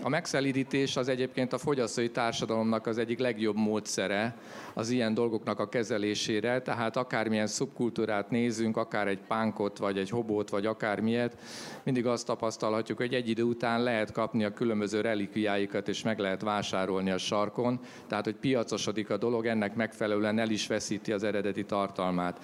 A 0.04 0.10
megszelidítés 0.10 0.96
az 0.96 1.08
egyébként 1.08 1.54
a 1.54 1.58
fogyasztói 1.58 2.10
társadalomnak 2.10 2.88
az 2.88 2.98
egyik 2.98 3.20
legjobb 3.20 3.56
módszere 3.56 4.36
az 4.74 4.89
ilyen 4.89 5.13
dolgoknak 5.13 5.59
a 5.59 5.69
kezelésére, 5.69 6.61
tehát 6.61 6.97
akármilyen 6.97 7.47
szubkultúrát 7.47 8.30
nézünk, 8.30 8.78
akár 8.78 9.07
egy 9.07 9.19
pánkot, 9.28 9.78
vagy 9.78 9.97
egy 9.97 10.09
hobót, 10.09 10.49
vagy 10.49 10.65
akármilyet, 10.65 11.38
mindig 11.84 12.05
azt 12.05 12.26
tapasztalhatjuk, 12.26 12.97
hogy 12.97 13.13
egy 13.13 13.30
idő 13.30 13.43
után 13.43 13.84
lehet 13.84 14.11
kapni 14.11 14.43
a 14.43 14.53
különböző 14.53 15.01
relikviáikat, 15.01 15.88
és 15.88 16.03
meg 16.03 16.19
lehet 16.19 16.41
vásárolni 16.41 17.11
a 17.11 17.17
sarkon, 17.17 17.80
tehát 18.07 18.26
hogy 18.26 18.36
piacosodik 18.36 19.09
a 19.09 19.17
dolog, 19.17 19.45
ennek 19.45 19.76
megfelelően 19.76 20.39
el 20.39 20.49
is 20.49 20.67
veszíti 20.67 21.11
az 21.11 21.24
eredeti 21.24 21.65
tartalmát. 21.65 22.39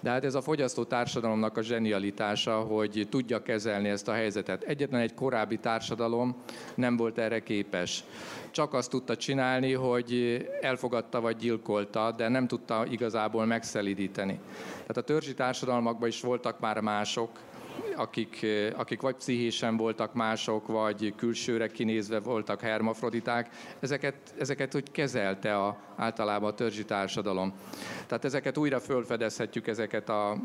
De 0.00 0.10
hát 0.10 0.24
ez 0.24 0.34
a 0.34 0.42
fogyasztó 0.42 0.84
társadalomnak 0.84 1.56
a 1.56 1.62
zsenialitása, 1.62 2.60
hogy 2.60 3.06
tudja 3.10 3.42
kezelni 3.42 3.88
ezt 3.88 4.08
a 4.08 4.12
helyzetet. 4.12 4.62
Egyetlen 4.62 5.00
egy 5.00 5.14
korábbi 5.14 5.58
társadalom 5.58 6.36
nem 6.74 6.96
volt 6.96 7.18
erre 7.18 7.42
képes. 7.42 8.04
Csak 8.50 8.74
azt 8.74 8.90
tudta 8.90 9.16
csinálni, 9.16 9.72
hogy 9.72 10.42
elfogadta 10.60 11.20
vagy 11.20 11.36
gyilkolta, 11.36 11.61
de 12.16 12.28
nem 12.28 12.46
tudta 12.46 12.86
igazából 12.90 13.46
megszelidíteni. 13.46 14.40
Tehát 14.70 14.96
a 14.96 15.02
törzsi 15.02 15.34
társadalmakban 15.34 16.08
is 16.08 16.20
voltak 16.20 16.60
már 16.60 16.80
mások, 16.80 17.30
akik, 17.96 18.46
akik 18.76 19.00
vagy 19.00 19.14
pszichésen 19.14 19.76
voltak 19.76 20.14
mások, 20.14 20.66
vagy 20.66 21.14
külsőre 21.16 21.66
kinézve 21.66 22.20
voltak 22.20 22.60
hermafroditák, 22.60 23.48
ezeket, 23.80 24.14
ezeket 24.38 24.74
úgy 24.74 24.90
kezelte 24.90 25.56
a, 25.56 25.76
általában 25.96 26.50
a 26.50 26.54
törzsi 26.54 26.84
társadalom. 26.84 27.52
Tehát 28.06 28.24
ezeket 28.24 28.56
újra 28.56 28.80
fölfedezhetjük, 28.80 29.66
ezeket 29.66 30.08
a 30.08 30.36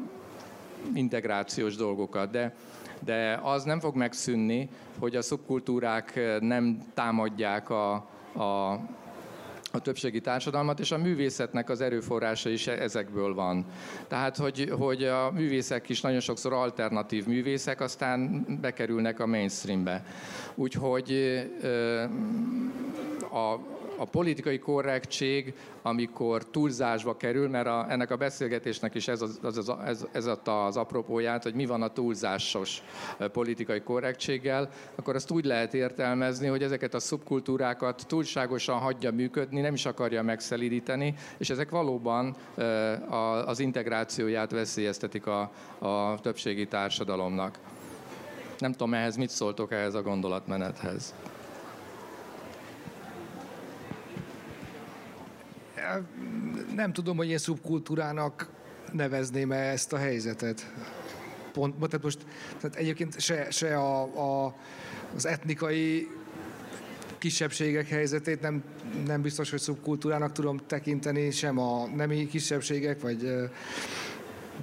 integrációs 0.93 1.75
dolgokat, 1.75 2.31
de, 2.31 2.55
de 2.99 3.39
az 3.43 3.63
nem 3.63 3.79
fog 3.79 3.95
megszűnni, 3.95 4.69
hogy 4.99 5.15
a 5.15 5.21
szubkultúrák 5.21 6.19
nem 6.39 6.81
támadják 6.93 7.69
a, 7.69 7.93
a 8.37 8.79
a 9.71 9.79
többségi 9.79 10.21
társadalmat, 10.21 10.79
és 10.79 10.91
a 10.91 10.97
művészetnek 10.97 11.69
az 11.69 11.81
erőforrása 11.81 12.49
is 12.49 12.67
ezekből 12.67 13.33
van. 13.33 13.65
Tehát, 14.07 14.37
hogy, 14.37 14.71
hogy 14.77 15.03
a 15.03 15.31
művészek 15.31 15.89
is 15.89 16.01
nagyon 16.01 16.19
sokszor 16.19 16.53
alternatív 16.53 17.25
művészek, 17.25 17.81
aztán 17.81 18.45
bekerülnek 18.61 19.19
a 19.19 19.25
mainstreambe. 19.25 20.05
Úgyhogy 20.55 21.11
a, 23.31 23.76
a 23.97 24.05
politikai 24.05 24.59
korrektség, 24.59 25.53
amikor 25.81 26.45
túlzásba 26.45 27.17
kerül, 27.17 27.49
mert 27.49 27.67
a, 27.67 27.85
ennek 27.89 28.11
a 28.11 28.15
beszélgetésnek 28.15 28.95
is 28.95 29.07
ez, 29.07 29.21
az, 29.21 29.39
az, 29.41 29.71
ez, 29.85 30.05
ez 30.11 30.25
adta 30.25 30.65
az 30.65 30.77
apropóját, 30.77 31.43
hogy 31.43 31.53
mi 31.53 31.65
van 31.65 31.81
a 31.81 31.87
túlzásos 31.87 32.81
politikai 33.31 33.81
korrektséggel, 33.81 34.69
akkor 34.95 35.15
azt 35.15 35.31
úgy 35.31 35.45
lehet 35.45 35.73
értelmezni, 35.73 36.47
hogy 36.47 36.63
ezeket 36.63 36.93
a 36.93 36.99
szubkultúrákat 36.99 38.05
túlságosan 38.07 38.77
hagyja 38.77 39.11
működni, 39.11 39.61
nem 39.61 39.73
is 39.73 39.85
akarja 39.85 40.23
megszelidíteni, 40.23 41.13
és 41.37 41.49
ezek 41.49 41.69
valóban 41.69 42.35
az 43.45 43.59
integrációját 43.59 44.51
veszélyeztetik 44.51 45.27
a, 45.27 45.51
a 45.79 46.19
többségi 46.19 46.67
társadalomnak. 46.67 47.59
Nem 48.57 48.71
tudom, 48.71 48.93
ehhez 48.93 49.15
mit 49.15 49.29
szóltok 49.29 49.71
ehhez 49.71 49.93
a 49.93 50.01
gondolatmenethez. 50.01 51.13
Nem 56.75 56.93
tudom, 56.93 57.17
hogy 57.17 57.29
én 57.29 57.37
szubkultúrának 57.37 58.49
nevezném 58.91 59.51
-e 59.51 59.71
ezt 59.71 59.93
a 59.93 59.97
helyzetet. 59.97 60.73
Pont, 61.53 61.75
tehát 61.75 62.03
most 62.03 62.25
tehát 62.59 62.75
egyébként 62.75 63.19
se, 63.19 63.51
se 63.51 63.77
a, 63.77 64.01
a, 64.01 64.55
az 65.15 65.25
etnikai 65.25 66.07
kisebbségek 67.17 67.87
helyzetét 67.87 68.41
nem, 68.41 68.63
nem 69.05 69.21
biztos, 69.21 69.49
hogy 69.49 69.59
szubkultúrának 69.59 70.31
tudom 70.31 70.59
tekinteni, 70.67 71.31
sem 71.31 71.59
a 71.59 71.87
nemi 71.87 72.27
kisebbségek, 72.27 73.01
vagy 73.01 73.49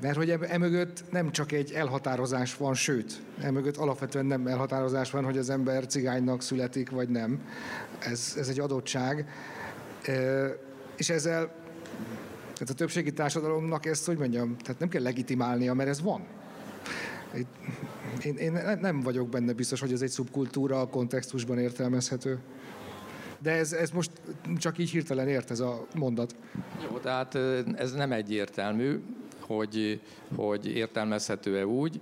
mert 0.01 0.17
hogy 0.17 0.31
emögött 0.31 1.05
nem 1.11 1.31
csak 1.31 1.53
egy 1.53 1.73
elhatározás 1.73 2.57
van, 2.57 2.75
sőt, 2.75 3.23
emögött 3.41 3.77
alapvetően 3.77 4.27
nem 4.27 4.47
elhatározás 4.47 5.11
van, 5.11 5.25
hogy 5.25 5.39
az 5.39 5.51
ember 5.51 5.87
cigánynak 5.87 6.43
születik, 6.43 6.91
vagy 6.91 7.09
nem. 7.09 7.41
Ez, 7.99 8.35
ez 8.39 8.49
egy 8.49 8.61
adottság. 8.61 9.29
És 10.97 11.11
ezzel 11.11 11.63
tehát 12.55 12.71
a 12.71 12.75
többségi 12.75 13.13
társadalomnak 13.13 13.87
ezt, 13.87 14.07
hogy 14.07 14.19
mondjam, 14.19 14.57
tehát 14.57 14.81
nem 14.81 14.89
kell 14.89 15.03
legitimálnia, 15.03 15.75
mert 15.75 15.89
ez 15.89 16.03
van. 16.03 16.27
Én, 18.25 18.37
én 18.37 18.53
nem 18.81 19.01
vagyok 19.01 19.29
benne 19.29 19.53
biztos, 19.53 19.81
hogy 19.81 19.93
ez 19.93 20.03
egy 20.03 20.11
szubkultúra 20.11 20.81
a 20.81 20.89
kontextusban 20.89 21.59
értelmezhető. 21.59 22.39
De 23.39 23.51
ez, 23.51 23.73
ez 23.73 23.91
most 23.91 24.11
csak 24.57 24.79
így 24.79 24.91
hirtelen 24.91 25.29
ért 25.29 25.51
ez 25.51 25.61
a 25.61 25.87
mondat. 25.95 26.37
Jó, 26.91 26.99
tehát 26.99 27.35
ez 27.77 27.93
nem 27.93 28.13
egyértelmű, 28.13 29.01
hogy, 29.41 30.01
hogy 30.37 30.67
értelmezhető-e 30.67 31.67
úgy. 31.67 32.01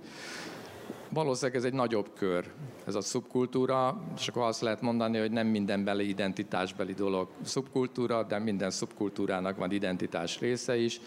Valószínűleg 1.13 1.57
ez 1.57 1.63
egy 1.63 1.73
nagyobb 1.73 2.09
kör, 2.15 2.51
ez 2.85 2.95
a 2.95 3.01
szubkultúra, 3.01 4.01
és 4.17 4.27
akkor 4.27 4.41
azt 4.41 4.61
lehet 4.61 4.81
mondani, 4.81 5.17
hogy 5.17 5.31
nem 5.31 5.47
minden 5.47 5.83
beli 5.83 6.07
identitásbeli 6.07 6.93
dolog 6.93 7.27
szubkultúra, 7.41 8.23
de 8.23 8.39
minden 8.39 8.71
szubkultúrának 8.71 9.57
van 9.57 9.71
identitás 9.71 10.39
része 10.39 10.77
is, 10.77 10.99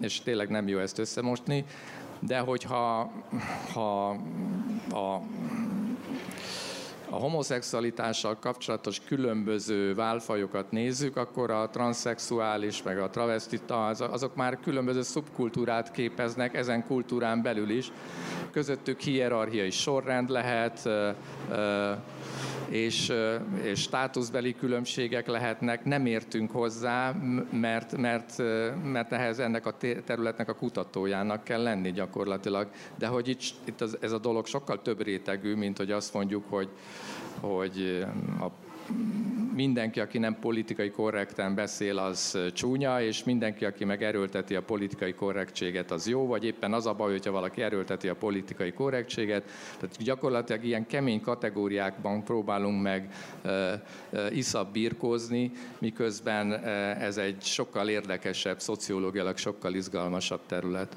és 0.00 0.20
tényleg 0.20 0.48
nem 0.48 0.68
jó 0.68 0.78
ezt 0.78 0.98
összemosni. 0.98 1.64
De 2.18 2.38
hogyha 2.38 3.12
ha 3.72 4.08
a 4.90 5.20
a 7.10 7.16
homoszexualitással 7.16 8.36
kapcsolatos 8.40 9.00
különböző 9.00 9.94
válfajokat 9.94 10.70
nézzük, 10.70 11.16
akkor 11.16 11.50
a 11.50 11.68
transzexuális, 11.70 12.82
meg 12.82 12.98
a 12.98 13.10
travestita, 13.10 13.86
azok 13.86 14.34
már 14.34 14.58
különböző 14.62 15.02
szubkultúrát 15.02 15.90
képeznek 15.90 16.54
ezen 16.54 16.86
kultúrán 16.86 17.42
belül 17.42 17.70
is. 17.70 17.92
Közöttük 18.50 19.00
hierarchiai 19.00 19.70
sorrend 19.70 20.28
lehet, 20.30 20.88
és, 22.70 23.12
és 23.62 23.80
státuszbeli 23.80 24.54
különbségek 24.54 25.26
lehetnek, 25.26 25.84
nem 25.84 26.06
értünk 26.06 26.50
hozzá, 26.50 27.12
mert, 27.50 27.96
mert, 27.96 28.38
mert 28.84 29.12
ehhez 29.12 29.38
ennek 29.38 29.66
a 29.66 29.76
területnek 30.04 30.48
a 30.48 30.54
kutatójának 30.54 31.44
kell 31.44 31.62
lenni 31.62 31.92
gyakorlatilag. 31.92 32.68
De 32.98 33.06
hogy 33.06 33.28
itt, 33.28 33.42
itt 33.64 33.80
az, 33.80 33.98
ez 34.00 34.12
a 34.12 34.18
dolog 34.18 34.46
sokkal 34.46 34.82
több 34.82 35.02
rétegű, 35.02 35.54
mint 35.54 35.76
hogy 35.76 35.90
azt 35.90 36.14
mondjuk, 36.14 36.44
hogy, 36.48 36.68
hogy 37.40 38.06
a 38.40 38.69
mindenki, 39.54 40.00
aki 40.00 40.18
nem 40.18 40.36
politikai 40.40 40.90
korrekten 40.90 41.54
beszél, 41.54 41.98
az 41.98 42.38
csúnya, 42.52 43.02
és 43.02 43.24
mindenki, 43.24 43.64
aki 43.64 43.84
meg 43.84 44.02
erőlteti 44.02 44.54
a 44.54 44.62
politikai 44.62 45.12
korrektséget, 45.12 45.90
az 45.90 46.08
jó, 46.08 46.26
vagy 46.26 46.44
éppen 46.44 46.72
az 46.72 46.86
a 46.86 46.94
baj, 46.94 47.10
hogyha 47.10 47.30
valaki 47.30 47.62
erőlteti 47.62 48.08
a 48.08 48.14
politikai 48.14 48.72
korrektséget. 48.72 49.44
Tehát 49.80 49.96
gyakorlatilag 50.02 50.64
ilyen 50.64 50.86
kemény 50.86 51.20
kategóriákban 51.20 52.24
próbálunk 52.24 52.82
meg 52.82 53.14
iszabb 54.30 54.72
birkózni, 54.72 55.52
miközben 55.78 56.52
ez 56.98 57.16
egy 57.16 57.42
sokkal 57.42 57.88
érdekesebb, 57.88 58.60
szociológiailag 58.60 59.36
sokkal 59.36 59.74
izgalmasabb 59.74 60.40
terület. 60.46 60.96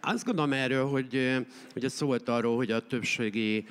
Azt 0.00 0.24
gondolom 0.24 0.52
erről, 0.52 0.86
hogy 0.86 1.44
ugye 1.76 1.88
szólt 1.88 2.28
arról, 2.28 2.56
hogy 2.56 2.70
a 2.70 2.86
többségi 2.86 3.66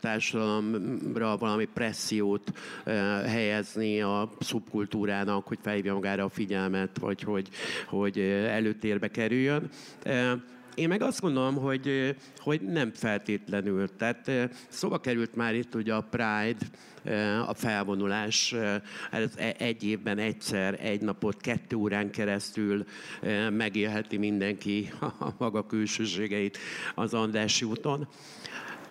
társadalomra 0.00 1.36
valami 1.36 1.64
pressziót 1.64 2.52
helyezni 3.26 4.00
a 4.00 4.30
szubkultúrának, 4.40 5.46
hogy 5.46 5.58
felhívja 5.62 5.94
magára 5.94 6.24
a 6.24 6.28
figyelmet, 6.28 6.98
vagy 6.98 7.22
hogy, 7.22 7.48
hogy 7.86 8.18
előtérbe 8.48 9.08
kerüljön. 9.08 9.70
Én 10.74 10.88
meg 10.88 11.02
azt 11.02 11.20
gondolom, 11.20 11.54
hogy, 11.54 12.16
hogy 12.38 12.60
nem 12.60 12.92
feltétlenül. 12.94 13.96
Tehát 13.96 14.30
szóba 14.68 14.98
került 14.98 15.34
már 15.34 15.54
itt 15.54 15.74
ugye 15.74 15.94
a 15.94 16.06
Pride, 16.10 16.66
a 17.46 17.54
felvonulás, 17.54 18.54
ez 19.10 19.30
e, 19.36 19.54
egy 19.58 19.84
évben 19.84 20.18
egyszer, 20.18 20.78
egy 20.80 21.00
napot, 21.00 21.40
kettő 21.40 21.76
órán 21.76 22.10
keresztül 22.10 22.84
megélheti 23.50 24.16
mindenki 24.16 24.92
a 25.00 25.28
maga 25.38 25.66
külsőségeit 25.66 26.58
az 26.94 27.14
Andrássy 27.14 27.64
úton. 27.64 28.08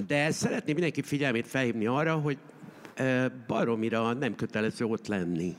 De 0.07 0.31
szeretném 0.31 0.73
mindenki 0.73 1.01
figyelmét 1.01 1.47
felhívni 1.47 1.85
arra, 1.85 2.13
hogy 2.13 2.37
baromira 3.47 4.13
nem 4.13 4.35
kötelező 4.35 4.85
ott 4.85 5.07
lenni 5.07 5.55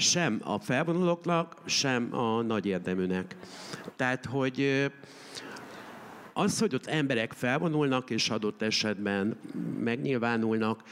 sem 0.00 0.40
a 0.44 0.58
felvonulóknak, 0.58 1.54
sem 1.64 2.08
a 2.14 2.42
nagy 2.42 2.66
érdeműnek. 2.66 3.36
Tehát, 3.96 4.24
hogy 4.24 4.90
az, 6.32 6.58
hogy 6.58 6.74
ott 6.74 6.86
emberek 6.86 7.32
felvonulnak, 7.32 8.10
és 8.10 8.28
adott 8.28 8.62
esetben 8.62 9.36
megnyilvánulnak 9.78 10.82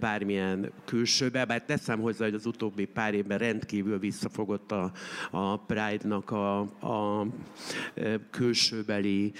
bármilyen 0.00 0.72
külsőbe, 0.84 1.44
bár 1.44 1.62
teszem 1.62 2.00
hozzá, 2.00 2.24
hogy 2.24 2.34
az 2.34 2.46
utóbbi 2.46 2.84
pár 2.84 3.14
évben 3.14 3.38
rendkívül 3.38 3.98
visszafogott 3.98 4.72
a, 4.72 4.92
a 5.30 5.56
Pride-nak 5.56 6.30
a, 6.30 6.58
a 6.60 7.26
külsőbeli 8.30 9.32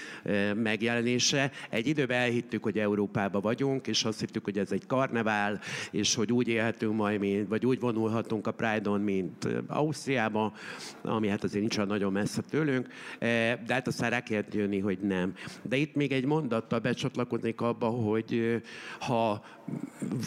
megjelenése. 0.55 1.51
Egy 1.69 1.87
időben 1.87 2.19
elhittük, 2.19 2.63
hogy 2.63 2.79
Európában 2.79 3.41
vagyunk, 3.41 3.87
és 3.87 4.03
azt 4.03 4.19
hittük, 4.19 4.43
hogy 4.43 4.57
ez 4.57 4.71
egy 4.71 4.85
karnevál, 4.87 5.59
és 5.91 6.15
hogy 6.15 6.31
úgy 6.31 6.47
élhetünk 6.47 6.95
majd, 6.95 7.19
mint, 7.19 7.47
vagy 7.47 7.65
úgy 7.65 7.79
vonulhatunk 7.79 8.47
a 8.47 8.51
Pride-on, 8.51 9.01
mint 9.01 9.47
Ausztriában, 9.67 10.53
ami 11.01 11.27
hát 11.27 11.43
azért 11.43 11.61
nincs 11.61 11.87
nagyon 11.87 12.11
messze 12.11 12.41
tőlünk, 12.41 12.87
de 13.19 13.73
hát 13.73 13.87
aztán 13.87 14.09
rá 14.09 14.23
kellett 14.23 14.53
jönni, 14.53 14.79
hogy 14.89 15.07
nem. 15.07 15.33
De 15.61 15.75
itt 15.75 15.95
még 15.95 16.11
egy 16.11 16.25
mondattal 16.25 16.79
becsatlakoznék 16.79 17.61
abba, 17.61 17.87
hogy 17.87 18.61
ha 18.99 19.43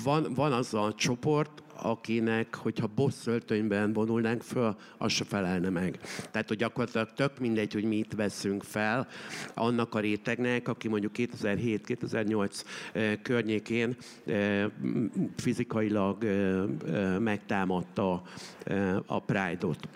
van, 0.05 0.27
van 0.35 0.53
az 0.53 0.75
a 0.75 0.95
csoport, 0.97 1.63
akinek, 1.83 2.55
hogyha 2.55 2.87
boss 2.95 3.27
öltönyben 3.27 3.93
vonulnánk 3.93 4.43
föl, 4.43 4.77
az 4.99 5.13
se 5.13 5.25
felelne 5.25 5.69
meg. 5.69 5.99
Tehát, 6.31 6.49
hogy 6.49 6.57
gyakorlatilag 6.57 7.13
tök 7.13 7.39
mindegy, 7.39 7.73
hogy 7.73 7.85
mit 7.85 8.15
veszünk 8.15 8.63
fel 8.63 9.09
annak 9.55 9.95
a 9.95 10.01
rétegnek, 10.01 10.69
aki 10.69 10.89
mondjuk 10.89 11.13
2007-2008 11.17 12.63
környékén 13.23 13.97
fizikailag 15.37 16.25
megtámadta 17.19 18.23
a 19.07 19.21
Pride-ot. 19.21 19.89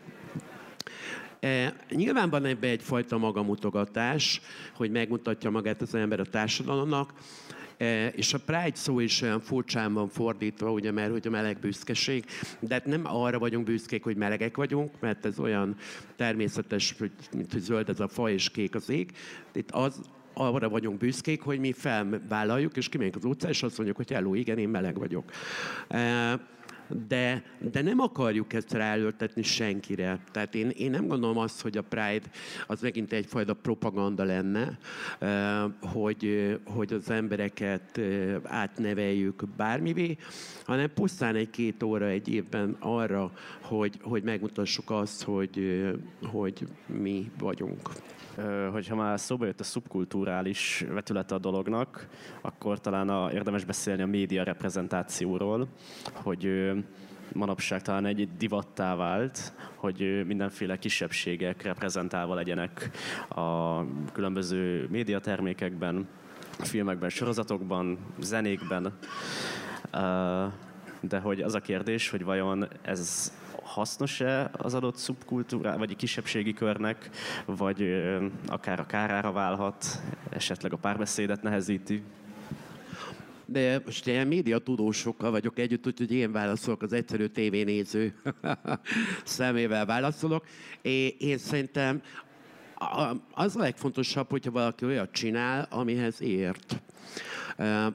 E, 1.46 1.74
nyilván 1.90 2.30
van 2.30 2.44
ebbe 2.44 2.68
egyfajta 2.68 3.18
magamutogatás, 3.18 4.40
hogy 4.74 4.90
megmutatja 4.90 5.50
magát 5.50 5.80
az 5.80 5.94
ember 5.94 6.20
a 6.20 6.24
társadalomnak, 6.24 7.12
e, 7.76 8.08
és 8.08 8.34
a 8.34 8.38
pride 8.38 8.74
szó 8.74 9.00
is 9.00 9.22
olyan 9.22 9.40
furcsán 9.40 9.92
van 9.92 10.08
fordítva, 10.08 10.72
ugye, 10.72 10.90
mert 10.90 11.10
hogy 11.10 11.26
a 11.26 11.30
meleg 11.30 11.58
büszkeség, 11.58 12.24
de 12.60 12.74
hát 12.74 12.86
nem 12.86 13.02
arra 13.04 13.38
vagyunk 13.38 13.64
büszkék, 13.64 14.04
hogy 14.04 14.16
melegek 14.16 14.56
vagyunk, 14.56 14.90
mert 15.00 15.24
ez 15.24 15.38
olyan 15.38 15.76
természetes, 16.16 16.94
mint 17.32 17.52
hogy 17.52 17.60
zöld 17.60 17.88
ez 17.88 18.00
a 18.00 18.08
fa 18.08 18.30
és 18.30 18.50
kék 18.50 18.74
az 18.74 18.88
ég. 18.88 19.12
Itt 19.52 19.70
az, 19.70 20.00
arra 20.34 20.68
vagyunk 20.68 20.98
büszkék, 20.98 21.42
hogy 21.42 21.58
mi 21.58 21.72
felvállaljuk, 21.72 22.76
és 22.76 22.88
kimegyünk 22.88 23.16
az 23.16 23.24
utcára, 23.24 23.52
és 23.52 23.62
azt 23.62 23.76
mondjuk, 23.76 23.96
hogy 23.96 24.12
hello, 24.12 24.34
igen, 24.34 24.58
én 24.58 24.68
meleg 24.68 24.98
vagyok. 24.98 25.30
De, 27.08 27.42
de 27.58 27.82
nem 27.82 27.98
akarjuk 27.98 28.52
ezt 28.52 28.72
ráöltetni 28.72 29.42
senkire. 29.42 30.18
Tehát 30.30 30.54
én, 30.54 30.70
én 30.70 30.90
nem 30.90 31.06
gondolom 31.06 31.38
azt, 31.38 31.60
hogy 31.60 31.76
a 31.76 31.82
Pride 31.82 32.26
az 32.66 32.80
megint 32.80 33.12
egyfajta 33.12 33.54
propaganda 33.54 34.24
lenne, 34.24 34.78
hogy, 35.80 36.56
hogy 36.64 36.92
az 36.92 37.10
embereket 37.10 38.00
átneveljük 38.42 39.42
bármivé, 39.56 40.16
hanem 40.64 40.92
pusztán 40.94 41.34
egy-két 41.34 41.82
óra 41.82 42.06
egy 42.06 42.28
évben 42.28 42.76
arra, 42.80 43.32
hogy, 43.60 43.98
hogy 44.02 44.22
megmutassuk 44.22 44.90
azt, 44.90 45.22
hogy, 45.22 45.84
hogy 46.22 46.66
mi 46.86 47.30
vagyunk 47.38 47.90
hogyha 48.72 48.94
már 48.94 49.20
szóba 49.20 49.46
jött 49.46 49.60
a 49.60 49.64
szubkulturális 49.64 50.84
vetülete 50.88 51.34
a 51.34 51.38
dolognak, 51.38 52.08
akkor 52.40 52.80
talán 52.80 53.08
a, 53.08 53.32
érdemes 53.32 53.64
beszélni 53.64 54.02
a 54.02 54.06
média 54.06 54.42
reprezentációról, 54.42 55.68
hogy 56.12 56.72
manapság 57.32 57.82
talán 57.82 58.06
egy 58.06 58.28
divattá 58.36 58.94
vált, 58.94 59.54
hogy 59.74 60.26
mindenféle 60.26 60.78
kisebbségek 60.78 61.62
reprezentálva 61.62 62.34
legyenek 62.34 62.90
a 63.28 63.80
különböző 64.12 64.88
médiatermékekben, 64.90 66.08
filmekben, 66.58 67.08
sorozatokban, 67.08 67.98
zenékben. 68.20 68.92
De 71.00 71.18
hogy 71.18 71.40
az 71.40 71.54
a 71.54 71.60
kérdés, 71.60 72.10
hogy 72.10 72.24
vajon 72.24 72.68
ez 72.82 73.32
hasznos-e 73.66 74.50
az 74.52 74.74
adott 74.74 74.96
szubkultúrá, 74.96 75.76
vagy 75.76 75.90
a 75.90 75.96
kisebbségi 75.96 76.52
körnek, 76.52 77.10
vagy 77.44 78.04
akár 78.46 78.80
a 78.80 78.86
kárára 78.86 79.32
válhat, 79.32 79.86
esetleg 80.30 80.72
a 80.72 80.76
párbeszédet 80.76 81.42
nehezíti? 81.42 82.02
De 83.44 83.80
most 83.84 84.06
ilyen 84.06 84.26
média 84.26 84.58
tudósokkal 84.58 85.30
vagyok 85.30 85.58
együtt, 85.58 85.86
úgyhogy 85.86 86.12
én 86.12 86.32
válaszolok, 86.32 86.82
az 86.82 86.92
egyszerű 86.92 87.26
tévénéző 87.26 88.14
szemével 89.24 89.86
válaszolok. 89.86 90.46
É, 90.82 91.06
én 91.18 91.38
szerintem 91.38 92.02
az 93.34 93.56
a 93.56 93.60
legfontosabb, 93.60 94.30
hogyha 94.30 94.50
valaki 94.50 94.84
olyat 94.84 95.12
csinál, 95.12 95.66
amihez 95.70 96.22
ért 96.22 96.80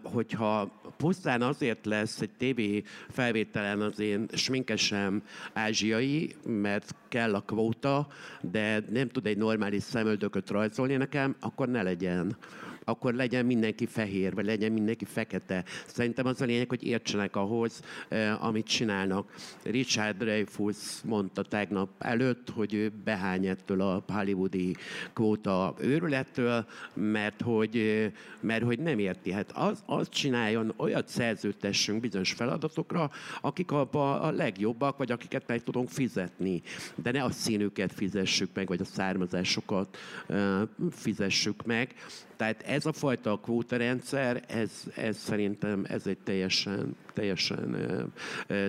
hogyha 0.03 0.80
pusztán 1.01 1.41
azért 1.41 1.85
lesz 1.85 2.21
egy 2.21 2.29
TV 2.37 2.61
felvételen 3.09 3.81
az 3.81 3.99
én 3.99 4.25
sminkesem 4.33 5.23
ázsiai, 5.53 6.35
mert 6.45 6.95
kell 7.09 7.35
a 7.35 7.39
kvóta, 7.41 8.07
de 8.41 8.83
nem 8.89 9.07
tud 9.09 9.25
egy 9.25 9.37
normális 9.37 9.83
szemöldököt 9.83 10.49
rajzolni 10.49 10.95
nekem, 10.95 11.35
akkor 11.39 11.67
ne 11.67 11.81
legyen 11.81 12.37
akkor 12.83 13.13
legyen 13.13 13.45
mindenki 13.45 13.85
fehér, 13.85 14.33
vagy 14.33 14.45
legyen 14.45 14.71
mindenki 14.71 15.05
fekete. 15.05 15.63
Szerintem 15.87 16.25
az 16.25 16.41
a 16.41 16.45
lényeg, 16.45 16.69
hogy 16.69 16.83
értsenek 16.83 17.35
ahhoz, 17.35 17.81
eh, 18.09 18.45
amit 18.45 18.67
csinálnak. 18.67 19.33
Richard 19.63 20.17
Dreyfuss 20.17 21.01
mondta 21.03 21.41
tegnap 21.41 21.89
előtt, 21.99 22.49
hogy 22.49 22.73
ő 22.73 22.91
behány 23.03 23.45
ettől 23.45 23.81
a 23.81 24.03
hollywoodi 24.07 24.75
kvóta 25.13 25.75
őrülettől, 25.79 26.65
mert 26.93 27.41
hogy, 27.41 27.77
eh, 27.77 28.11
mert 28.39 28.63
hogy 28.63 28.79
nem 28.79 28.99
érti. 28.99 29.31
Hát 29.31 29.51
az, 29.51 29.83
az 29.85 30.09
csináljon, 30.09 30.73
olyat 30.77 31.07
szerződtessünk 31.07 31.99
bizonyos 32.01 32.31
feladatokra, 32.31 33.11
akik 33.41 33.71
abban 33.71 34.21
a 34.21 34.31
legjobbak, 34.31 34.97
vagy 34.97 35.11
akiket 35.11 35.47
meg 35.47 35.63
tudunk 35.63 35.89
fizetni. 35.89 36.61
De 36.95 37.11
ne 37.11 37.23
a 37.23 37.31
színüket 37.31 37.93
fizessük 37.93 38.49
meg, 38.53 38.67
vagy 38.67 38.81
a 38.81 38.85
származásokat 38.85 39.97
uh, 40.27 40.61
fizessük 40.91 41.65
meg. 41.65 41.95
Tehát 42.41 42.61
ez 42.61 42.85
a 42.85 42.93
fajta 42.93 43.39
kvótarendszer, 43.41 44.43
ez, 44.47 44.83
ez 44.95 45.17
szerintem 45.17 45.85
ez 45.87 46.07
egy 46.07 46.17
teljesen, 46.17 46.95
teljesen 47.13 47.75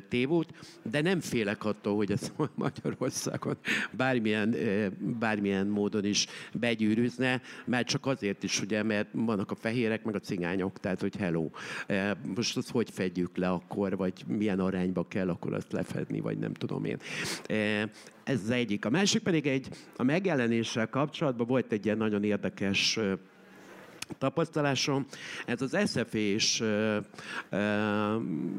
tévút, 0.09 0.49
de 0.91 1.01
nem 1.01 1.21
félek 1.21 1.65
attól, 1.65 1.97
hogy 1.97 2.11
ez 2.11 2.33
Magyarországon 2.55 3.57
bármilyen, 3.91 4.55
bármilyen 5.19 5.67
módon 5.67 6.05
is 6.05 6.27
begyűrűzne, 6.53 7.41
mert 7.65 7.87
csak 7.87 8.07
azért 8.07 8.43
is, 8.43 8.61
ugye, 8.61 8.83
mert 8.83 9.09
vannak 9.13 9.51
a 9.51 9.55
fehérek, 9.55 10.05
meg 10.05 10.15
a 10.15 10.21
cigányok, 10.21 10.81
tehát 10.81 11.01
hogy 11.01 11.17
hello. 11.17 11.51
Most 12.35 12.57
azt 12.57 12.71
hogy 12.71 12.91
fedjük 12.91 13.37
le 13.37 13.49
akkor, 13.49 13.97
vagy 13.97 14.25
milyen 14.27 14.61
arányba 14.61 15.09
kell 15.09 15.29
akkor 15.29 15.55
azt 15.55 15.73
lefedni, 15.73 16.21
vagy 16.21 16.39
nem 16.39 16.53
tudom 16.53 16.85
én. 16.85 16.99
Ez 18.25 18.41
az 18.43 18.51
egyik. 18.51 18.85
A 18.85 18.91
másik 18.91 19.23
pedig 19.23 19.47
egy, 19.47 19.69
a 19.97 20.03
megjelenéssel 20.03 20.89
kapcsolatban 20.89 21.47
volt 21.47 21.73
egy 21.73 21.85
ilyen 21.85 21.97
nagyon 21.97 22.25
érdekes 22.25 22.99
tapasztalásom. 24.19 25.07
Ez 25.47 25.63
az 25.63 25.77
SZF-és 25.85 26.63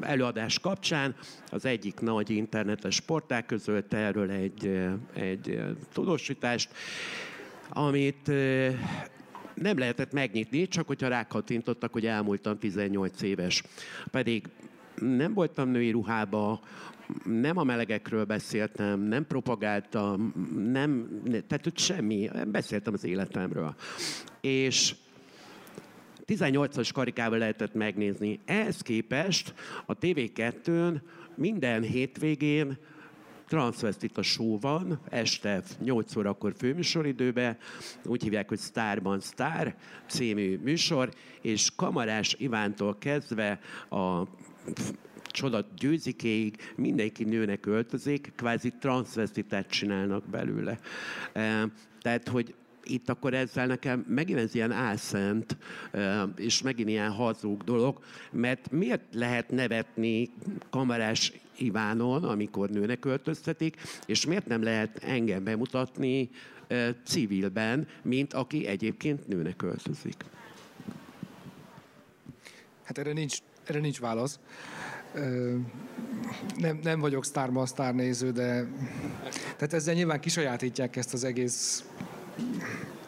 előadás 0.00 0.58
kapcsán 0.58 1.14
az 1.50 1.64
egyik 1.64 2.00
nagy 2.00 2.30
internetes 2.30 3.00
portál 3.00 3.46
közölte 3.46 3.96
erről 3.96 4.30
egy, 4.30 4.80
egy 5.14 5.60
tudósítást, 5.92 6.70
amit 7.68 8.26
nem 9.54 9.78
lehetett 9.78 10.12
megnyitni, 10.12 10.68
csak 10.68 10.86
hogyha 10.86 11.08
rákattintottak, 11.08 11.92
hogy 11.92 12.06
elmúltam 12.06 12.58
18 12.58 13.22
éves. 13.22 13.62
Pedig 14.10 14.48
nem 14.94 15.34
voltam 15.34 15.68
női 15.68 15.90
ruhába, 15.90 16.60
nem 17.24 17.56
a 17.56 17.64
melegekről 17.64 18.24
beszéltem, 18.24 19.00
nem 19.00 19.26
propagáltam, 19.26 20.32
nem, 20.72 21.20
tehát 21.46 21.78
semmi, 21.78 22.30
beszéltem 22.46 22.92
az 22.92 23.04
életemről. 23.04 23.74
És 24.40 24.94
18-as 26.26 26.90
karikával 26.94 27.38
lehetett 27.38 27.74
megnézni. 27.74 28.40
Ehhez 28.44 28.80
képest 28.80 29.54
a 29.86 29.98
TV2-n 29.98 31.00
minden 31.34 31.82
hétvégén 31.82 32.78
transvestita 33.48 34.22
show 34.22 34.60
van, 34.60 35.00
este 35.08 35.62
8 35.78 36.16
órakor 36.16 36.54
főműsoridőben, 36.56 37.56
úgy 38.04 38.22
hívják, 38.22 38.48
hogy 38.48 38.58
Starban 38.58 39.20
Star 39.20 39.74
című 40.06 40.58
műsor, 40.62 41.10
és 41.40 41.70
Kamarás 41.76 42.34
Ivántól 42.38 42.98
kezdve 42.98 43.60
a 43.90 44.22
csoda 45.26 45.66
győzikéig 45.78 46.56
mindenki 46.76 47.24
nőnek 47.24 47.66
öltözik, 47.66 48.32
kvázi 48.36 48.72
transvestitát 48.80 49.70
csinálnak 49.70 50.24
belőle. 50.30 50.78
Tehát, 52.00 52.28
hogy 52.28 52.54
itt 52.84 53.08
akkor 53.08 53.34
ezzel 53.34 53.66
nekem 53.66 54.04
megint 54.08 54.38
ez 54.38 54.54
ilyen 54.54 54.72
álszent, 54.72 55.56
és 56.36 56.62
megint 56.62 56.88
ilyen 56.88 57.10
hazug 57.10 57.64
dolog, 57.64 57.98
mert 58.30 58.70
miért 58.70 59.02
lehet 59.12 59.50
nevetni 59.50 60.30
kamerás 60.70 61.32
Ivánon, 61.58 62.24
amikor 62.24 62.70
nőnek 62.70 63.04
öltöztetik, 63.04 63.76
és 64.06 64.26
miért 64.26 64.46
nem 64.46 64.62
lehet 64.62 64.98
engem 65.04 65.44
bemutatni 65.44 66.30
civilben, 67.04 67.86
mint 68.02 68.32
aki 68.32 68.66
egyébként 68.66 69.28
nőnek 69.28 69.62
öltözik? 69.62 70.24
Hát 72.84 72.98
erre 72.98 73.12
nincs, 73.12 73.38
erre 73.64 73.80
nincs 73.80 74.00
válasz. 74.00 74.38
Nem, 76.56 76.78
nem 76.82 77.00
vagyok 77.00 77.24
sztárma 77.24 77.66
sztárnéző, 77.66 78.30
de 78.30 78.68
tehát 79.56 79.72
ezzel 79.72 79.94
nyilván 79.94 80.20
kisajátítják 80.20 80.96
ezt 80.96 81.12
az 81.12 81.24
egész 81.24 81.84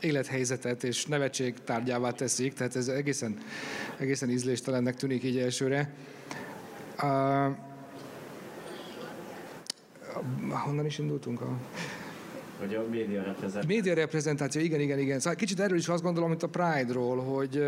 élethelyzetet, 0.01 0.85
és 0.85 1.07
nevetség 1.07 1.55
tárgyává 1.65 2.11
teszik, 2.11 2.55
tehát 2.55 2.77
ez 2.77 2.89
egészen, 2.89 3.39
egészen 3.97 4.31
ízléstelennek 4.31 4.97
tűnik 4.97 5.25
így 5.25 5.39
elsőre. 5.39 5.95
Uh, 7.03 7.57
honnan 10.65 10.87
is 10.87 10.99
indultunk? 10.99 11.41
A... 11.41 11.59
Hogy 12.59 12.75
a 12.75 12.85
média 12.91 13.23
reprezentáció. 13.23 13.75
Média 13.75 13.95
reprezentáció, 13.95 14.61
igen, 14.61 14.81
igen, 14.81 14.99
igen. 14.99 15.19
Szóval 15.19 15.35
kicsit 15.35 15.61
erről 15.61 15.79
is 15.79 15.89
azt 15.89 16.03
gondolom, 16.03 16.29
mint 16.29 16.43
a 16.43 16.49
Pride-ról, 16.49 17.17
hogy, 17.17 17.63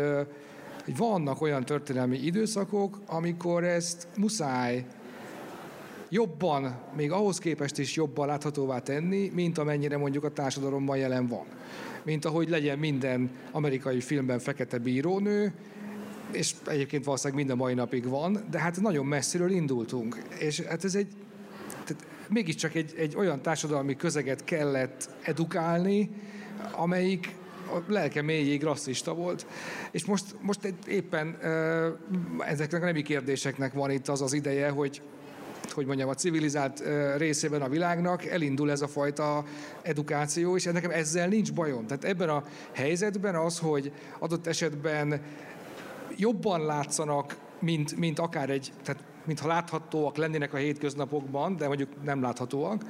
hogy 0.83 0.97
vannak 0.97 1.41
olyan 1.41 1.65
történelmi 1.65 2.17
időszakok, 2.17 2.99
amikor 3.05 3.63
ezt 3.63 4.07
muszáj 4.17 4.85
jobban, 6.09 6.81
még 6.95 7.11
ahhoz 7.11 7.37
képest 7.37 7.77
is 7.77 7.95
jobban 7.95 8.27
láthatóvá 8.27 8.79
tenni, 8.79 9.31
mint 9.33 9.57
amennyire 9.57 9.97
mondjuk 9.97 10.23
a 10.23 10.31
társadalomban 10.31 10.97
jelen 10.97 11.27
van. 11.27 11.45
Mint 12.03 12.25
ahogy 12.25 12.49
legyen 12.49 12.79
minden 12.79 13.31
amerikai 13.51 14.01
filmben 14.01 14.39
fekete 14.39 14.77
bírónő, 14.77 15.53
és 16.31 16.53
egyébként 16.65 17.05
valószínűleg 17.05 17.39
minden 17.39 17.57
mai 17.57 17.73
napig 17.73 18.05
van, 18.05 18.45
de 18.51 18.59
hát 18.59 18.81
nagyon 18.81 19.05
messziről 19.05 19.51
indultunk. 19.51 20.17
És 20.39 20.61
hát 20.61 20.83
ez 20.83 20.95
egy, 20.95 21.07
tehát 21.85 22.07
mégiscsak 22.27 22.75
egy, 22.75 22.93
egy 22.97 23.15
olyan 23.15 23.41
társadalmi 23.41 23.95
közeget 23.95 24.43
kellett 24.43 25.09
edukálni, 25.21 26.09
amelyik 26.71 27.35
a 27.67 27.83
lelke 27.87 28.21
mélyéig 28.21 28.63
rasszista 28.63 29.13
volt. 29.13 29.45
És 29.91 30.05
most, 30.05 30.35
most 30.41 30.73
éppen 30.87 31.37
ezeknek 32.39 32.81
a 32.81 32.85
nemi 32.85 33.01
kérdéseknek 33.01 33.73
van 33.73 33.91
itt 33.91 34.07
az 34.07 34.21
az 34.21 34.33
ideje, 34.33 34.69
hogy 34.69 35.01
hogy 35.71 35.85
mondjam, 35.85 36.09
a 36.09 36.13
civilizált 36.13 36.83
részében 37.17 37.61
a 37.61 37.69
világnak 37.69 38.25
elindul 38.25 38.71
ez 38.71 38.81
a 38.81 38.87
fajta 38.87 39.43
edukáció, 39.81 40.55
és 40.55 40.63
nekem 40.63 40.91
ezzel 40.91 41.27
nincs 41.27 41.53
bajom. 41.53 41.87
Tehát 41.87 42.03
ebben 42.03 42.29
a 42.29 42.43
helyzetben 42.71 43.35
az, 43.35 43.59
hogy 43.59 43.91
adott 44.19 44.47
esetben 44.47 45.21
jobban 46.17 46.65
látszanak, 46.65 47.37
mint, 47.59 47.97
mint 47.97 48.19
akár 48.19 48.49
egy, 48.49 48.73
tehát 48.83 49.03
mintha 49.25 49.47
láthatóak 49.47 50.17
lennének 50.17 50.53
a 50.53 50.57
hétköznapokban, 50.57 51.57
de 51.57 51.67
mondjuk 51.67 52.03
nem 52.03 52.21
láthatóak. 52.21 52.83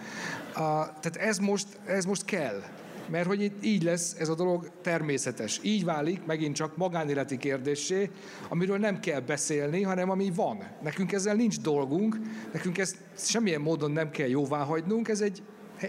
Tehát 0.53 1.15
ez 1.15 1.37
most, 1.37 1.67
ez 1.85 2.05
most 2.05 2.25
kell. 2.25 2.61
Mert 3.09 3.27
hogy 3.27 3.41
itt 3.41 3.63
így 3.65 3.83
lesz 3.83 4.15
ez 4.19 4.29
a 4.29 4.35
dolog 4.35 4.71
természetes. 4.81 5.59
Így 5.63 5.85
válik 5.85 6.25
megint 6.25 6.55
csak 6.55 6.77
magánéleti 6.77 7.37
kérdésé, 7.37 8.09
amiről 8.49 8.77
nem 8.77 8.99
kell 8.99 9.19
beszélni, 9.19 9.81
hanem 9.81 10.09
ami 10.09 10.31
van. 10.35 10.63
Nekünk 10.81 11.11
ezzel 11.11 11.35
nincs 11.35 11.59
dolgunk, 11.59 12.17
nekünk 12.53 12.77
ezt 12.77 12.97
semmilyen 13.15 13.61
módon 13.61 13.91
nem 13.91 14.11
kell 14.11 14.27
jóvá 14.27 14.63
hagynunk, 14.63 15.07
ez 15.07 15.21
egy 15.21 15.43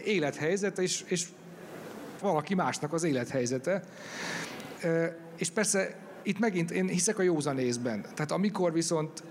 élethelyzet, 0.05 0.79
és, 0.79 1.05
és 1.07 1.27
valaki 2.21 2.55
másnak 2.55 2.93
az 2.93 3.05
élethelyzete. 3.05 3.83
És 5.37 5.51
persze 5.51 5.99
itt 6.23 6.39
megint 6.39 6.71
én 6.71 6.89
hiszek 6.89 7.19
a 7.19 7.23
józanészben. 7.23 8.03
Tehát 8.03 8.31
amikor 8.31 8.73
viszont 8.73 9.23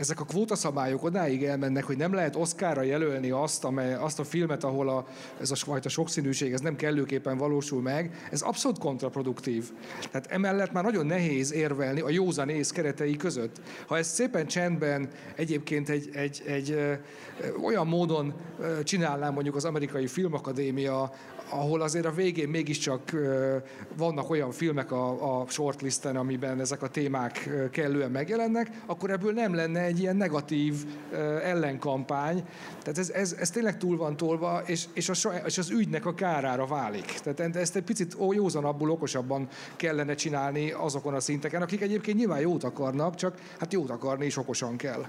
ezek 0.00 0.20
a 0.20 0.24
kvótaszabályok 0.24 1.04
odáig 1.04 1.44
elmennek, 1.44 1.84
hogy 1.84 1.96
nem 1.96 2.14
lehet 2.14 2.36
Oszkára 2.36 2.82
jelölni 2.82 3.30
azt, 3.30 3.64
amely, 3.64 3.94
azt 3.94 4.18
a 4.18 4.24
filmet, 4.24 4.64
ahol 4.64 4.88
a, 4.88 5.06
ez 5.40 5.50
a 5.50 5.54
fajta 5.54 5.88
sokszínűség 5.88 6.52
ez 6.52 6.60
nem 6.60 6.76
kellőképpen 6.76 7.38
valósul 7.38 7.82
meg, 7.82 8.26
ez 8.30 8.40
abszolút 8.40 8.78
kontraproduktív. 8.78 9.70
Tehát 10.10 10.26
emellett 10.26 10.72
már 10.72 10.84
nagyon 10.84 11.06
nehéz 11.06 11.52
érvelni 11.52 12.00
a 12.00 12.10
józanész 12.10 12.70
keretei 12.70 13.16
között. 13.16 13.60
Ha 13.86 13.98
ezt 13.98 14.14
szépen 14.14 14.46
csendben 14.46 15.08
egyébként 15.34 15.88
egy, 15.88 16.10
egy, 16.12 16.42
egy, 16.46 16.70
egy 16.70 16.98
olyan 17.64 17.86
módon 17.86 18.34
csinálnám 18.84 19.32
mondjuk 19.32 19.56
az 19.56 19.64
amerikai 19.64 20.06
filmakadémia, 20.06 21.12
ahol 21.50 21.80
azért 21.80 22.06
a 22.06 22.10
végén 22.10 22.48
mégiscsak 22.48 23.16
vannak 23.96 24.30
olyan 24.30 24.50
filmek 24.50 24.92
a, 24.92 25.40
a 25.40 25.46
shortlisten, 25.48 26.16
amiben 26.16 26.60
ezek 26.60 26.82
a 26.82 26.88
témák 26.88 27.50
kellően 27.70 28.10
megjelennek, 28.10 28.70
akkor 28.86 29.10
ebből 29.10 29.32
nem 29.32 29.54
lenne 29.54 29.80
egy 29.80 30.00
ilyen 30.00 30.16
negatív 30.16 30.74
ellenkampány. 31.42 32.44
Tehát 32.82 32.98
ez, 32.98 33.10
ez, 33.10 33.36
ez 33.38 33.50
tényleg 33.50 33.78
túl 33.78 33.96
van 33.96 34.16
tolva, 34.16 34.62
és, 34.66 34.84
és, 34.92 35.08
a, 35.08 35.32
és 35.46 35.58
az 35.58 35.70
ügynek 35.70 36.06
a 36.06 36.14
kárára 36.14 36.66
válik. 36.66 37.04
Tehát 37.04 37.56
ezt 37.56 37.76
egy 37.76 37.82
picit 37.82 38.16
józanabbul, 38.30 38.90
okosabban 38.90 39.48
kellene 39.76 40.14
csinálni 40.14 40.70
azokon 40.70 41.14
a 41.14 41.20
szinteken, 41.20 41.62
akik 41.62 41.80
egyébként 41.80 42.16
nyilván 42.16 42.40
jót 42.40 42.64
akarnak, 42.64 43.14
csak 43.14 43.38
hát 43.58 43.72
jót 43.72 43.90
akarni 43.90 44.26
is 44.26 44.36
okosan 44.36 44.76
kell. 44.76 45.06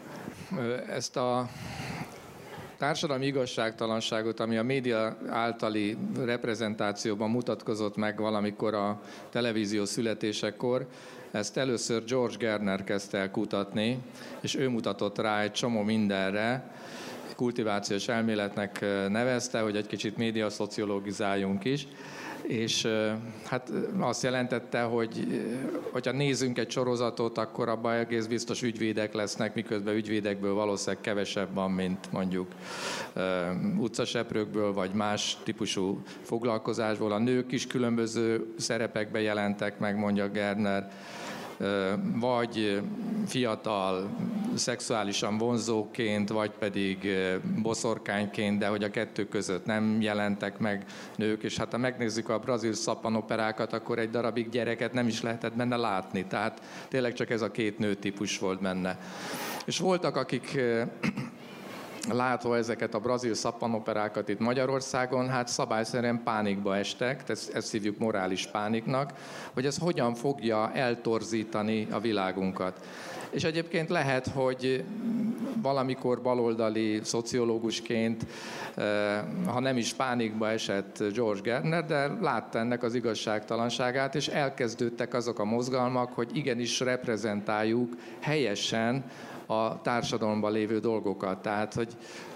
Ezt 0.90 1.16
a 1.16 1.50
társadalmi 2.82 3.26
igazságtalanságot, 3.26 4.40
ami 4.40 4.58
a 4.58 4.64
média 4.64 5.18
általi 5.30 5.98
reprezentációban 6.26 7.30
mutatkozott 7.30 7.96
meg 7.96 8.20
valamikor 8.20 8.74
a 8.74 9.02
televízió 9.30 9.86
születésekor, 9.86 10.88
ezt 11.32 11.58
először 11.58 12.04
George 12.04 12.36
Gerner 12.38 12.84
kezdte 12.84 13.18
el 13.18 13.32
kutatni, 13.32 13.98
és 14.40 14.56
ő 14.56 14.70
mutatott 14.70 15.18
rá 15.18 15.42
egy 15.42 15.52
csomó 15.52 15.82
mindenre, 15.82 16.72
kultivációs 17.42 18.08
elméletnek 18.08 18.86
nevezte, 19.10 19.60
hogy 19.60 19.76
egy 19.76 19.88
kicsit 19.88 20.18
médiaszociológizáljunk 20.18 21.66
is, 21.66 21.88
és 22.42 22.88
hát 23.46 23.72
azt 24.00 24.24
jelentette, 24.24 24.82
hogy 24.82 25.42
hogyha 25.92 26.12
nézünk 26.12 26.58
egy 26.58 26.72
sorozatot, 26.72 27.38
akkor 27.38 27.70
abban 27.70 27.94
egész 27.94 28.26
biztos 28.26 28.62
ügyvédek 28.62 29.14
lesznek, 29.14 29.56
miközben 29.56 29.96
ügyvédekből 29.96 30.54
valószínűleg 30.54 31.02
kevesebb 31.02 31.54
van, 31.54 31.72
mint 31.72 32.12
mondjuk 32.12 32.48
utcaseprőkből, 33.78 34.74
vagy 34.74 34.92
más 34.94 35.38
típusú 35.44 36.02
foglalkozásból. 36.22 37.12
A 37.12 37.20
nők 37.20 37.52
is 37.52 37.68
különböző 37.68 38.54
szerepekbe 38.58 39.22
jelentek 39.22 39.80
meg, 39.80 39.98
mondja 39.98 40.30
Gerner, 40.30 40.92
vagy 42.20 42.82
fiatal, 43.28 44.10
szexuálisan 44.56 45.38
vonzóként, 45.38 46.30
vagy 46.30 46.52
pedig 46.52 47.10
boszorkányként, 47.62 48.60
de 48.60 48.68
hogy 48.68 48.84
a 48.84 48.90
kettő 48.90 49.28
között 49.28 49.66
nem 49.66 50.02
jelentek 50.02 50.58
meg 50.58 50.86
nők, 51.16 51.44
és 51.44 51.58
hát 51.58 51.72
ha 51.72 51.78
megnézzük 51.78 52.30
a 52.30 52.40
brazil 52.40 52.74
szappanoperákat, 52.74 53.74
akkor 53.74 54.00
egy 54.00 54.10
darabig 54.10 54.50
gyereket 54.50 54.94
nem 54.94 55.08
is 55.08 55.22
lehetett 55.22 55.56
benne 55.56 55.76
látni, 55.76 56.26
tehát 56.26 56.62
tényleg 56.88 57.14
csak 57.14 57.30
ez 57.30 57.42
a 57.42 57.52
két 57.52 57.80
nőtípus 57.80 58.40
volt 58.40 58.62
benne. 58.62 59.00
És 59.66 59.80
voltak, 59.80 60.16
akik 60.16 60.60
látva 62.10 62.58
ezeket 62.58 62.94
a 62.94 63.00
brazil 63.00 63.34
szappanoperákat 63.34 64.30
itt 64.30 64.40
Magyarországon, 64.40 65.30
hát 65.30 65.48
szabályszerűen 65.48 66.24
pánikba 66.24 66.78
estek, 66.78 67.30
ezt, 67.30 67.54
ezt 67.54 67.72
hívjuk 67.72 67.98
morális 67.98 68.48
pániknak, 68.48 69.14
hogy 69.54 69.66
ez 69.66 69.78
hogyan 69.78 70.14
fogja 70.14 70.72
eltorzítani 70.74 71.88
a 71.92 72.00
világunkat. 72.00 72.86
És 73.30 73.44
egyébként 73.44 73.90
lehet, 73.90 74.28
hogy 74.28 74.84
valamikor 75.62 76.22
baloldali 76.22 77.00
szociológusként, 77.04 78.26
eh, 78.76 79.22
ha 79.46 79.60
nem 79.60 79.78
is 79.78 79.94
pánikba 79.94 80.50
esett 80.50 81.04
George 81.14 81.42
Gerner, 81.42 81.86
de 81.86 82.08
látta 82.22 82.60
ennek 82.60 82.84
az 82.84 82.96
igazságtalanságát, 82.96 84.16
és 84.16 84.28
elkezdődtek 84.28 85.14
azok 85.14 85.40
a 85.40 85.46
mozgalmak, 85.46 86.14
hogy 86.14 86.30
igenis 86.34 86.80
reprezentáljuk 86.80 87.98
helyesen 88.20 89.04
a 89.52 89.80
társadalomban 89.82 90.52
lévő 90.52 90.80
dolgokat. 90.80 91.42
Tehát, 91.42 91.74
hogy, 91.74 91.94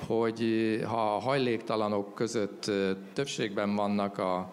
hogy 0.07 0.43
ha 0.87 1.15
a 1.15 1.19
hajléktalanok 1.19 2.13
között 2.13 2.71
többségben 3.13 3.75
vannak 3.75 4.17
a, 4.17 4.49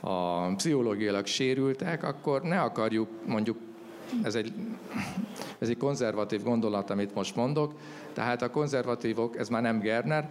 a 0.00 0.46
pszichológiailag 0.56 1.26
sérültek, 1.26 2.04
akkor 2.04 2.42
ne 2.42 2.60
akarjuk 2.60 3.08
mondjuk, 3.26 3.58
ez 4.22 4.34
egy, 4.34 4.52
ez 5.58 5.68
egy 5.68 5.76
konzervatív 5.76 6.42
gondolat, 6.42 6.90
amit 6.90 7.14
most 7.14 7.36
mondok, 7.36 7.72
tehát 8.18 8.42
a 8.42 8.50
konzervatívok, 8.50 9.38
ez 9.38 9.48
már 9.48 9.62
nem 9.62 9.78
Gerner, 9.78 10.28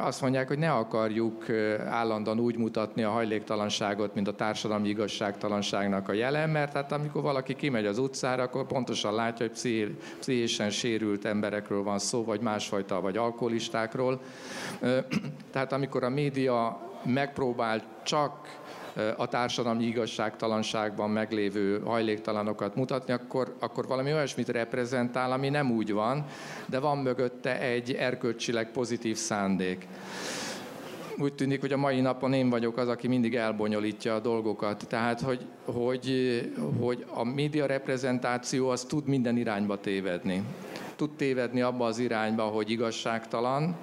azt 0.00 0.20
mondják, 0.20 0.48
hogy 0.48 0.58
ne 0.58 0.72
akarjuk 0.72 1.44
állandóan 1.88 2.40
úgy 2.40 2.56
mutatni 2.56 3.02
a 3.02 3.10
hajléktalanságot, 3.10 4.14
mint 4.14 4.28
a 4.28 4.34
társadalmi 4.34 4.88
igazságtalanságnak 4.88 6.08
a 6.08 6.12
jelen, 6.12 6.50
mert 6.50 6.72
hát 6.72 6.92
amikor 6.92 7.22
valaki 7.22 7.56
kimegy 7.56 7.86
az 7.86 7.98
utcára, 7.98 8.42
akkor 8.42 8.66
pontosan 8.66 9.14
látja, 9.14 9.46
hogy 9.46 9.94
pszichésen 10.18 10.70
sérült 10.70 11.24
emberekről 11.24 11.82
van 11.82 11.98
szó, 11.98 12.24
vagy 12.24 12.40
másfajta, 12.40 13.00
vagy 13.00 13.16
alkoholistákról. 13.16 14.20
Tehát 15.52 15.72
amikor 15.72 16.04
a 16.04 16.08
média 16.08 16.80
megpróbál 17.04 17.82
csak 18.02 18.58
a 19.16 19.26
társadalmi 19.26 19.84
igazságtalanságban 19.84 21.10
meglévő 21.10 21.80
hajléktalanokat 21.84 22.74
mutatni, 22.74 23.12
akkor, 23.12 23.56
akkor 23.58 23.86
valami 23.86 24.12
olyasmit 24.12 24.48
reprezentál, 24.48 25.32
ami 25.32 25.48
nem 25.48 25.70
úgy 25.70 25.92
van, 25.92 26.24
de 26.66 26.78
van 26.78 26.98
mögötte 26.98 27.60
egy 27.60 27.92
erkölcsileg 27.92 28.70
pozitív 28.70 29.16
szándék 29.16 29.86
úgy 31.20 31.34
tűnik, 31.34 31.60
hogy 31.60 31.72
a 31.72 31.76
mai 31.76 32.00
napon 32.00 32.32
én 32.32 32.50
vagyok 32.50 32.76
az, 32.76 32.88
aki 32.88 33.08
mindig 33.08 33.34
elbonyolítja 33.34 34.14
a 34.14 34.20
dolgokat. 34.20 34.84
Tehát, 34.88 35.20
hogy, 35.20 35.46
hogy, 35.64 36.40
hogy 36.80 37.04
a 37.08 37.24
média 37.24 37.66
reprezentáció 37.66 38.68
az 38.68 38.82
tud 38.82 39.06
minden 39.06 39.36
irányba 39.36 39.80
tévedni. 39.80 40.42
Tud 40.96 41.10
tévedni 41.10 41.60
abba 41.60 41.86
az 41.86 41.98
irányba, 41.98 42.42
hogy 42.42 42.70
igazságtalan, 42.70 43.76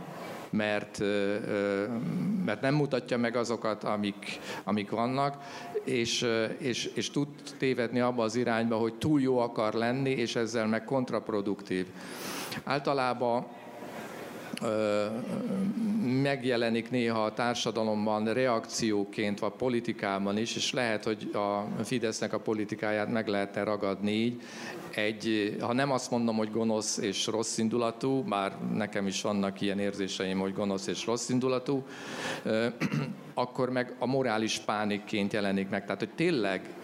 mert, 0.49 0.99
mert 2.45 2.61
nem 2.61 2.73
mutatja 2.73 3.17
meg 3.17 3.35
azokat, 3.35 3.83
amik, 3.83 4.39
amik 4.63 4.89
vannak, 4.89 5.43
és, 5.83 6.27
és, 6.57 6.85
és 6.85 7.11
tud 7.11 7.27
tévedni 7.57 7.99
abba 7.99 8.23
az 8.23 8.35
irányba, 8.35 8.75
hogy 8.75 8.93
túl 8.93 9.21
jó 9.21 9.39
akar 9.39 9.73
lenni, 9.73 10.09
és 10.09 10.35
ezzel 10.35 10.67
meg 10.67 10.83
kontraproduktív. 10.83 11.85
Általában 12.63 13.45
megjelenik 16.21 16.89
néha 16.89 17.23
a 17.23 17.33
társadalomban 17.33 18.33
reakcióként, 18.33 19.39
vagy 19.39 19.51
politikában 19.51 20.37
is, 20.37 20.55
és 20.55 20.73
lehet, 20.73 21.03
hogy 21.03 21.31
a 21.33 21.67
Fidesznek 21.83 22.33
a 22.33 22.39
politikáját 22.39 23.11
meg 23.11 23.27
lehetne 23.27 23.63
ragadni 23.63 24.11
így. 24.11 24.41
Egy, 24.95 25.55
ha 25.59 25.73
nem 25.73 25.91
azt 25.91 26.11
mondom, 26.11 26.35
hogy 26.35 26.51
gonosz 26.51 26.97
és 26.97 27.27
rossz 27.27 27.57
indulatú, 27.57 28.23
bár 28.23 28.57
nekem 28.73 29.07
is 29.07 29.21
vannak 29.21 29.61
ilyen 29.61 29.79
érzéseim, 29.79 30.39
hogy 30.39 30.53
gonosz 30.53 30.87
és 30.87 31.05
rossz 31.05 31.29
indulatú, 31.29 31.83
akkor 33.33 33.69
meg 33.69 33.95
a 33.99 34.05
morális 34.05 34.59
pánikként 34.59 35.33
jelenik 35.33 35.69
meg. 35.69 35.83
Tehát, 35.83 35.99
hogy 35.99 36.13
tényleg 36.15 36.75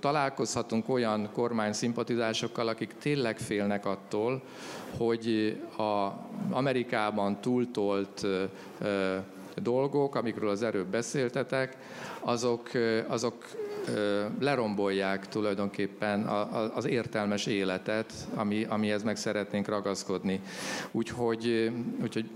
találkozhatunk 0.00 0.88
olyan 0.88 1.30
kormány 1.32 1.72
szimpatizásokkal, 1.72 2.68
akik 2.68 2.94
tényleg 2.98 3.38
félnek 3.38 3.86
attól, 3.86 4.42
hogy 4.96 5.56
a 5.76 6.12
Amerikában 6.50 7.40
túltolt 7.40 8.26
dolgok, 9.58 10.14
amikről 10.14 10.50
az 10.50 10.62
erőbb 10.62 10.86
beszéltetek, 10.86 11.76
azok, 12.20 12.70
azok 13.06 13.34
lerombolják 14.40 15.28
tulajdonképpen 15.28 16.26
az 16.74 16.86
értelmes 16.86 17.46
életet, 17.46 18.12
ami, 18.34 18.64
amihez 18.64 19.02
meg 19.02 19.16
szeretnénk 19.16 19.68
ragaszkodni. 19.68 20.40
Úgyhogy, 20.90 21.72
úgyhogy 22.02 22.30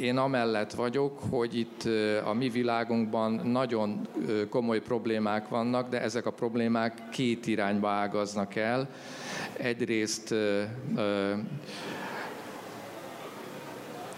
én 0.00 0.16
amellett 0.16 0.72
vagyok, 0.72 1.18
hogy 1.30 1.58
itt 1.58 1.88
a 2.24 2.32
mi 2.32 2.48
világunkban 2.48 3.32
nagyon 3.32 4.08
komoly 4.50 4.80
problémák 4.80 5.48
vannak, 5.48 5.88
de 5.88 6.00
ezek 6.00 6.26
a 6.26 6.30
problémák 6.30 7.08
két 7.10 7.46
irányba 7.46 7.88
ágaznak 7.88 8.54
el. 8.54 8.88
Egyrészt 9.52 10.34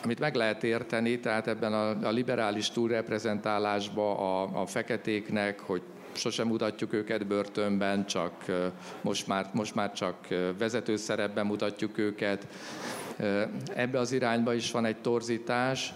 amit 0.04 0.18
meg 0.18 0.34
lehet 0.34 0.64
érteni, 0.64 1.20
tehát 1.20 1.46
ebben 1.46 1.72
a, 1.72 2.06
a 2.06 2.10
liberális 2.10 2.70
túlreprezentálásban 2.70 4.16
a, 4.16 4.60
a 4.60 4.66
feketéknek, 4.66 5.60
hogy 5.60 5.82
sosem 6.12 6.46
mutatjuk 6.46 6.92
őket 6.92 7.26
börtönben, 7.26 8.06
csak 8.06 8.32
most 9.00 9.26
már, 9.26 9.50
most 9.52 9.74
már 9.74 9.92
csak 9.92 10.16
vezető 10.58 10.96
szerepben 10.96 11.46
mutatjuk 11.46 11.98
őket. 11.98 12.46
Ebbe 13.74 13.98
az 13.98 14.12
irányba 14.12 14.54
is 14.54 14.70
van 14.70 14.84
egy 14.84 14.96
torzítás, 14.96 15.92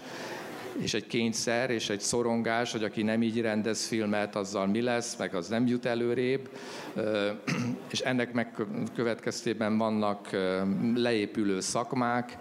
és 0.81 0.93
egy 0.93 1.07
kényszer, 1.07 1.69
és 1.69 1.89
egy 1.89 1.99
szorongás, 1.99 2.71
hogy 2.71 2.83
aki 2.83 3.03
nem 3.03 3.21
így 3.23 3.41
rendez 3.41 3.87
filmet, 3.87 4.35
azzal 4.35 4.67
mi 4.67 4.81
lesz, 4.81 5.15
meg 5.15 5.35
az 5.35 5.47
nem 5.47 5.67
jut 5.67 5.85
előrébb. 5.85 6.49
És 7.91 7.99
ennek 7.99 8.33
megkövetkeztében 8.33 9.77
vannak 9.77 10.29
leépülő 10.95 11.59
szakmák, 11.59 12.37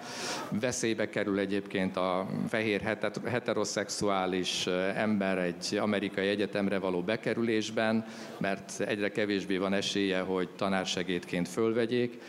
veszélybe 0.61 1.09
kerül 1.09 1.39
egyébként 1.39 1.97
a 1.97 2.26
fehér 2.49 2.99
heteroszexuális 3.24 4.66
ember 4.95 5.39
egy 5.39 5.76
amerikai 5.80 6.28
egyetemre 6.28 6.78
való 6.78 7.03
bekerülésben, 7.03 8.05
mert 8.39 8.80
egyre 8.80 9.11
kevésbé 9.11 9.57
van 9.57 9.72
esélye, 9.72 10.20
hogy 10.20 10.49
tanársegédként 10.49 11.49
fölvegyék. 11.49 12.20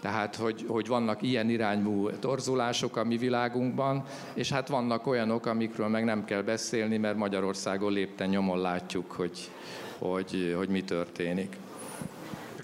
Tehát, 0.00 0.36
hogy, 0.36 0.64
hogy 0.68 0.86
vannak 0.86 1.22
ilyen 1.22 1.50
irányú 1.50 2.10
torzulások 2.10 2.96
a 2.96 3.04
mi 3.04 3.16
világunkban, 3.16 4.04
és 4.34 4.50
hát 4.50 4.68
vannak 4.68 5.06
olyanok, 5.06 5.46
amikről 5.46 5.88
meg 5.88 6.04
nem 6.04 6.24
kell 6.24 6.42
beszélni, 6.42 6.96
mert 6.96 7.16
Magyarországon 7.16 7.92
lépten 7.92 8.28
nyomon 8.28 8.60
látjuk, 8.60 9.12
hogy, 9.12 9.50
hogy, 9.98 10.54
hogy 10.56 10.68
mi 10.68 10.82
történik. 10.82 11.56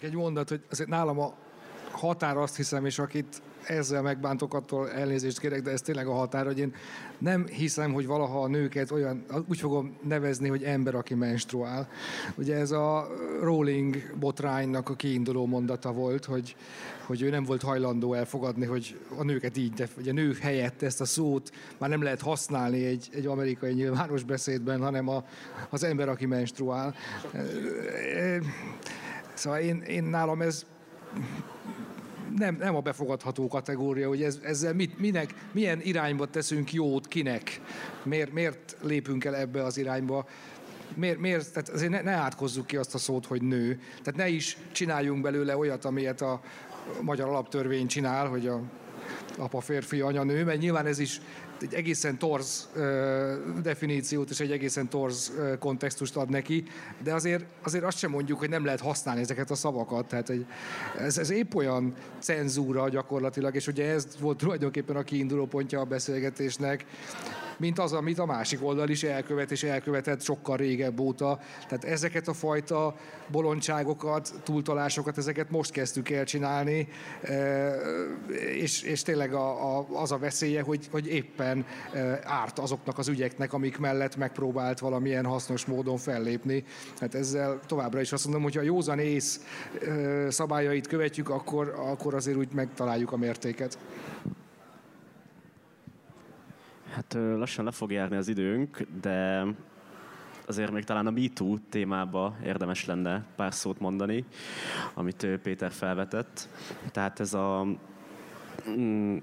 Egy 0.01 0.15
mondat, 0.15 0.49
hogy 0.49 0.61
azért 0.71 0.89
nálam 0.89 1.21
a 1.21 1.35
határ 1.91 2.37
azt 2.37 2.57
hiszem, 2.57 2.87
és 2.87 2.99
akit 2.99 3.43
ezzel 3.67 4.03
megbántok, 4.03 4.55
attól 4.55 4.91
elnézést 4.91 5.41
kérek, 5.41 5.63
de 5.63 5.71
ez 5.71 5.81
tényleg 5.81 6.07
a 6.07 6.13
határ, 6.13 6.47
hogy 6.47 6.59
én 6.59 6.75
nem 7.19 7.47
hiszem, 7.47 7.93
hogy 7.93 8.07
valaha 8.07 8.43
a 8.43 8.47
nőket 8.47 8.91
olyan, 8.91 9.25
úgy 9.49 9.59
fogom 9.59 9.97
nevezni, 10.03 10.49
hogy 10.49 10.63
ember, 10.63 10.95
aki 10.95 11.15
menstruál. 11.15 11.89
Ugye 12.35 12.57
ez 12.57 12.71
a 12.71 13.09
Rowling 13.41 14.17
botránynak 14.19 14.89
a 14.89 14.95
kiinduló 14.95 15.47
mondata 15.47 15.93
volt, 15.93 16.25
hogy, 16.25 16.57
hogy 17.07 17.23
ő 17.23 17.31
nem 17.31 17.45
volt 17.45 17.63
hajlandó 17.63 18.15
elfogadni, 18.15 18.67
hogy 18.67 18.99
a 19.19 19.25
nőket 19.25 19.57
így, 19.57 19.73
de 19.73 19.89
hogy 19.95 20.09
a 20.09 20.13
nők 20.13 20.37
helyett 20.37 20.83
ezt 20.83 21.01
a 21.01 21.05
szót 21.05 21.51
már 21.79 21.91
nem 21.91 22.03
lehet 22.03 22.21
használni 22.21 22.85
egy, 22.85 23.09
egy 23.13 23.27
amerikai 23.27 23.73
nyilvános 23.73 24.23
beszédben, 24.23 24.81
hanem 24.81 25.09
a, 25.09 25.25
az 25.71 25.85
ember, 25.85 26.09
aki 26.09 26.27
menstruál. 26.27 26.95
Szóval 29.35 29.59
én, 29.59 29.81
én 29.81 30.05
nálam 30.05 30.43
ez 30.43 30.67
nem, 32.37 32.57
nem 32.59 32.75
a 32.75 32.81
befogadható 32.81 33.49
kategória, 33.49 34.09
hogy 34.09 34.23
ez, 34.23 34.39
ezzel 34.43 34.75
mit, 34.75 34.99
minek, 34.99 35.35
milyen 35.53 35.81
irányba 35.81 36.27
teszünk 36.27 36.73
jót, 36.73 37.09
kinek, 37.09 37.61
miért, 38.03 38.33
miért 38.33 38.77
lépünk 38.83 39.25
el 39.25 39.37
ebbe 39.37 39.65
az 39.65 39.77
irányba, 39.77 40.27
miért, 40.95 41.19
miért 41.19 41.53
tehát 41.53 41.69
azért 41.69 41.91
ne, 41.91 42.01
ne 42.01 42.13
átkozzuk 42.13 42.67
ki 42.67 42.77
azt 42.77 42.95
a 42.95 42.99
szót, 42.99 43.27
hogy 43.27 43.43
nő. 43.43 43.81
Tehát 44.03 44.17
ne 44.17 44.29
is 44.29 44.57
csináljunk 44.73 45.23
belőle 45.23 45.57
olyat, 45.57 45.85
amilyet 45.85 46.21
a 46.21 46.41
magyar 47.01 47.29
alaptörvény 47.29 47.87
csinál, 47.87 48.29
hogy 48.29 48.47
a 48.47 48.61
apa 49.39 49.61
férfi, 49.61 50.01
anya 50.01 50.23
nő, 50.23 50.45
mert 50.45 50.61
nyilván 50.61 50.87
ez 50.87 50.99
is 50.99 51.21
egy 51.65 51.75
egészen 51.75 52.19
torz 52.19 52.69
definíciót 53.63 54.31
és 54.31 54.41
egy 54.41 54.51
egészen 54.51 54.89
torz 54.89 55.33
kontextust 55.59 56.17
ad 56.17 56.31
neki, 56.31 56.65
de 57.03 57.15
azért, 57.15 57.45
azért 57.63 57.85
azt 57.85 57.99
sem 57.99 58.11
mondjuk, 58.11 58.39
hogy 58.39 58.49
nem 58.49 58.65
lehet 58.65 58.81
használni 58.81 59.21
ezeket 59.21 59.51
a 59.51 59.55
szavakat. 59.55 60.07
Tehát 60.07 60.31
egy, 60.31 60.47
ez, 60.99 61.19
ez 61.19 61.31
épp 61.31 61.55
olyan 61.55 61.95
cenzúra 62.19 62.89
gyakorlatilag, 62.89 63.55
és 63.55 63.67
ugye 63.67 63.91
ez 63.91 64.07
volt 64.21 64.39
tulajdonképpen 64.39 64.97
a 64.97 65.03
kiinduló 65.03 65.47
pontja 65.47 65.81
a 65.81 65.85
beszélgetésnek, 65.85 66.85
mint 67.57 67.79
az, 67.79 67.93
amit 67.93 68.19
a 68.19 68.27
másik 68.27 68.65
oldal 68.65 68.89
is 68.89 69.03
elkövet, 69.03 69.51
és 69.51 69.63
elkövetett 69.63 70.23
sokkal 70.23 70.57
régebb 70.57 71.01
óta. 71.01 71.39
Tehát 71.69 71.85
ezeket 71.85 72.29
a 72.29 72.33
fajta 72.33 72.95
bolondságokat, 73.29 74.33
túltalásokat, 74.43 75.19
ezeket 75.19 75.51
most 75.51 75.71
kezdtük 75.71 76.11
el 76.11 76.25
csinálni, 76.25 76.89
e, 77.23 77.75
és, 78.55 78.83
és 78.83 79.03
tényleg 79.03 79.35
a, 79.35 79.77
a, 79.79 79.87
az 79.93 80.13
a 80.13 80.19
veszélye, 80.19 80.63
hogy, 80.63 80.89
hogy 80.91 81.07
éppen 81.07 81.67
e, 81.93 82.21
árt 82.25 82.59
azoknak 82.59 82.99
az 82.99 83.09
ügyeknek, 83.09 83.53
amik 83.53 83.79
mellett 83.79 84.17
megpróbált 84.17 84.79
valamilyen 84.79 85.25
hasznos 85.25 85.65
módon 85.65 85.97
fellépni. 85.97 86.65
Hát 87.01 87.15
ezzel 87.15 87.61
továbbra 87.67 88.01
is 88.01 88.13
azt 88.13 88.25
mondom, 88.25 88.43
hogy 88.43 88.57
a 88.57 88.63
józan 88.63 88.99
ész 88.99 89.41
e, 89.87 90.31
szabályait 90.31 90.87
követjük, 90.87 91.29
akkor, 91.29 91.75
akkor 91.77 92.15
azért 92.15 92.37
úgy 92.37 92.53
megtaláljuk 92.53 93.13
a 93.13 93.17
mértéket. 93.17 93.79
Hát 96.95 97.17
lassan 97.37 97.65
le 97.65 97.71
fog 97.71 97.93
járni 97.93 98.17
az 98.17 98.29
időnk, 98.29 98.87
de 99.01 99.45
azért 100.47 100.71
még 100.71 100.85
talán 100.85 101.07
a 101.07 101.11
MeToo 101.11 101.59
témába 101.69 102.37
érdemes 102.45 102.87
lenne 102.87 103.25
pár 103.37 103.55
szót 103.55 103.81
mondani, 103.81 104.25
amit 104.95 105.27
Péter 105.43 105.71
felvetett. 105.71 106.49
Tehát 106.93 107.21
ez 107.21 107.35
a 107.35 107.67
mm, 108.69 109.17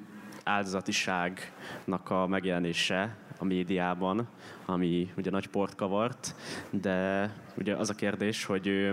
áldozatiságnak 0.43 2.09
a 2.09 2.28
megjelenése 2.28 3.17
a 3.38 3.45
médiában, 3.45 4.28
ami 4.65 5.11
ugye 5.17 5.30
nagy 5.30 5.47
port 5.47 5.76
kavart, 5.76 6.36
de 6.69 7.30
ugye 7.57 7.76
az 7.76 7.89
a 7.89 7.95
kérdés, 7.95 8.45
hogy 8.45 8.91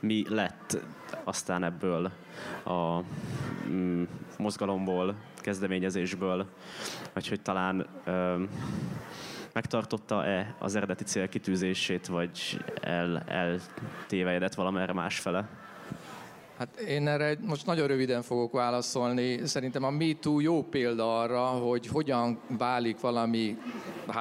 mi 0.00 0.24
lett 0.28 0.84
aztán 1.24 1.64
ebből 1.64 2.10
a 2.64 3.00
mm, 3.68 4.02
mozgalomból, 4.38 5.14
kezdeményezésből, 5.48 6.46
vagy 7.12 7.28
hogy 7.28 7.40
talán 7.40 7.86
ö, 8.04 8.42
megtartotta-e 9.52 10.56
az 10.58 10.76
eredeti 10.76 11.04
célkitűzését, 11.04 12.06
vagy 12.06 12.64
el, 12.80 13.22
eltévejedett 13.26 14.54
valamerre 14.54 14.92
másfele? 14.92 15.48
Hát 16.58 16.80
én 16.80 17.08
erre 17.08 17.36
most 17.40 17.66
nagyon 17.66 17.86
röviden 17.86 18.22
fogok 18.22 18.52
válaszolni. 18.52 19.46
Szerintem 19.46 19.84
a 19.84 19.90
MeToo 19.90 20.40
jó 20.40 20.62
példa 20.62 21.20
arra, 21.20 21.44
hogy 21.44 21.86
hogyan 21.86 22.40
válik 22.58 23.00
valami 23.00 23.56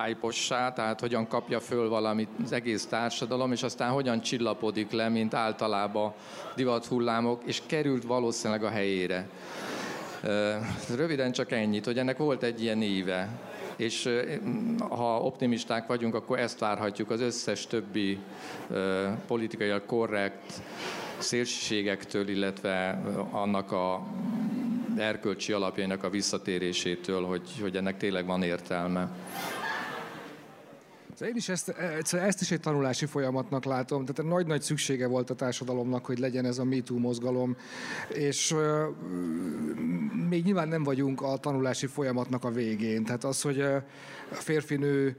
hypossá, 0.05 0.73
tehát 0.73 0.99
hogyan 0.99 1.27
kapja 1.27 1.59
föl 1.59 1.89
valamit 1.89 2.29
az 2.43 2.51
egész 2.51 2.85
társadalom, 2.85 3.51
és 3.51 3.63
aztán 3.63 3.91
hogyan 3.91 4.21
csillapodik 4.21 4.91
le, 4.91 5.09
mint 5.09 5.33
általában 5.33 6.13
divathullámok, 6.55 7.41
és 7.45 7.61
került 7.65 8.03
valószínűleg 8.03 8.63
a 8.63 8.69
helyére. 8.69 9.29
Röviden 10.95 11.31
csak 11.31 11.51
ennyit, 11.51 11.85
hogy 11.85 11.97
ennek 11.97 12.17
volt 12.17 12.43
egy 12.43 12.61
ilyen 12.61 12.81
éve, 12.81 13.29
és 13.75 14.09
ha 14.89 15.21
optimisták 15.21 15.87
vagyunk, 15.87 16.15
akkor 16.15 16.39
ezt 16.39 16.59
várhatjuk 16.59 17.09
az 17.09 17.21
összes 17.21 17.67
többi 17.67 18.19
politikailag 19.27 19.85
korrekt 19.85 20.61
szélsőségektől, 21.17 22.29
illetve 22.29 23.01
annak 23.31 23.71
a 23.71 24.07
erkölcsi 24.97 25.51
alapjainak 25.51 26.03
a 26.03 26.09
visszatérésétől, 26.09 27.23
hogy, 27.23 27.49
hogy 27.61 27.75
ennek 27.75 27.97
tényleg 27.97 28.25
van 28.25 28.43
értelme. 28.43 29.11
Én 31.21 31.35
is 31.35 31.49
ezt, 31.49 31.69
ezt 32.11 32.41
is 32.41 32.51
egy 32.51 32.59
tanulási 32.59 33.05
folyamatnak 33.05 33.65
látom, 33.65 34.05
tehát 34.05 34.31
nagy-nagy 34.31 34.61
szüksége 34.61 35.07
volt 35.07 35.29
a 35.29 35.35
társadalomnak, 35.35 36.05
hogy 36.05 36.19
legyen 36.19 36.45
ez 36.45 36.57
a 36.57 36.63
MeToo 36.63 36.97
mozgalom, 36.97 37.55
és 38.13 38.55
még 40.29 40.43
nyilván 40.43 40.67
nem 40.67 40.83
vagyunk 40.83 41.21
a 41.21 41.37
tanulási 41.37 41.85
folyamatnak 41.85 42.43
a 42.43 42.51
végén. 42.51 43.03
Tehát 43.03 43.23
az, 43.23 43.41
hogy 43.41 43.61
a 43.61 43.83
férfinő 44.31 45.15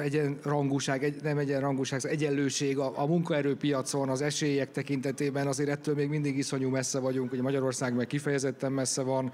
egyenrangúság, 0.00 1.04
egy, 1.04 1.22
nem 1.22 1.38
egyenrangúság, 1.38 1.98
az 1.98 2.06
egyenlőség 2.06 2.78
a, 2.78 2.92
a 3.02 3.06
munkaerőpiacon, 3.06 4.08
az 4.08 4.20
esélyek 4.20 4.70
tekintetében 4.70 5.46
azért 5.46 5.68
ettől 5.68 5.94
még 5.94 6.08
mindig 6.08 6.36
iszonyú 6.36 6.68
messze 6.68 6.98
vagyunk, 6.98 7.30
hogy 7.30 7.40
Magyarország 7.40 7.94
meg 7.94 8.06
kifejezetten 8.06 8.72
messze 8.72 9.02
van, 9.02 9.32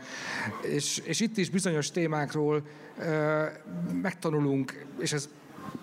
és, 0.62 0.99
és 1.05 1.20
itt 1.20 1.36
is 1.36 1.51
bizonyos 1.51 1.90
témákról 1.90 2.62
e, 2.99 3.62
megtanulunk, 4.03 4.86
és 4.99 5.12
ez 5.12 5.28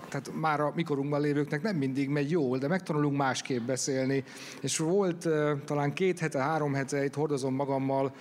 tehát 0.09 0.31
már 0.39 0.59
a 0.59 0.71
mikorunkban 0.75 1.21
lévőknek 1.21 1.61
nem 1.61 1.75
mindig 1.75 2.09
megy 2.09 2.31
jól, 2.31 2.57
de 2.57 2.67
megtanulunk 2.67 3.17
másképp 3.17 3.65
beszélni. 3.65 4.23
És 4.61 4.77
volt 4.77 5.27
talán 5.65 5.93
két 5.93 6.19
hete, 6.19 6.39
három 6.39 6.73
hete, 6.73 7.03
itt 7.03 7.13
hordozom 7.13 7.53
magammal 7.53 8.13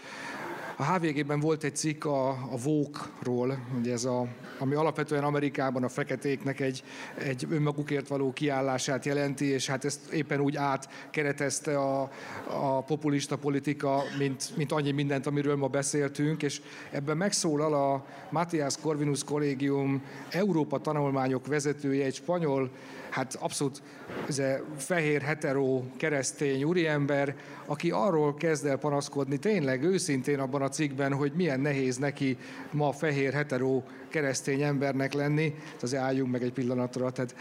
a 0.80 0.84
HVG-ben 0.84 1.40
volt 1.40 1.64
egy 1.64 1.76
cikk 1.76 2.04
a, 2.04 2.28
a 2.28 2.56
Vogue-ról, 2.62 3.58
ugye 3.78 3.92
ez 3.92 4.04
a, 4.04 4.26
ami 4.58 4.74
alapvetően 4.74 5.24
Amerikában 5.24 5.84
a 5.84 5.88
feketéknek 5.88 6.60
egy, 6.60 6.82
egy 7.18 7.46
önmagukért 7.50 8.08
való 8.08 8.32
kiállását 8.32 9.04
jelenti, 9.04 9.44
és 9.44 9.66
hát 9.66 9.84
ezt 9.84 10.12
éppen 10.12 10.40
úgy 10.40 10.56
átkeretezte 10.56 11.78
a, 11.78 12.10
a 12.48 12.82
populista 12.82 13.36
politika, 13.36 14.02
mint, 14.18 14.56
mint 14.56 14.72
annyi 14.72 14.90
mindent, 14.90 15.26
amiről 15.26 15.56
ma 15.56 15.66
beszéltünk, 15.66 16.42
és 16.42 16.60
ebben 16.90 17.16
megszólal 17.16 17.74
a 17.74 18.04
Matthias 18.30 18.76
Corvinus 18.80 19.24
Collegium 19.24 20.02
Európa 20.30 20.78
tanulmányok 20.78 21.46
vezetője, 21.46 22.04
egy 22.04 22.14
spanyol 22.14 22.70
hát 23.10 23.34
abszolút 23.40 23.82
ez 24.28 24.42
fehér, 24.76 25.22
hetero, 25.22 25.82
keresztény 25.96 26.64
úriember, 26.64 27.36
aki 27.66 27.90
arról 27.90 28.34
kezd 28.34 28.66
el 28.66 28.76
panaszkodni 28.76 29.38
tényleg 29.38 29.82
őszintén 29.82 30.38
abban 30.38 30.62
a 30.62 30.67
cikkben, 30.68 31.14
hogy 31.14 31.32
milyen 31.32 31.60
nehéz 31.60 31.96
neki 31.96 32.36
ma 32.70 32.92
fehér, 32.92 33.32
hetero, 33.32 33.82
keresztény 34.08 34.62
embernek 34.62 35.12
lenni. 35.12 35.54
Azért 35.82 36.02
álljunk 36.02 36.32
meg 36.32 36.42
egy 36.42 36.52
pillanatra. 36.52 37.10
Tehát 37.10 37.34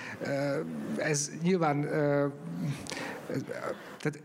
ez 0.97 1.31
nyilván 1.43 1.81
tehát 3.99 4.23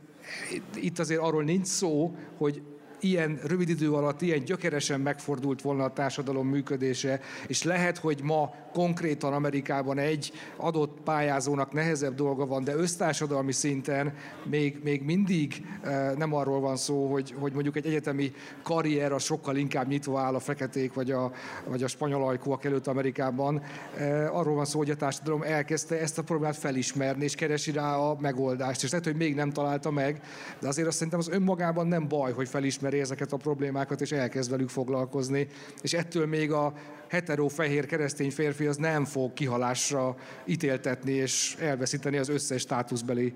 itt 0.74 0.98
azért 0.98 1.20
arról 1.20 1.42
nincs 1.42 1.66
szó, 1.66 2.16
hogy 2.36 2.62
ilyen 3.02 3.40
rövid 3.46 3.68
idő 3.68 3.92
alatt 3.92 4.22
ilyen 4.22 4.44
gyökeresen 4.44 5.00
megfordult 5.00 5.62
volna 5.62 5.84
a 5.84 5.92
társadalom 5.92 6.48
működése, 6.48 7.20
és 7.46 7.62
lehet, 7.62 7.98
hogy 7.98 8.20
ma 8.22 8.54
konkrétan 8.72 9.32
Amerikában 9.32 9.98
egy 9.98 10.32
adott 10.56 10.98
pályázónak 11.04 11.72
nehezebb 11.72 12.14
dolga 12.14 12.46
van, 12.46 12.64
de 12.64 12.74
össztársadalmi 12.74 13.52
szinten 13.52 14.14
még, 14.44 14.80
még 14.82 15.02
mindig 15.02 15.66
eh, 15.82 16.12
nem 16.16 16.34
arról 16.34 16.60
van 16.60 16.76
szó, 16.76 17.10
hogy, 17.12 17.34
hogy 17.38 17.52
mondjuk 17.52 17.76
egy 17.76 17.86
egyetemi 17.86 18.32
karrier 18.62 19.12
az 19.12 19.22
sokkal 19.22 19.56
inkább 19.56 19.88
nyitva 19.88 20.20
áll 20.20 20.34
a 20.34 20.40
feketék 20.40 20.94
vagy 20.94 21.10
a, 21.10 21.32
vagy 21.66 21.82
a 21.82 21.88
spanyol 21.88 22.26
ajkúak 22.26 22.64
előtt 22.64 22.86
Amerikában. 22.86 23.62
Eh, 23.96 24.36
arról 24.36 24.54
van 24.54 24.64
szó, 24.64 24.78
hogy 24.78 24.90
a 24.90 24.96
társadalom 24.96 25.42
elkezdte 25.42 26.00
ezt 26.00 26.18
a 26.18 26.22
problémát 26.22 26.56
felismerni, 26.56 27.24
és 27.24 27.34
keresi 27.34 27.72
rá 27.72 27.96
a 27.96 28.16
megoldást. 28.20 28.82
És 28.82 28.90
lehet, 28.90 29.06
hogy 29.06 29.16
még 29.16 29.34
nem 29.34 29.50
találta 29.50 29.90
meg, 29.90 30.20
de 30.60 30.68
azért 30.68 30.86
azt 30.86 30.96
szerintem 30.96 31.20
az 31.20 31.28
önmagában 31.28 31.86
nem 31.86 32.08
baj, 32.08 32.32
hogy 32.32 32.48
felismeri 32.92 33.00
ezeket 33.00 33.32
a 33.32 33.36
problémákat, 33.36 34.00
és 34.00 34.12
elkezd 34.12 34.50
velük 34.50 34.68
foglalkozni. 34.68 35.46
És 35.82 35.92
ettől 35.92 36.26
még 36.26 36.52
a 36.52 36.72
hetero 37.08 37.48
fehér 37.48 37.86
keresztény 37.86 38.30
férfi 38.30 38.66
az 38.66 38.76
nem 38.76 39.04
fog 39.04 39.32
kihalásra 39.32 40.16
ítéltetni 40.46 41.12
és 41.12 41.56
elveszíteni 41.60 42.16
az 42.16 42.28
összes 42.28 42.60
státuszbeli 42.60 43.34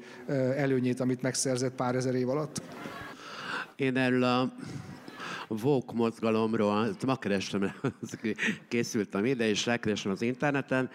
előnyét, 0.56 1.00
amit 1.00 1.22
megszerzett 1.22 1.74
pár 1.74 1.94
ezer 1.94 2.14
év 2.14 2.28
alatt? 2.28 2.62
Én 3.76 3.96
erről 3.96 4.22
a 4.22 4.52
Vogue 5.48 5.94
mozgalomról, 5.94 6.96
ma 7.06 7.16
kerestem, 7.16 7.72
készültem 8.68 9.24
ide, 9.24 9.48
és 9.48 9.66
rákerestem 9.66 10.12
az 10.12 10.22
interneten 10.22 10.90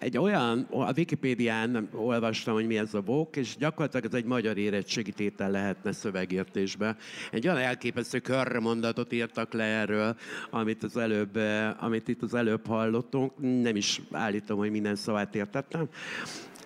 egy 0.00 0.18
olyan, 0.18 0.66
a 0.70 0.92
Wikipédián 0.96 1.88
olvastam, 1.92 2.54
hogy 2.54 2.66
mi 2.66 2.78
ez 2.78 2.94
a 2.94 3.00
bók, 3.00 3.36
és 3.36 3.56
gyakorlatilag 3.56 4.04
ez 4.06 4.14
egy 4.14 4.24
magyar 4.24 4.58
érettségi 4.58 5.12
tétel 5.12 5.50
lehetne 5.50 5.92
szövegértésbe. 5.92 6.96
Egy 7.30 7.46
olyan 7.46 7.58
elképesztő 7.58 8.18
körmondatot 8.18 9.12
írtak 9.12 9.52
le 9.52 9.64
erről, 9.64 10.16
amit, 10.50 10.82
az 10.82 10.96
előbb, 10.96 11.36
eh, 11.36 11.84
amit 11.84 12.08
itt 12.08 12.22
az 12.22 12.34
előbb 12.34 12.66
hallottunk. 12.66 13.32
Nem 13.62 13.76
is 13.76 14.00
állítom, 14.10 14.58
hogy 14.58 14.70
minden 14.70 14.96
szavát 14.96 15.34
értettem. 15.34 15.88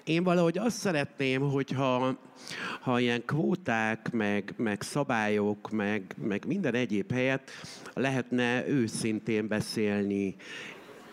Én 0.05 0.23
valahogy 0.23 0.59
azt 0.59 0.77
szeretném, 0.77 1.41
hogyha 1.41 2.19
ha 2.81 3.01
ilyen 3.01 3.25
kvóták, 3.25 4.13
meg, 4.13 4.55
meg 4.57 4.83
szabályok, 4.83 5.71
meg, 5.71 6.15
meg 6.23 6.45
minden 6.47 6.75
egyéb 6.75 7.13
helyet 7.13 7.51
lehetne 7.95 8.69
őszintén 8.69 9.49
beszélni, 9.49 10.37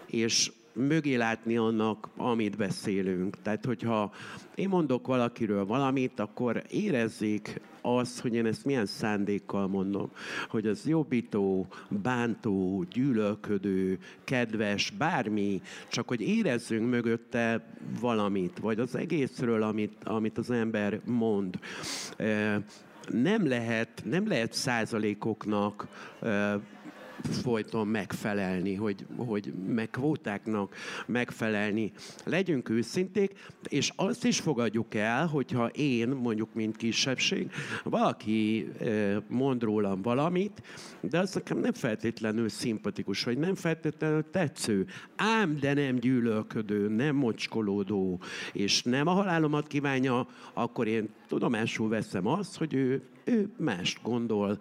és 0.06 0.52
mögé 0.74 1.16
látni 1.16 1.58
annak, 1.58 2.10
amit 2.18 2.58
beszélünk. 2.58 3.42
Tehát, 3.42 3.66
hogyha 3.66 4.12
én 4.56 4.70
mondok 4.70 5.08
valakiről 5.08 5.66
valamit, 5.66 6.20
akkor 6.20 6.64
érezzék 6.70 7.62
azt, 7.82 8.20
hogy 8.20 8.34
én 8.36 8.46
ezt 8.46 8.66
milyen 8.66 8.86
szándékkal 8.86 9.68
mondom. 9.68 10.12
Hogy 10.50 10.68
az 10.68 10.88
jobbító, 10.88 11.68
bántó, 11.90 12.86
gyűlölködő, 12.92 14.00
kedves, 14.24 14.90
bármi, 14.90 15.62
csak 15.90 16.08
hogy 16.08 16.22
érezzünk 16.22 16.90
mögötte 16.90 17.76
valamit, 18.00 18.60
vagy 18.60 18.80
az 18.80 18.96
egészről, 18.96 19.64
amit, 19.64 20.04
amit 20.04 20.38
az 20.38 20.52
ember 20.52 21.02
mond 21.06 21.60
nem 23.08 23.48
lehet, 23.48 24.02
nem 24.06 24.28
lehet 24.28 24.54
százalékoknak 24.54 25.88
folyton 27.26 27.88
megfelelni, 27.88 28.76
hogy, 28.76 29.06
hogy 29.16 29.54
meg 29.68 29.90
kvótáknak 29.90 30.76
megfelelni. 31.06 31.92
Legyünk 32.26 32.70
őszinték, 32.70 33.34
és 33.68 33.92
azt 33.96 34.26
is 34.26 34.40
fogadjuk 34.40 34.96
el, 34.96 35.28
hogyha 35.28 35.68
én, 35.68 36.10
mondjuk, 36.10 36.54
mint 36.54 36.78
kisebbség, 36.78 37.52
valaki 37.84 38.72
mond 39.28 39.64
rólam 39.64 40.02
valamit, 40.02 40.62
de 41.02 41.20
az 41.20 41.34
nekem 41.34 41.58
nem 41.58 41.74
feltétlenül 41.74 42.50
szimpatikus, 42.50 43.24
vagy 43.24 43.38
nem 43.38 43.56
feltétlenül 43.56 44.30
tetsző, 44.32 44.86
ám 45.16 45.58
de 45.60 45.74
nem 45.74 45.96
gyűlölködő, 45.96 46.88
nem 46.88 47.16
mocskolódó, 47.16 48.20
és 48.54 48.84
nem 48.84 49.08
a 49.08 49.12
halálomat 49.12 49.68
kívánja, 49.68 50.28
akkor 50.54 50.88
én 50.88 51.10
tudomásul 51.28 51.90
veszem 51.90 52.28
azt, 52.28 52.58
hogy 52.58 52.74
ő, 52.74 53.02
ő 53.24 53.50
mást 53.58 54.00
gondol 54.04 54.60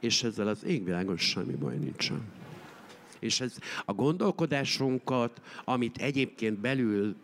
és 0.00 0.22
ezzel 0.22 0.48
az 0.48 0.64
égvilágon 0.64 1.16
semmi 1.16 1.54
baj 1.54 1.76
nincsen. 1.76 2.22
És 3.18 3.40
ez 3.40 3.58
a 3.84 3.92
gondolkodásunkat, 3.92 5.40
amit 5.64 5.96
egyébként 5.96 6.58
belül, 6.58 7.16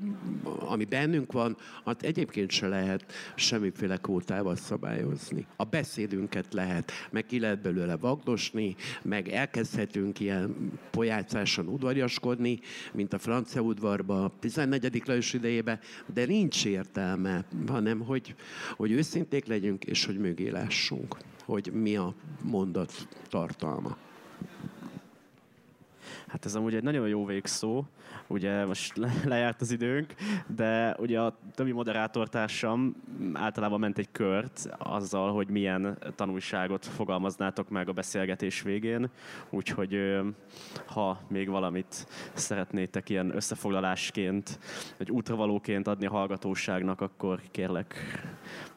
ami 0.58 0.84
bennünk 0.84 1.32
van, 1.32 1.56
hát 1.84 2.02
egyébként 2.02 2.50
se 2.50 2.68
lehet 2.68 3.12
semmiféle 3.36 3.96
kvótával 3.96 4.56
szabályozni. 4.56 5.46
A 5.56 5.64
beszédünket 5.64 6.52
lehet, 6.52 6.92
meg 7.10 7.26
ki 7.26 7.40
lehet 7.40 7.62
belőle 7.62 7.96
vagdosni, 7.96 8.76
meg 9.02 9.28
elkezdhetünk 9.28 10.20
ilyen 10.20 10.72
pojácásan 10.90 11.66
udvariaskodni, 11.66 12.60
mint 12.92 13.12
a 13.12 13.18
francia 13.18 13.60
udvarba 13.60 14.24
a 14.24 14.32
14. 14.40 15.02
Lajos 15.06 15.32
idejében, 15.32 15.78
de 16.14 16.26
nincs 16.26 16.64
értelme, 16.64 17.44
hanem 17.66 18.00
hogy, 18.00 18.34
hogy 18.76 18.92
őszinték 18.92 19.46
legyünk, 19.46 19.84
és 19.84 20.04
hogy 20.04 20.18
mögé 20.18 20.48
lássunk 20.48 21.16
hogy 21.44 21.70
mi 21.72 21.96
a 21.96 22.14
mondat 22.42 23.08
tartalma. 23.28 23.96
Hát 26.32 26.44
ez 26.44 26.54
amúgy 26.54 26.74
egy 26.74 26.82
nagyon 26.82 27.08
jó 27.08 27.26
végszó, 27.26 27.84
ugye 28.26 28.64
most 28.64 28.96
le, 28.96 29.12
lejárt 29.24 29.60
az 29.60 29.70
időnk, 29.70 30.14
de 30.46 30.96
ugye 30.98 31.20
a 31.20 31.36
többi 31.54 31.72
moderátortársam 31.72 32.94
általában 33.32 33.80
ment 33.80 33.98
egy 33.98 34.08
kört 34.12 34.68
azzal, 34.78 35.32
hogy 35.32 35.48
milyen 35.48 35.98
tanulságot 36.14 36.86
fogalmaznátok 36.86 37.68
meg 37.68 37.88
a 37.88 37.92
beszélgetés 37.92 38.62
végén, 38.62 39.10
úgyhogy 39.50 40.20
ha 40.86 41.20
még 41.28 41.48
valamit 41.48 42.06
szeretnétek 42.32 43.08
ilyen 43.08 43.34
összefoglalásként, 43.34 44.58
vagy 44.98 45.10
útravalóként 45.10 45.86
adni 45.86 46.06
a 46.06 46.10
hallgatóságnak, 46.10 47.00
akkor 47.00 47.40
kérlek, 47.50 47.94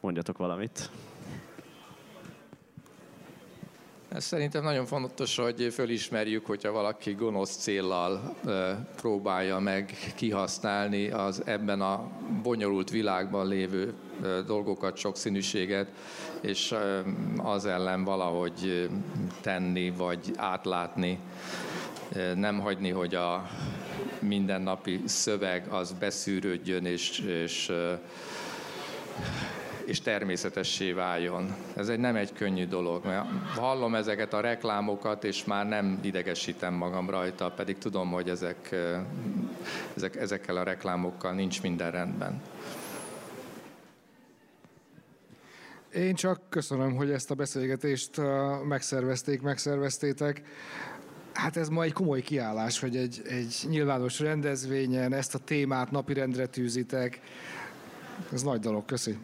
mondjatok 0.00 0.38
valamit. 0.38 0.90
Ez 4.16 4.24
szerintem 4.24 4.62
nagyon 4.62 4.86
fontos, 4.86 5.36
hogy 5.36 5.68
fölismerjük, 5.72 6.46
hogyha 6.46 6.72
valaki 6.72 7.12
gonosz 7.12 7.56
céllal 7.56 8.36
próbálja 8.96 9.58
meg 9.58 10.12
kihasználni 10.14 11.10
az 11.10 11.42
ebben 11.44 11.80
a 11.80 12.10
bonyolult 12.42 12.90
világban 12.90 13.48
lévő 13.48 13.94
dolgokat, 14.46 14.96
sokszínűséget, 14.96 15.88
és 16.40 16.74
az 17.36 17.66
ellen 17.66 18.04
valahogy 18.04 18.88
tenni 19.40 19.90
vagy 19.90 20.32
átlátni, 20.36 21.18
nem 22.34 22.60
hagyni, 22.60 22.90
hogy 22.90 23.14
a 23.14 23.50
mindennapi 24.18 25.00
szöveg 25.04 25.66
az 25.68 25.92
beszűrődjön 25.92 26.84
és, 26.84 27.18
és 27.18 27.72
és 29.86 30.00
természetessé 30.00 30.92
váljon. 30.92 31.54
Ez 31.76 31.88
egy 31.88 31.98
nem 31.98 32.16
egy 32.16 32.32
könnyű 32.32 32.66
dolog, 32.66 33.04
mert 33.04 33.26
hallom 33.54 33.94
ezeket 33.94 34.32
a 34.32 34.40
reklámokat, 34.40 35.24
és 35.24 35.44
már 35.44 35.66
nem 35.68 35.98
idegesítem 36.02 36.74
magam 36.74 37.10
rajta, 37.10 37.50
pedig 37.50 37.78
tudom, 37.78 38.10
hogy 38.10 38.28
ezek, 38.28 38.74
ezek, 39.96 40.16
ezekkel 40.16 40.56
a 40.56 40.62
reklámokkal 40.62 41.32
nincs 41.32 41.62
minden 41.62 41.90
rendben. 41.90 42.42
Én 45.94 46.14
csak 46.14 46.40
köszönöm, 46.48 46.94
hogy 46.96 47.10
ezt 47.10 47.30
a 47.30 47.34
beszélgetést 47.34 48.20
megszervezték, 48.68 49.42
megszerveztétek. 49.42 50.42
Hát 51.32 51.56
ez 51.56 51.68
ma 51.68 51.82
egy 51.82 51.92
komoly 51.92 52.20
kiállás, 52.20 52.80
hogy 52.80 52.96
egy, 52.96 53.22
egy 53.28 53.56
nyilvános 53.68 54.20
rendezvényen 54.20 55.12
ezt 55.12 55.34
a 55.34 55.38
témát 55.38 55.90
napirendre 55.90 56.46
tűzitek. 56.46 57.20
Ez 58.32 58.42
nagy 58.42 58.60
dolog, 58.60 58.84
köszi. 58.84 59.18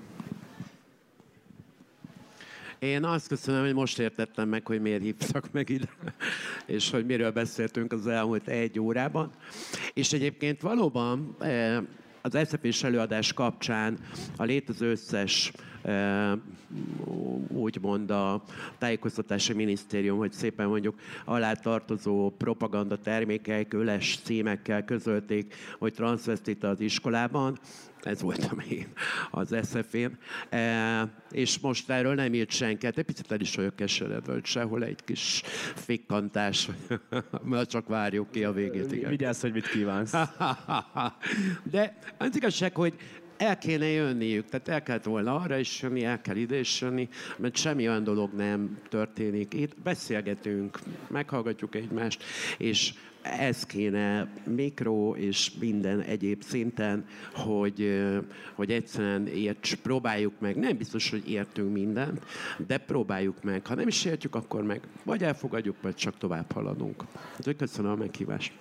Én 2.82 3.04
azt 3.04 3.28
köszönöm, 3.28 3.64
hogy 3.64 3.74
most 3.74 3.98
értettem 3.98 4.48
meg, 4.48 4.66
hogy 4.66 4.80
miért 4.80 5.02
hívtak 5.02 5.52
meg 5.52 5.68
ide, 5.68 5.88
és 6.66 6.90
hogy 6.90 7.06
miről 7.06 7.30
beszéltünk 7.30 7.92
az 7.92 8.06
elmúlt 8.06 8.48
egy 8.48 8.80
órában. 8.80 9.30
És 9.94 10.12
egyébként 10.12 10.60
valóban 10.60 11.36
eh, 11.40 11.78
az 12.22 12.38
SZP-s 12.44 12.82
előadás 12.82 13.32
kapcsán 13.32 13.98
a 14.36 14.44
létező 14.44 14.90
összes 14.90 15.52
úgymond 17.48 18.10
a 18.10 18.42
tájékoztatási 18.78 19.52
minisztérium, 19.52 20.18
hogy 20.18 20.32
szépen 20.32 20.68
mondjuk 20.68 20.98
alá 21.24 21.52
tartozó 21.52 22.30
propaganda 22.30 22.96
termékek, 22.98 23.72
öles 23.72 24.18
címekkel 24.24 24.84
közölték, 24.84 25.54
hogy 25.78 25.92
transvestita 25.92 26.68
az 26.68 26.80
iskolában, 26.80 27.58
ez 28.02 28.20
voltam 28.20 28.58
én 28.68 28.86
az 29.30 29.56
SZF-én. 29.62 30.18
E, 30.48 31.08
és 31.30 31.58
most 31.58 31.90
erről 31.90 32.14
nem 32.14 32.34
írt 32.34 32.50
senki. 32.50 32.86
Hát 32.86 32.98
egy 32.98 33.04
picit 33.04 33.32
el 33.32 33.40
is 33.40 33.54
vagyok 33.54 33.76
keseredve, 33.76 34.32
hogy 34.32 34.44
sehol 34.44 34.84
egy 34.84 35.04
kis 35.04 35.42
fikkantás, 35.74 36.68
mert 37.42 37.70
csak 37.70 37.88
várjuk 37.88 38.30
ki 38.30 38.44
a 38.44 38.52
végét. 38.52 38.92
Igen. 38.92 39.10
Vigyázz, 39.10 39.40
hogy 39.40 39.52
mit 39.52 39.68
kívánsz. 39.68 40.12
De 41.70 41.98
az 42.18 42.36
igazság, 42.36 42.74
hogy 42.74 42.94
el 43.42 43.58
kéne 43.58 43.86
jönniük, 43.86 44.48
tehát 44.48 44.68
el 44.68 44.82
kellett 44.82 45.04
volna 45.04 45.34
arra 45.34 45.58
is 45.58 45.82
jönni, 45.82 46.04
el 46.04 46.20
kell 46.20 46.36
ide 46.36 46.58
is 46.58 46.80
jönni, 46.80 47.08
mert 47.36 47.56
semmi 47.56 47.88
olyan 47.88 48.04
dolog 48.04 48.32
nem 48.34 48.78
történik. 48.88 49.54
Itt 49.54 49.76
beszélgetünk, 49.82 50.78
meghallgatjuk 51.08 51.74
egymást, 51.74 52.24
és 52.58 52.94
ez 53.22 53.66
kéne 53.66 54.32
mikro 54.44 55.14
és 55.16 55.50
minden 55.60 56.00
egyéb 56.00 56.42
szinten, 56.42 57.04
hogy, 57.34 58.02
hogy 58.54 58.70
egyszerűen 58.70 59.26
érts, 59.26 59.74
próbáljuk 59.74 60.32
meg. 60.38 60.56
Nem 60.56 60.76
biztos, 60.76 61.10
hogy 61.10 61.30
értünk 61.30 61.72
mindent, 61.72 62.24
de 62.66 62.78
próbáljuk 62.78 63.42
meg. 63.42 63.66
Ha 63.66 63.74
nem 63.74 63.88
is 63.88 64.04
értjük, 64.04 64.34
akkor 64.34 64.62
meg 64.62 64.80
vagy 65.04 65.22
elfogadjuk, 65.22 65.76
vagy 65.82 65.94
csak 65.94 66.18
tovább 66.18 66.52
haladunk. 66.52 67.04
Köszönöm 67.56 67.90
a 67.90 67.96
meghívást. 67.96 68.52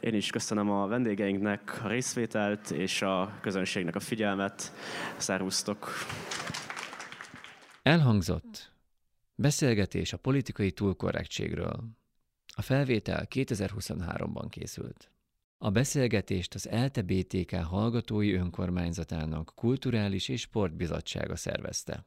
Én 0.00 0.14
is 0.14 0.30
köszönöm 0.30 0.70
a 0.70 0.86
vendégeinknek 0.86 1.80
a 1.84 1.88
részvételt 1.88 2.70
és 2.70 3.02
a 3.02 3.38
közönségnek 3.40 3.94
a 3.94 4.00
figyelmet. 4.00 4.72
Szervusztok! 5.16 5.92
Elhangzott 7.82 8.74
beszélgetés 9.34 10.12
a 10.12 10.16
politikai 10.16 10.72
túlkorrektségről. 10.72 11.84
A 12.54 12.62
felvétel 12.62 13.26
2023-ban 13.30 14.46
készült. 14.48 15.10
A 15.58 15.70
beszélgetést 15.70 16.54
az 16.54 16.68
ELTE 16.68 17.02
BTK 17.02 17.54
hallgatói 17.54 18.32
önkormányzatának 18.32 19.52
kulturális 19.54 20.28
és 20.28 20.40
sportbizottsága 20.40 21.36
szervezte. 21.36 22.04